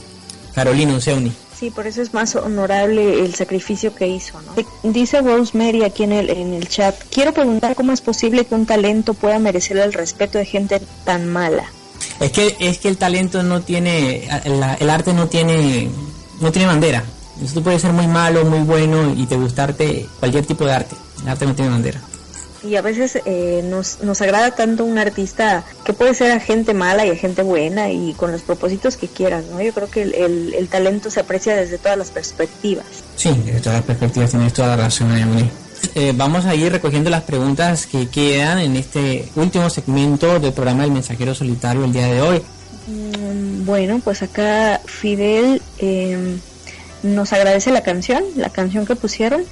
Carolina 0.53 0.93
Unseuni. 0.93 1.31
Sí, 1.57 1.69
por 1.69 1.87
eso 1.87 2.01
es 2.01 2.13
más 2.13 2.35
honorable 2.35 3.21
el 3.21 3.33
sacrificio 3.35 3.95
que 3.95 4.07
hizo. 4.07 4.39
¿no? 4.41 4.91
Dice 4.91 5.21
Rosemary 5.21 5.83
aquí 5.83 6.03
en 6.03 6.11
el, 6.11 6.29
en 6.29 6.53
el 6.53 6.67
chat, 6.67 6.95
quiero 7.09 7.33
preguntar 7.33 7.75
cómo 7.75 7.93
es 7.93 8.01
posible 8.01 8.45
que 8.45 8.55
un 8.55 8.65
talento 8.65 9.13
pueda 9.13 9.39
merecer 9.39 9.77
el 9.77 9.93
respeto 9.93 10.37
de 10.37 10.45
gente 10.45 10.81
tan 11.05 11.27
mala. 11.27 11.65
Es 12.19 12.31
que 12.31 12.55
es 12.59 12.79
que 12.79 12.89
el 12.89 12.97
talento 12.97 13.43
no 13.43 13.61
tiene, 13.61 14.27
el, 14.43 14.61
el 14.79 14.89
arte 14.89 15.13
no 15.13 15.27
tiene, 15.27 15.89
no 16.41 16.51
tiene 16.51 16.67
bandera. 16.67 17.03
Entonces 17.33 17.53
tú 17.53 17.63
puedes 17.63 17.81
ser 17.81 17.93
muy 17.93 18.07
malo, 18.07 18.45
muy 18.45 18.59
bueno 18.59 19.13
y 19.15 19.25
te 19.25 19.35
gustarte 19.35 20.07
cualquier 20.19 20.45
tipo 20.45 20.65
de 20.65 20.73
arte. 20.73 20.95
El 21.21 21.29
arte 21.29 21.45
no 21.45 21.55
tiene 21.55 21.71
bandera. 21.71 22.01
Y 22.63 22.77
a 22.77 22.81
veces 22.81 23.19
eh, 23.25 23.61
nos, 23.65 24.01
nos 24.01 24.21
agrada 24.21 24.51
tanto 24.51 24.85
un 24.85 24.97
artista 24.97 25.65
que 25.83 25.91
puede 25.91 26.13
ser 26.13 26.31
a 26.31 26.39
gente 26.39 26.73
mala 26.73 27.05
y 27.05 27.09
a 27.09 27.15
gente 27.15 27.41
buena 27.41 27.91
y 27.91 28.13
con 28.13 28.31
los 28.31 28.41
propósitos 28.41 28.95
que 28.95 29.09
quieras, 29.09 29.43
¿no? 29.51 29.61
Yo 29.61 29.73
creo 29.73 29.89
que 29.89 30.03
el, 30.03 30.13
el, 30.13 30.53
el 30.53 30.67
talento 30.69 31.09
se 31.11 31.19
aprecia 31.19 31.55
desde 31.55 31.77
todas 31.77 31.97
las 31.97 32.11
perspectivas. 32.11 32.85
Sí, 33.17 33.33
desde 33.45 33.59
todas 33.59 33.79
las 33.79 33.85
perspectivas 33.85 34.31
tienes 34.31 34.53
toda 34.53 34.69
la 34.69 34.77
razón, 34.77 35.11
Emily. 35.17 35.49
Eh, 35.95 36.13
vamos 36.15 36.45
a 36.45 36.55
ir 36.55 36.71
recogiendo 36.71 37.09
las 37.09 37.23
preguntas 37.23 37.85
que 37.85 38.07
quedan 38.07 38.59
en 38.59 38.77
este 38.77 39.27
último 39.35 39.69
segmento 39.69 40.39
del 40.39 40.53
programa 40.53 40.83
del 40.83 40.91
Mensajero 40.91 41.35
Solitario 41.35 41.83
el 41.83 41.93
día 41.93 42.07
de 42.07 42.21
hoy. 42.21 42.41
Mm, 42.87 43.65
bueno, 43.65 43.99
pues 44.03 44.23
acá 44.23 44.81
Fidel 44.85 45.61
eh, 45.79 46.37
nos 47.03 47.33
agradece 47.33 47.71
la 47.71 47.83
canción, 47.83 48.23
la 48.35 48.49
canción 48.49 48.85
que 48.85 48.95
pusieron, 48.95 49.43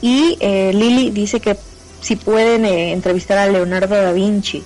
y 0.00 0.38
eh, 0.40 0.70
Lili 0.72 1.10
dice 1.10 1.40
que 1.40 1.56
si 2.00 2.16
pueden 2.16 2.64
eh, 2.64 2.92
entrevistar 2.92 3.38
a 3.38 3.46
Leonardo 3.46 3.94
da 3.94 4.12
Vinci. 4.12 4.62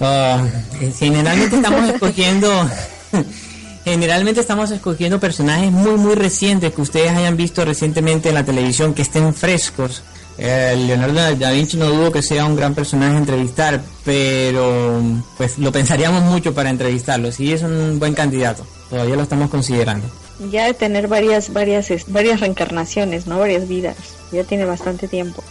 Uh, 0.00 0.90
generalmente 0.98 1.56
estamos 1.56 1.88
escogiendo 1.94 2.68
generalmente 3.84 4.40
estamos 4.40 4.70
escogiendo 4.72 5.20
personajes 5.20 5.70
muy 5.70 5.92
muy 5.92 6.16
recientes 6.16 6.74
que 6.74 6.80
ustedes 6.80 7.12
hayan 7.12 7.36
visto 7.36 7.64
recientemente 7.64 8.30
en 8.30 8.34
la 8.34 8.44
televisión 8.44 8.94
que 8.94 9.02
estén 9.02 9.32
frescos. 9.34 10.02
Eh, 10.36 10.74
Leonardo 10.88 11.36
da 11.36 11.52
Vinci 11.52 11.76
no 11.76 11.86
dudo 11.86 12.10
que 12.10 12.20
sea 12.20 12.44
un 12.44 12.56
gran 12.56 12.74
personaje 12.74 13.14
a 13.14 13.18
entrevistar 13.18 13.80
pero 14.04 15.00
pues 15.36 15.58
lo 15.58 15.70
pensaríamos 15.70 16.22
mucho 16.22 16.52
para 16.52 16.70
entrevistarlo. 16.70 17.30
Sí 17.30 17.52
es 17.52 17.62
un 17.62 18.00
buen 18.00 18.14
candidato. 18.14 18.66
Todavía 18.90 19.14
lo 19.14 19.22
estamos 19.22 19.48
considerando 19.48 20.23
ya 20.50 20.66
de 20.66 20.74
tener 20.74 21.08
varias 21.08 21.52
varias 21.52 21.88
varias 22.08 22.40
reencarnaciones 22.40 23.26
no 23.26 23.38
varias 23.38 23.68
vidas 23.68 23.96
ya 24.32 24.44
tiene 24.44 24.64
bastante 24.64 25.08
tiempo 25.08 25.42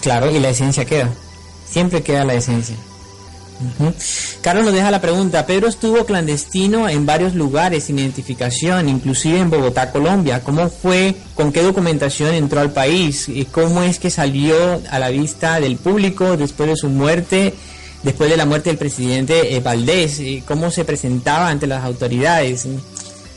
Claro, 0.00 0.30
y 0.30 0.40
la 0.40 0.50
esencia 0.50 0.84
queda. 0.84 1.10
Siempre 1.68 2.02
queda 2.02 2.24
la 2.24 2.34
esencia. 2.34 2.76
Uh. 3.78 3.92
Carlos 4.42 4.64
nos 4.64 4.74
deja 4.74 4.90
la 4.90 5.00
pregunta, 5.00 5.46
Pedro 5.46 5.68
estuvo 5.68 6.04
clandestino 6.04 6.88
en 6.88 7.06
varios 7.06 7.34
lugares 7.34 7.84
sin 7.84 7.98
identificación, 7.98 8.88
inclusive 8.88 9.38
en 9.38 9.50
Bogotá, 9.50 9.92
Colombia. 9.92 10.42
¿Cómo 10.42 10.68
fue, 10.68 11.14
con 11.34 11.52
qué 11.52 11.62
documentación 11.62 12.34
entró 12.34 12.60
al 12.60 12.72
país? 12.72 13.28
¿Y 13.28 13.44
¿Cómo 13.44 13.82
es 13.82 13.98
que 13.98 14.10
salió 14.10 14.82
a 14.90 14.98
la 14.98 15.10
vista 15.10 15.60
del 15.60 15.76
público 15.76 16.36
después 16.36 16.68
de 16.70 16.76
su 16.76 16.88
muerte, 16.88 17.54
después 18.02 18.28
de 18.28 18.36
la 18.36 18.44
muerte 18.44 18.70
del 18.70 18.78
presidente 18.78 19.54
eh, 19.54 19.60
Valdés? 19.60 20.20
¿Cómo 20.46 20.70
se 20.70 20.84
presentaba 20.84 21.48
ante 21.48 21.66
las 21.66 21.84
autoridades? 21.84 22.66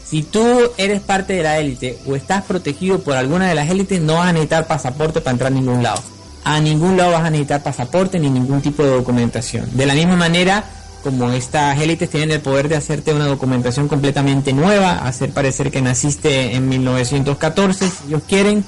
Si 0.10 0.24
tú 0.24 0.72
eres 0.78 1.01
parte 1.01 1.34
de 1.34 1.43
la 1.43 1.60
élite 1.60 1.97
o 2.08 2.16
estás 2.16 2.43
protegido 2.43 2.99
por 2.99 3.16
alguna 3.16 3.49
de 3.49 3.55
las 3.55 3.70
élites, 3.70 4.01
no 4.01 4.16
vas 4.16 4.30
a 4.30 4.34
necesitar 4.34 4.68
pasaporte 4.68 5.20
para 5.22 5.34
entrar 5.34 5.51
a 5.51 5.55
ningún 5.55 5.84
lado 5.84 6.01
a 6.47 6.62
ningún 6.62 6.95
lado 6.95 7.12
vas 7.12 7.26
a 7.26 7.30
necesitar 7.30 7.62
pasaporte 7.62 8.20
ni 8.20 8.30
ningún 8.30 8.62
tipo 8.62 8.82
de 8.82 8.91
documentación. 8.91 9.70
De 9.74 9.86
la 9.86 9.93
misma 9.93 10.16
manera, 10.16 10.64
como 11.03 11.30
estas 11.32 11.78
élites 11.78 12.10
tienen 12.10 12.32
el 12.32 12.39
poder 12.39 12.70
de 12.70 12.78
hacerte 12.78 13.14
una 13.14 13.26
documentación 13.26 13.89
completamente 13.89 14.53
nueva, 14.53 14.93
hacer 15.05 15.32
parecer 15.32 15.72
que 15.72 15.82
naciste 15.82 16.55
en 16.55 16.70
1914, 16.70 17.89
si 17.89 18.08
ellos 18.08 18.22
quieren, 18.30 18.64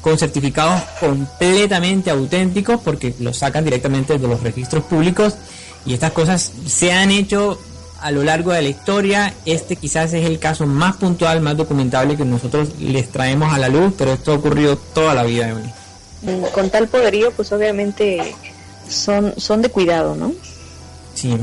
con 0.00 0.16
certificados 0.16 0.80
completamente 0.98 2.10
auténticos, 2.10 2.80
porque 2.80 3.14
los 3.20 3.36
sacan 3.36 3.64
directamente 3.64 4.16
de 4.16 4.26
los 4.26 4.42
registros 4.42 4.84
públicos, 4.84 5.34
y 5.84 5.92
estas 5.92 6.12
cosas 6.12 6.52
se 6.66 6.90
han 6.90 7.10
hecho 7.10 7.60
a 8.00 8.10
lo 8.10 8.22
largo 8.22 8.52
de 8.52 8.62
la 8.62 8.68
historia. 8.68 9.34
Este 9.44 9.76
quizás 9.76 10.12
es 10.12 10.24
el 10.24 10.38
caso 10.38 10.66
más 10.66 10.96
puntual, 10.96 11.40
más 11.40 11.56
documentable 11.56 12.16
que 12.16 12.24
nosotros 12.24 12.68
les 12.80 13.10
traemos 13.10 13.52
a 13.52 13.58
la 13.58 13.68
luz, 13.68 13.94
pero 13.96 14.12
esto 14.12 14.32
ha 14.32 14.36
ocurrido 14.36 14.76
toda 14.76 15.14
la 15.14 15.24
vida, 15.24 15.48
Evelyn 15.48 15.72
con 16.52 16.70
tal 16.70 16.88
poderío, 16.88 17.30
pues 17.32 17.52
obviamente 17.52 18.34
son, 18.88 19.34
son 19.36 19.62
de 19.62 19.68
cuidado, 19.68 20.14
¿no? 20.14 20.32
Sí, 21.14 21.36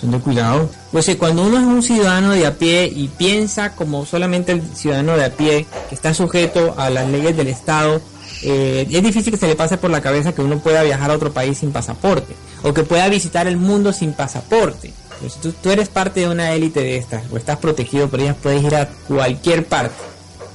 son 0.00 0.10
de 0.10 0.18
cuidado. 0.18 0.70
Pues 0.92 1.08
eh, 1.08 1.16
cuando 1.16 1.44
uno 1.44 1.58
es 1.58 1.64
un 1.64 1.82
ciudadano 1.82 2.32
de 2.32 2.46
a 2.46 2.54
pie 2.54 2.90
y 2.94 3.08
piensa 3.08 3.74
como 3.74 4.06
solamente 4.06 4.52
el 4.52 4.62
ciudadano 4.74 5.16
de 5.16 5.24
a 5.24 5.30
pie, 5.30 5.66
que 5.88 5.94
está 5.94 6.14
sujeto 6.14 6.74
a 6.78 6.90
las 6.90 7.08
leyes 7.08 7.36
del 7.36 7.48
Estado, 7.48 8.00
eh, 8.42 8.86
es 8.90 9.02
difícil 9.02 9.32
que 9.32 9.38
se 9.38 9.46
le 9.46 9.56
pase 9.56 9.76
por 9.76 9.90
la 9.90 10.00
cabeza 10.00 10.34
que 10.34 10.42
uno 10.42 10.58
pueda 10.58 10.82
viajar 10.82 11.10
a 11.10 11.14
otro 11.14 11.32
país 11.32 11.58
sin 11.58 11.72
pasaporte, 11.72 12.34
o 12.62 12.72
que 12.72 12.82
pueda 12.82 13.08
visitar 13.08 13.46
el 13.46 13.56
mundo 13.56 13.92
sin 13.92 14.12
pasaporte. 14.12 14.92
Pues 15.20 15.34
tú, 15.34 15.52
tú 15.52 15.70
eres 15.70 15.88
parte 15.88 16.20
de 16.20 16.28
una 16.28 16.52
élite 16.52 16.80
de 16.80 16.96
estas, 16.96 17.24
o 17.30 17.36
estás 17.36 17.58
protegido 17.58 18.08
por 18.08 18.20
ellas, 18.20 18.36
puedes 18.42 18.62
ir 18.62 18.74
a 18.74 18.88
cualquier 19.08 19.66
parte, 19.66 19.94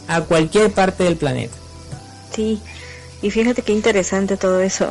a 0.07 0.21
cualquier 0.21 0.71
parte 0.71 1.03
del 1.03 1.17
planeta. 1.17 1.55
Sí, 2.35 2.61
y 3.21 3.31
fíjate 3.31 3.61
qué 3.61 3.73
interesante 3.73 4.37
todo 4.37 4.59
eso. 4.61 4.89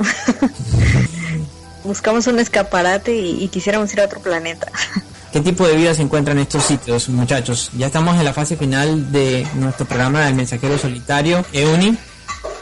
Buscamos 1.84 2.26
un 2.26 2.38
escaparate 2.38 3.14
y, 3.14 3.44
y, 3.44 3.48
quisiéramos 3.48 3.92
ir 3.92 4.00
a 4.00 4.04
otro 4.04 4.20
planeta. 4.20 4.70
¿Qué 5.32 5.40
tipo 5.40 5.66
de 5.66 5.76
vida 5.76 5.94
se 5.94 6.02
encuentra 6.02 6.32
en 6.32 6.40
estos 6.40 6.64
sitios, 6.64 7.08
muchachos? 7.08 7.70
Ya 7.76 7.86
estamos 7.86 8.16
en 8.16 8.24
la 8.24 8.32
fase 8.32 8.56
final 8.56 9.12
de 9.12 9.46
nuestro 9.54 9.86
programa 9.86 10.24
del 10.24 10.34
mensajero 10.34 10.78
solitario, 10.78 11.44
EUNI. 11.52 11.96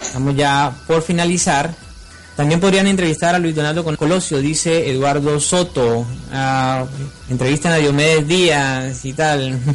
Estamos 0.02 0.36
ya 0.36 0.72
por 0.86 1.02
finalizar. 1.02 1.74
También 2.36 2.60
podrían 2.60 2.86
entrevistar 2.86 3.34
a 3.34 3.38
Luis 3.38 3.54
Donaldo 3.54 3.82
con 3.82 3.96
Colosio, 3.96 4.38
dice 4.38 4.90
Eduardo 4.90 5.40
Soto. 5.40 6.00
Uh, 6.00 6.86
entrevistan 7.30 7.72
a 7.72 7.76
Diomedes 7.76 8.28
Díaz 8.28 9.04
y 9.06 9.14
tal. 9.14 9.58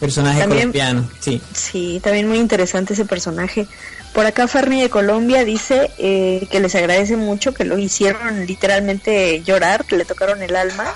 personaje 0.00 0.40
también, 0.40 0.72
colombiano, 0.72 1.08
sí. 1.20 1.40
Sí, 1.54 2.00
también 2.02 2.26
muy 2.26 2.38
interesante 2.38 2.94
ese 2.94 3.04
personaje. 3.04 3.68
Por 4.12 4.26
acá 4.26 4.48
Ferni 4.48 4.82
de 4.82 4.90
Colombia 4.90 5.44
dice 5.44 5.90
eh, 5.98 6.48
que 6.50 6.58
les 6.58 6.74
agradece 6.74 7.16
mucho, 7.16 7.54
que 7.54 7.64
lo 7.64 7.78
hicieron 7.78 8.44
literalmente 8.46 9.42
llorar, 9.44 9.84
que 9.84 9.96
le 9.96 10.04
tocaron 10.04 10.42
el 10.42 10.56
alma 10.56 10.92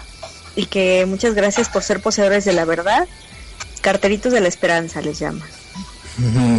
y 0.56 0.66
que 0.66 1.06
muchas 1.06 1.34
gracias 1.34 1.68
por 1.68 1.84
ser 1.84 2.00
poseedores 2.00 2.44
de 2.44 2.54
la 2.54 2.64
verdad. 2.64 3.06
Carteritos 3.82 4.32
de 4.32 4.40
la 4.40 4.48
esperanza 4.48 5.00
les 5.00 5.20
llama. 5.20 5.46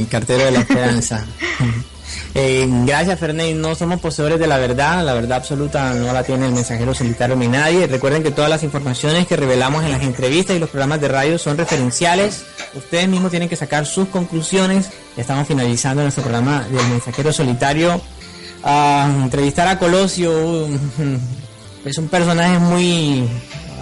Cartero 0.09 0.45
de 0.45 0.51
la 0.51 0.59
esperanza. 0.59 1.25
Eh, 2.37 2.67
gracias, 2.85 3.17
Ferney. 3.19 3.53
No 3.53 3.75
somos 3.75 3.99
poseedores 4.01 4.39
de 4.39 4.47
la 4.47 4.57
verdad. 4.57 5.05
La 5.05 5.13
verdad 5.13 5.37
absoluta 5.37 5.93
no 5.93 6.11
la 6.11 6.23
tiene 6.23 6.45
el 6.45 6.51
mensajero 6.51 6.93
solitario 6.93 7.35
ni 7.35 7.47
nadie. 7.47 7.87
Recuerden 7.87 8.23
que 8.23 8.31
todas 8.31 8.49
las 8.49 8.63
informaciones 8.63 9.25
que 9.25 9.37
revelamos 9.37 9.83
en 9.85 9.91
las 9.91 10.03
entrevistas 10.03 10.55
y 10.55 10.59
los 10.59 10.69
programas 10.69 10.99
de 10.99 11.07
radio 11.07 11.37
son 11.37 11.57
referenciales. 11.57 12.43
Ustedes 12.73 13.07
mismos 13.07 13.31
tienen 13.31 13.47
que 13.47 13.55
sacar 13.55 13.85
sus 13.85 14.09
conclusiones. 14.09 14.89
Ya 15.15 15.21
estamos 15.21 15.47
finalizando 15.47 16.01
nuestro 16.01 16.23
programa 16.23 16.65
del 16.69 16.85
mensajero 16.89 17.31
solitario. 17.31 18.01
Uh, 18.63 19.23
entrevistar 19.23 19.67
a 19.67 19.79
Colosio 19.79 20.67
es 21.85 21.97
un 21.97 22.07
personaje 22.09 22.59
muy, 22.59 23.29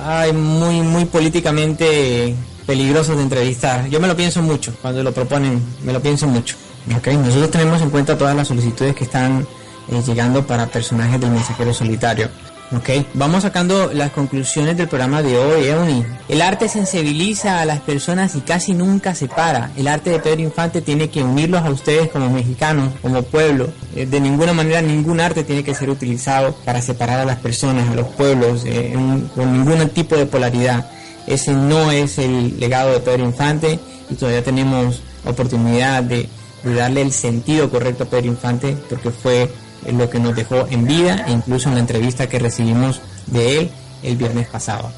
ay, 0.06 0.34
muy, 0.34 0.82
muy 0.82 1.06
políticamente 1.06 2.36
peligroso 2.66 3.16
de 3.16 3.24
entrevistar. 3.24 3.88
Yo 3.90 4.00
me 4.00 4.08
lo 4.08 4.16
pienso 4.16 4.42
mucho 4.42 4.74
cuando 4.82 5.04
lo 5.04 5.12
proponen. 5.12 5.62
Me 5.84 5.94
lo 5.94 6.02
pienso 6.02 6.28
mucho. 6.28 6.56
Okay, 6.98 7.16
nosotros 7.16 7.52
tenemos 7.52 7.82
en 7.82 7.90
cuenta 7.90 8.18
todas 8.18 8.36
las 8.36 8.48
solicitudes 8.48 8.96
que 8.96 9.06
están 9.06 9.48
eh, 9.90 10.02
llegando 10.06 10.46
para 10.46 10.68
personajes 10.68 11.20
del 11.20 11.32
mensajero 11.32 11.74
solitario. 11.74 12.30
Okay, 12.78 13.06
vamos 13.14 13.44
sacando 13.44 13.92
las 13.94 14.12
conclusiones 14.12 14.76
del 14.76 14.88
programa 14.88 15.22
de 15.22 15.38
hoy, 15.38 15.68
Euni. 15.68 16.04
El 16.28 16.42
arte 16.42 16.68
sensibiliza 16.68 17.62
a 17.62 17.66
las 17.66 17.82
personas 17.82 18.34
y 18.36 18.42
casi 18.42 18.74
nunca 18.74 19.14
separa. 19.14 19.70
El 19.78 19.88
arte 19.88 20.10
de 20.10 20.20
Pedro 20.20 20.42
Infante 20.42 20.82
tiene 20.82 21.10
que 21.10 21.24
unirlos 21.24 21.62
a 21.62 21.70
ustedes 21.70 22.10
como 22.10 22.32
mexicanos, 22.32 22.90
como 23.02 23.22
pueblo. 23.22 23.70
Eh, 23.96 24.08
de 24.08 24.20
ninguna 24.20 24.54
manera 24.54 24.82
ningún 24.82 25.20
arte 25.20 25.44
tiene 25.44 25.64
que 25.64 25.76
ser 25.76 25.90
utilizado 25.90 26.56
para 26.66 26.82
separar 26.82 27.20
a 27.20 27.26
las 27.26 27.38
personas, 27.38 27.88
a 27.90 27.96
los 27.96 28.08
pueblos, 28.08 28.64
eh, 28.66 28.94
con 29.36 29.54
ningún 29.54 29.88
tipo 29.90 30.16
de 30.16 30.26
polaridad. 30.26 30.90
Ese 31.28 31.54
no 31.54 31.92
es 31.92 32.18
el 32.18 32.60
legado 32.60 32.92
de 32.92 33.00
Pedro 33.00 33.24
Infante 33.24 33.80
y 34.10 34.16
todavía 34.16 34.44
tenemos 34.44 35.02
oportunidad 35.26 36.04
de 36.04 36.30
darle 36.64 37.02
el 37.02 37.12
sentido 37.12 37.70
correcto 37.70 38.04
a 38.04 38.08
Pedro 38.08 38.28
Infante, 38.28 38.78
porque 38.90 39.12
fue 39.12 39.50
lo 39.92 40.10
que 40.10 40.20
nos 40.20 40.36
dejó 40.36 40.68
en 40.70 40.86
vida, 40.86 41.26
e 41.28 41.32
incluso 41.32 41.70
en 41.70 41.76
la 41.76 41.82
entrevista 41.82 42.28
que 42.28 42.40
recibimos 42.40 43.02
de 43.28 43.60
él 43.60 43.72
el 44.04 44.18
viernes 44.18 44.48
pasado. 44.48 44.92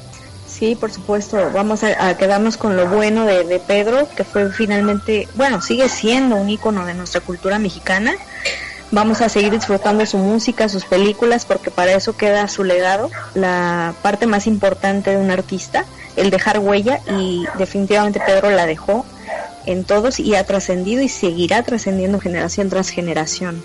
Sí, 0.46 0.74
por 0.74 0.90
supuesto. 0.90 1.50
Vamos 1.52 1.82
a, 1.84 2.16
quedarnos 2.16 2.56
con 2.56 2.76
lo 2.76 2.88
bueno 2.88 3.26
de, 3.26 3.44
de, 3.44 3.58
Pedro, 3.58 4.08
que 4.16 4.24
fue 4.24 4.50
finalmente, 4.52 5.28
bueno, 5.34 5.60
sigue 5.60 5.88
siendo 5.88 6.36
un 6.36 6.48
ícono 6.48 6.86
de 6.86 6.94
nuestra 6.94 7.20
cultura 7.20 7.58
mexicana. 7.58 8.14
Vamos 8.90 9.20
a 9.20 9.28
seguir 9.28 9.50
disfrutando 9.50 10.06
su 10.06 10.16
música, 10.16 10.68
sus 10.68 10.84
películas, 10.84 11.44
porque 11.44 11.70
para 11.70 11.92
eso 11.92 12.16
queda 12.16 12.46
su 12.48 12.62
legado, 12.62 13.10
la 13.34 13.94
parte 14.00 14.26
más 14.26 14.46
importante 14.46 15.10
de 15.10 15.16
un 15.16 15.30
artista, 15.30 15.84
el 16.16 16.30
dejar 16.30 16.58
huella, 16.58 17.00
y 17.18 17.44
definitivamente 17.58 18.20
Pedro 18.24 18.50
la 18.50 18.66
dejó 18.66 19.04
en 19.66 19.84
todos 19.84 20.20
y 20.20 20.34
ha 20.34 20.44
trascendido 20.44 21.02
y 21.02 21.08
seguirá 21.08 21.62
trascendiendo 21.62 22.20
generación 22.20 22.70
tras 22.70 22.88
generación. 22.88 23.62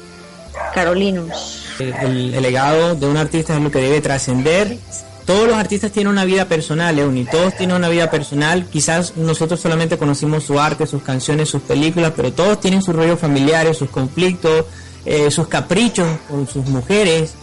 Carolinus. 0.73 1.65
El, 1.79 2.31
legado 2.41 2.95
de 2.95 3.07
un 3.07 3.17
artista 3.17 3.55
es 3.55 3.61
lo 3.61 3.71
que 3.71 3.79
debe 3.79 4.01
trascender. 4.01 4.77
Todos 5.25 5.47
los 5.47 5.55
artistas 5.55 5.91
tienen 5.91 6.11
una 6.11 6.25
vida 6.25 6.45
personal, 6.45 6.97
Euni, 6.97 7.25
todos 7.25 7.55
tienen 7.55 7.75
una 7.75 7.89
vida 7.89 8.09
personal. 8.09 8.65
Quizás 8.65 9.15
nosotros 9.15 9.59
solamente 9.59 9.97
conocimos 9.97 10.43
su 10.43 10.59
arte, 10.59 10.87
sus 10.87 11.03
canciones, 11.03 11.49
sus 11.49 11.61
películas, 11.61 12.13
pero 12.15 12.33
todos 12.33 12.59
tienen 12.59 12.81
sus 12.81 12.95
rollos 12.95 13.19
familiares, 13.19 13.77
sus 13.77 13.89
conflictos, 13.89 14.65
eh, 15.05 15.29
sus 15.31 15.47
caprichos 15.47 16.07
con 16.27 16.47
sus 16.47 16.65
mujeres, 16.65 17.35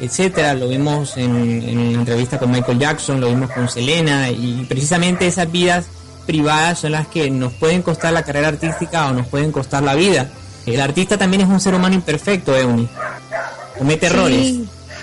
etcétera. 0.00 0.54
Lo 0.54 0.68
vimos 0.68 1.16
en, 1.16 1.62
en 1.62 1.92
la 1.92 1.98
entrevista 2.00 2.38
con 2.38 2.50
Michael 2.50 2.78
Jackson, 2.78 3.20
lo 3.20 3.28
vimos 3.28 3.50
con 3.50 3.68
Selena, 3.68 4.30
y 4.30 4.66
precisamente 4.68 5.26
esas 5.26 5.50
vidas 5.50 5.86
privadas 6.26 6.80
son 6.80 6.92
las 6.92 7.06
que 7.06 7.30
nos 7.30 7.52
pueden 7.54 7.82
costar 7.82 8.12
la 8.12 8.22
carrera 8.22 8.48
artística 8.48 9.06
o 9.06 9.12
nos 9.12 9.26
pueden 9.28 9.52
costar 9.52 9.82
la 9.82 9.94
vida. 9.94 10.28
El 10.66 10.80
artista 10.80 11.16
también 11.16 11.42
es 11.42 11.48
un 11.48 11.60
ser 11.60 11.74
humano 11.74 11.94
imperfecto, 11.94 12.56
Euni. 12.56 12.88
Comete 13.78 14.06
errores. 14.06 14.56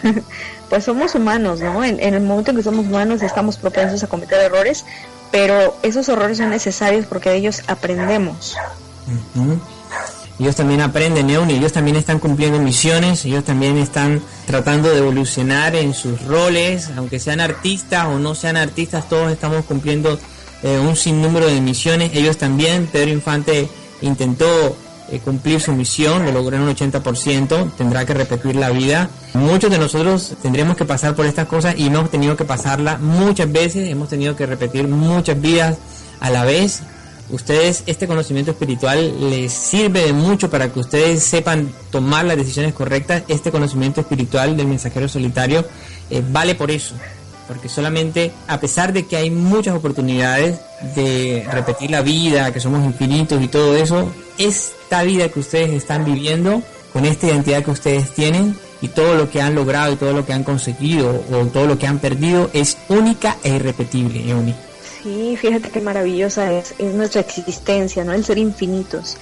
pues 0.69 0.83
somos 0.83 1.15
humanos, 1.15 1.61
¿no? 1.61 1.83
En, 1.83 1.99
el 1.99 2.21
momento 2.21 2.51
en 2.51 2.57
que 2.57 2.63
somos 2.63 2.85
humanos 2.85 3.21
estamos 3.21 3.57
propensos 3.57 4.03
a 4.03 4.07
cometer 4.07 4.39
errores, 4.41 4.83
pero 5.31 5.77
esos 5.81 6.09
errores 6.09 6.37
son 6.37 6.49
necesarios 6.49 7.05
porque 7.05 7.29
de 7.29 7.37
ellos 7.37 7.61
aprendemos. 7.67 8.55
Ellos 10.39 10.55
también 10.55 10.81
aprenden, 10.81 11.29
ellos 11.29 11.71
también 11.71 11.95
están 11.95 12.19
cumpliendo 12.19 12.59
misiones, 12.59 13.23
ellos 13.25 13.43
también 13.43 13.77
están 13.77 14.21
tratando 14.47 14.89
de 14.89 14.97
evolucionar 14.97 15.75
en 15.75 15.93
sus 15.93 16.23
roles, 16.23 16.89
aunque 16.97 17.19
sean 17.19 17.39
artistas 17.39 18.07
o 18.07 18.17
no 18.17 18.34
sean 18.34 18.57
artistas, 18.57 19.07
todos 19.07 19.31
estamos 19.31 19.63
cumpliendo 19.65 20.19
eh, 20.63 20.79
un 20.79 20.95
sinnúmero 20.95 21.45
de 21.45 21.61
misiones. 21.61 22.11
Ellos 22.13 22.38
también, 22.38 22.88
Pedro 22.91 23.11
Infante 23.11 23.69
intentó 24.01 24.75
eh, 25.09 25.19
cumplir 25.19 25.61
su 25.61 25.73
misión, 25.73 26.25
lo 26.25 26.31
logró 26.31 26.55
en 26.55 26.63
un 26.63 26.75
80%, 26.75 27.71
tendrá 27.77 28.05
que 28.05 28.13
repetir 28.13 28.55
la 28.55 28.71
vida. 28.71 29.09
Muchos 29.34 29.69
de 29.69 29.77
nosotros 29.77 30.34
tendremos 30.41 30.75
que 30.77 30.86
pasar 30.86 31.15
por 31.15 31.25
estas 31.25 31.47
cosas 31.47 31.75
y 31.77 31.88
hemos 31.88 32.09
tenido 32.09 32.36
que 32.36 32.45
pasarla 32.45 32.97
muchas 32.97 33.51
veces, 33.51 33.89
hemos 33.89 34.09
tenido 34.09 34.36
que 34.36 34.45
repetir 34.45 34.88
muchas 34.88 35.39
vidas 35.39 35.77
a 36.19 36.29
la 36.29 36.45
vez. 36.45 36.81
Ustedes, 37.34 37.81
este 37.88 38.05
conocimiento 38.05 38.51
espiritual 38.51 39.31
les 39.31 39.51
sirve 39.51 40.01
de 40.05 40.13
mucho 40.13 40.51
para 40.51 40.71
que 40.71 40.79
ustedes 40.79 41.23
sepan 41.23 41.67
tomar 41.89 42.25
las 42.25 42.38
decisiones 42.38 42.75
correctas. 42.75 43.23
Este 43.27 43.49
conocimiento 43.49 44.01
espiritual 44.01 44.55
del 44.55 44.67
mensajero 44.67 45.07
solitario 45.07 45.65
eh, 46.11 46.21
vale 46.29 46.53
por 46.53 46.69
eso, 46.69 46.93
porque 47.47 47.69
solamente 47.69 48.31
a 48.47 48.59
pesar 48.59 48.93
de 48.93 49.07
que 49.07 49.17
hay 49.17 49.31
muchas 49.31 49.75
oportunidades 49.75 50.59
de 50.95 51.43
repetir 51.51 51.89
la 51.89 52.01
vida, 52.03 52.53
que 52.53 52.59
somos 52.59 52.86
infinitos 52.86 53.41
y 53.41 53.47
todo 53.47 53.77
eso, 53.77 54.13
esta 54.38 55.01
vida 55.01 55.27
que 55.29 55.39
ustedes 55.39 55.71
están 55.71 56.05
viviendo, 56.05 56.61
con 56.93 57.03
esta 57.03 57.25
identidad 57.25 57.63
que 57.63 57.71
ustedes 57.71 58.11
tienen 58.11 58.55
y 58.79 58.89
todo 58.89 59.15
lo 59.15 59.31
que 59.31 59.41
han 59.41 59.55
logrado 59.55 59.93
y 59.93 59.95
todo 59.95 60.13
lo 60.13 60.23
que 60.23 60.34
han 60.34 60.43
conseguido 60.43 61.25
o 61.31 61.45
todo 61.47 61.65
lo 61.65 61.79
que 61.79 61.88
han 61.88 61.97
perdido 61.97 62.51
es 62.53 62.77
única 62.89 63.38
e 63.43 63.55
irrepetible, 63.55 64.29
Euni. 64.29 64.53
Sí, 65.03 65.35
fíjate 65.35 65.69
qué 65.69 65.81
maravillosa 65.81 66.51
es, 66.53 66.73
es 66.79 66.93
nuestra 66.93 67.19
existencia, 67.19 68.05
¿no? 68.05 68.13
El 68.13 68.23
ser 68.23 68.37
infinitos 68.37 69.17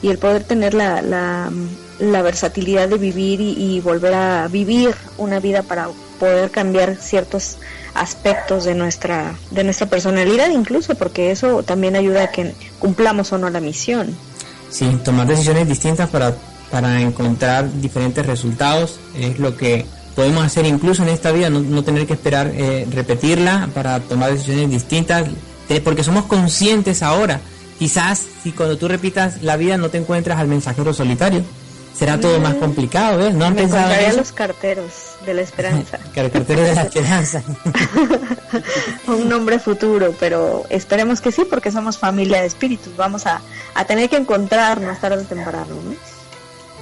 y 0.00 0.08
el 0.08 0.18
poder 0.18 0.44
tener 0.44 0.74
la, 0.74 1.02
la, 1.02 1.50
la 1.98 2.22
versatilidad 2.22 2.88
de 2.88 2.96
vivir 2.96 3.40
y, 3.40 3.80
volver 3.80 4.14
a 4.14 4.48
vivir 4.48 4.94
una 5.18 5.40
vida 5.40 5.62
para 5.62 5.88
poder 6.18 6.50
cambiar 6.50 6.96
ciertos 6.96 7.58
aspectos 7.94 8.64
de 8.64 8.74
nuestra 8.74 9.34
de 9.50 9.64
nuestra 9.64 9.86
personalidad 9.86 10.50
incluso 10.50 10.94
porque 10.94 11.30
eso 11.30 11.62
también 11.62 11.96
ayuda 11.96 12.24
a 12.24 12.30
que 12.30 12.54
cumplamos 12.78 13.32
o 13.32 13.38
no 13.38 13.50
la 13.50 13.60
misión 13.60 14.16
sí 14.68 14.98
tomar 15.04 15.26
decisiones 15.26 15.66
distintas 15.66 16.08
para 16.08 16.34
para 16.70 17.00
encontrar 17.00 17.72
diferentes 17.80 18.24
resultados 18.26 19.00
es 19.16 19.38
lo 19.38 19.56
que 19.56 19.86
podemos 20.18 20.44
hacer 20.44 20.66
incluso 20.66 21.04
en 21.04 21.10
esta 21.10 21.30
vida 21.30 21.48
no, 21.48 21.60
no 21.60 21.84
tener 21.84 22.04
que 22.04 22.14
esperar 22.14 22.50
eh, 22.52 22.84
repetirla 22.90 23.68
para 23.72 24.00
tomar 24.00 24.32
decisiones 24.32 24.68
distintas 24.68 25.28
porque 25.84 26.02
somos 26.02 26.24
conscientes 26.24 27.02
ahora 27.02 27.40
Quizás 27.78 28.24
si 28.42 28.50
cuando 28.50 28.76
tú 28.76 28.88
repitas 28.88 29.42
la 29.42 29.56
vida 29.56 29.76
no 29.76 29.88
te 29.88 29.98
encuentras 29.98 30.38
al 30.40 30.48
mensajero 30.48 30.92
solitario, 30.92 31.44
será 31.96 32.18
todo 32.18 32.40
más 32.40 32.56
mm. 32.56 32.58
complicado, 32.58 33.18
¿ves? 33.18 33.34
¿No 33.34 33.44
han 33.44 33.54
pensado 33.54 33.92
en 33.92 34.16
los 34.16 34.32
carteros 34.32 34.92
de 35.24 35.34
la 35.34 35.42
esperanza. 35.42 35.98
carteros 36.14 36.66
de 36.66 36.74
la 36.74 36.82
esperanza. 36.82 37.42
Un 39.06 39.28
nombre 39.28 39.60
futuro, 39.60 40.12
pero 40.18 40.64
esperemos 40.70 41.20
que 41.20 41.30
sí, 41.30 41.44
porque 41.48 41.70
somos 41.70 41.98
familia 41.98 42.40
de 42.40 42.48
espíritus. 42.48 42.96
Vamos 42.96 43.26
a, 43.26 43.42
a 43.74 43.84
tener 43.84 44.10
que 44.10 44.16
encontrarnos 44.16 44.98
tarde 44.98 45.22
o 45.22 45.26
temprano, 45.26 45.74
¿no? 45.84 46.17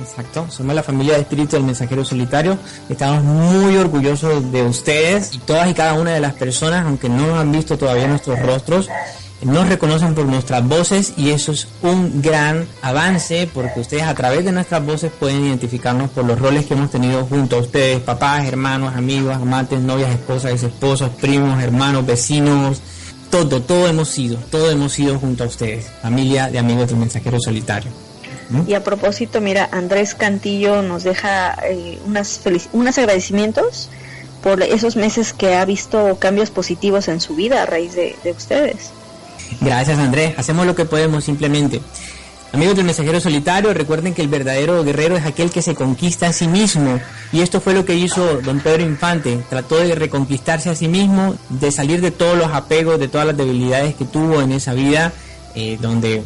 Exacto, 0.01 0.47
somos 0.51 0.74
la 0.74 0.82
familia 0.82 1.14
de 1.14 1.20
espíritu 1.20 1.57
del 1.57 1.64
mensajero 1.64 2.05
solitario. 2.05 2.59
Estamos 2.88 3.24
muy 3.24 3.76
orgullosos 3.76 4.53
de 4.53 4.62
ustedes 4.62 5.38
todas 5.47 5.70
y 5.70 5.74
cada 5.74 5.94
una 5.94 6.12
de 6.12 6.20
las 6.20 6.34
personas, 6.34 6.84
aunque 6.84 7.09
no 7.09 7.38
han 7.38 7.51
visto 7.51 7.78
todavía 7.78 8.07
nuestros 8.07 8.38
rostros, 8.40 8.88
nos 9.42 9.68
reconocen 9.68 10.14
por 10.14 10.26
nuestras 10.26 10.66
voces 10.66 11.12
y 11.16 11.30
eso 11.30 11.53
es 11.53 11.68
un 11.82 12.22
gran 12.22 12.66
avance 12.82 13.49
porque 13.53 13.80
ustedes 13.80 14.05
a 14.05 14.14
través 14.14 14.44
de 14.44 14.53
nuestras 14.53 14.84
voces 14.84 15.12
pueden 15.12 15.44
identificarnos 15.44 16.11
por 16.11 16.24
los 16.24 16.38
roles 16.38 16.66
que 16.66 16.74
hemos 16.74 16.90
tenido 16.90 17.24
junto 17.26 17.57
a 17.57 17.61
ustedes, 17.61 18.01
papás, 18.01 18.47
hermanos, 18.47 18.94
amigos, 18.94 19.36
amantes, 19.36 19.80
novias, 19.80 20.11
esposas, 20.11 20.62
esposos, 20.62 21.11
primos, 21.20 21.62
hermanos, 21.62 22.07
vecinos, 22.07 22.80
todo, 23.30 23.61
todo 23.61 23.86
hemos 23.86 24.09
sido, 24.09 24.38
todo 24.51 24.70
hemos 24.70 24.92
sido 24.92 25.18
junto 25.18 25.44
a 25.44 25.47
ustedes, 25.47 25.86
familia 26.03 26.49
de 26.49 26.59
amigos 26.59 26.88
del 26.88 26.97
mensajero 26.97 27.38
solitario. 27.38 28.06
¿Mm? 28.51 28.62
Y 28.68 28.74
a 28.74 28.84
propósito, 28.84 29.40
mira, 29.40 29.68
Andrés 29.72 30.14
Cantillo 30.14 30.82
nos 30.82 31.05
deja 31.05 31.55
eh, 31.64 31.99
unas 32.07 32.40
unos 32.72 32.99
agradecimientos 32.99 33.88
por 34.42 34.62
esos 34.62 34.97
meses 34.97 35.32
que 35.32 35.55
ha 35.55 35.64
visto 35.64 36.16
cambios 36.18 36.51
positivos 36.51 37.09
en 37.09 37.20
su 37.20 37.34
vida 37.34 37.62
a 37.62 37.66
raíz 37.66 37.94
de 37.94 38.16
ustedes. 38.36 38.90
Gracias 39.61 39.99
Andrés, 39.99 40.34
hacemos 40.38 40.66
lo 40.66 40.74
que 40.74 40.84
podemos 40.84 41.24
simplemente. 41.24 41.80
Amigos 42.53 42.76
del 42.76 42.86
mensajero 42.86 43.20
solitario, 43.20 43.74
recuerden 43.74 44.14
que 44.14 44.22
el 44.22 44.28
verdadero 44.28 44.82
guerrero 44.82 45.16
es 45.16 45.26
aquel 45.26 45.51
que 45.51 45.62
se 45.62 45.74
conquista 45.74 46.28
a 46.28 46.32
sí 46.32 46.49
mismo. 46.49 47.01
Y 47.32 47.42
esto 47.42 47.61
fue 47.61 47.74
lo 47.74 47.84
que 47.84 47.94
hizo 47.94 48.40
don 48.40 48.61
Pedro 48.61 48.82
Infante. 48.82 49.40
Trató 49.51 49.78
de 49.78 49.94
reconquistarse 49.94 50.70
a 50.70 50.74
sí 50.74 50.88
mismo, 50.88 51.34
de 51.51 51.70
salir 51.70 52.01
de 52.01 52.12
todos 52.12 52.38
los 52.38 52.53
apegos, 52.53 52.99
de 52.99 53.09
todas 53.09 53.26
las 53.26 53.36
debilidades 53.36 53.94
que 53.94 54.05
tuvo 54.05 54.40
en 54.40 54.53
esa 54.53 54.72
vida 54.72 55.12
eh, 55.59 55.79
donde 55.81 56.23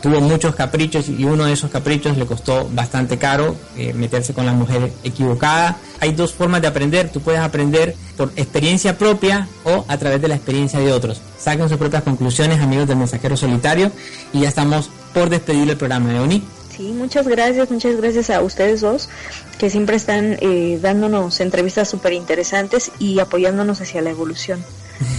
tuvo 0.00 0.22
muchos 0.22 0.54
caprichos 0.54 1.10
y 1.10 1.24
uno 1.24 1.44
de 1.44 1.52
esos 1.52 1.70
caprichos 1.70 2.16
le 2.16 2.24
costó 2.24 2.66
bastante 2.72 3.18
caro 3.18 3.54
eh, 3.76 3.92
meterse 3.92 4.32
con 4.32 4.46
la 4.46 4.54
mujer 4.54 4.90
equivocada. 5.04 5.76
Hay 6.00 6.12
dos 6.12 6.32
formas 6.32 6.62
de 6.62 6.68
aprender, 6.68 7.10
tú 7.10 7.20
puedes 7.20 7.40
aprender 7.42 7.94
por 8.16 8.32
experiencia 8.36 8.96
propia 8.96 9.46
o 9.64 9.84
a 9.86 9.98
través 9.98 10.22
de 10.22 10.28
la 10.28 10.36
experiencia 10.36 10.80
de 10.80 10.92
otros. 10.92 11.20
Saquen 11.38 11.68
sus 11.68 11.76
propias 11.76 12.02
conclusiones, 12.02 12.60
amigos 12.60 12.88
del 12.88 12.96
mensajero 12.96 13.36
solitario, 13.36 13.92
y 14.32 14.40
ya 14.40 14.48
estamos 14.48 14.88
por 15.12 15.28
despedir 15.28 15.68
el 15.68 15.76
programa, 15.76 16.10
Leoni. 16.12 16.42
Sí, 16.74 16.92
muchas 16.92 17.28
gracias, 17.28 17.70
muchas 17.70 17.96
gracias 17.98 18.30
a 18.30 18.40
ustedes 18.40 18.80
dos 18.80 19.10
que 19.58 19.68
siempre 19.68 19.96
están 19.96 20.38
eh, 20.40 20.78
dándonos 20.80 21.38
entrevistas 21.40 21.90
súper 21.90 22.14
interesantes 22.14 22.90
y 22.98 23.18
apoyándonos 23.18 23.82
hacia 23.82 24.00
la 24.00 24.08
evolución. 24.08 24.64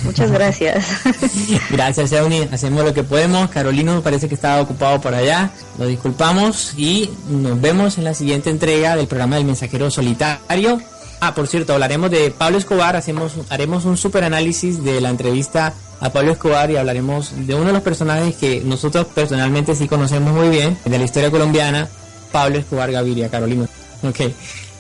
Muchas 0.04 0.32
gracias. 0.32 0.86
gracias, 1.70 2.12
Euni. 2.12 2.48
Hacemos 2.52 2.84
lo 2.84 2.94
que 2.94 3.04
podemos. 3.04 3.50
Carolino 3.50 4.02
parece 4.02 4.28
que 4.28 4.36
estaba 4.36 4.62
ocupado 4.62 5.02
por 5.02 5.14
allá. 5.14 5.52
Lo 5.78 5.88
disculpamos 5.88 6.74
y 6.78 7.10
nos 7.30 7.60
vemos 7.60 7.98
en 7.98 8.04
la 8.04 8.14
siguiente 8.14 8.50
entrega 8.50 8.96
del 8.96 9.08
programa 9.08 9.38
del 9.38 9.46
mensajero 9.46 9.90
solitario. 9.90 10.82
Ah, 11.20 11.36
por 11.36 11.48
cierto, 11.48 11.74
hablaremos 11.74 12.10
de 12.10 12.32
Pablo 12.32 12.58
Escobar. 12.58 12.96
Hacemos, 12.96 13.34
haremos 13.50 13.86
un 13.86 13.98
super 13.98 14.24
análisis 14.24 14.84
de 14.84 15.02
la 15.02 15.10
entrevista 15.10 15.74
a 16.00 16.12
Pablo 16.12 16.32
Escobar 16.32 16.72
y 16.72 16.78
hablaremos 16.78 17.32
de 17.46 17.54
uno 17.54 17.68
de 17.68 17.74
los 17.74 17.84
personajes 17.84 18.36
que 18.36 18.62
nosotros 18.62 19.06
personalmente 19.14 19.76
sí 19.76 19.88
conocemos 19.88 20.34
muy 20.34 20.50
bien 20.50 20.78
de 20.84 20.98
la 20.98 21.06
historia 21.06 21.30
colombiana, 21.30 21.88
Pablo 22.32 22.58
Escobar 22.58 22.92
Gaviria, 22.92 23.30
Carolina. 23.30 23.68
Ok, 24.02 24.20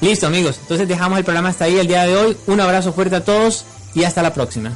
listo 0.01 0.25
amigos, 0.25 0.57
entonces 0.59 0.87
dejamos 0.87 1.19
el 1.19 1.23
programa 1.23 1.49
hasta 1.49 1.65
ahí 1.65 1.77
el 1.77 1.85
día 1.87 2.07
de 2.07 2.15
hoy. 2.15 2.37
Un 2.47 2.59
abrazo 2.59 2.91
fuerte 2.91 3.17
a 3.17 3.23
todos 3.23 3.65
y 3.93 4.03
hasta 4.03 4.23
la 4.23 4.33
próxima. 4.33 4.75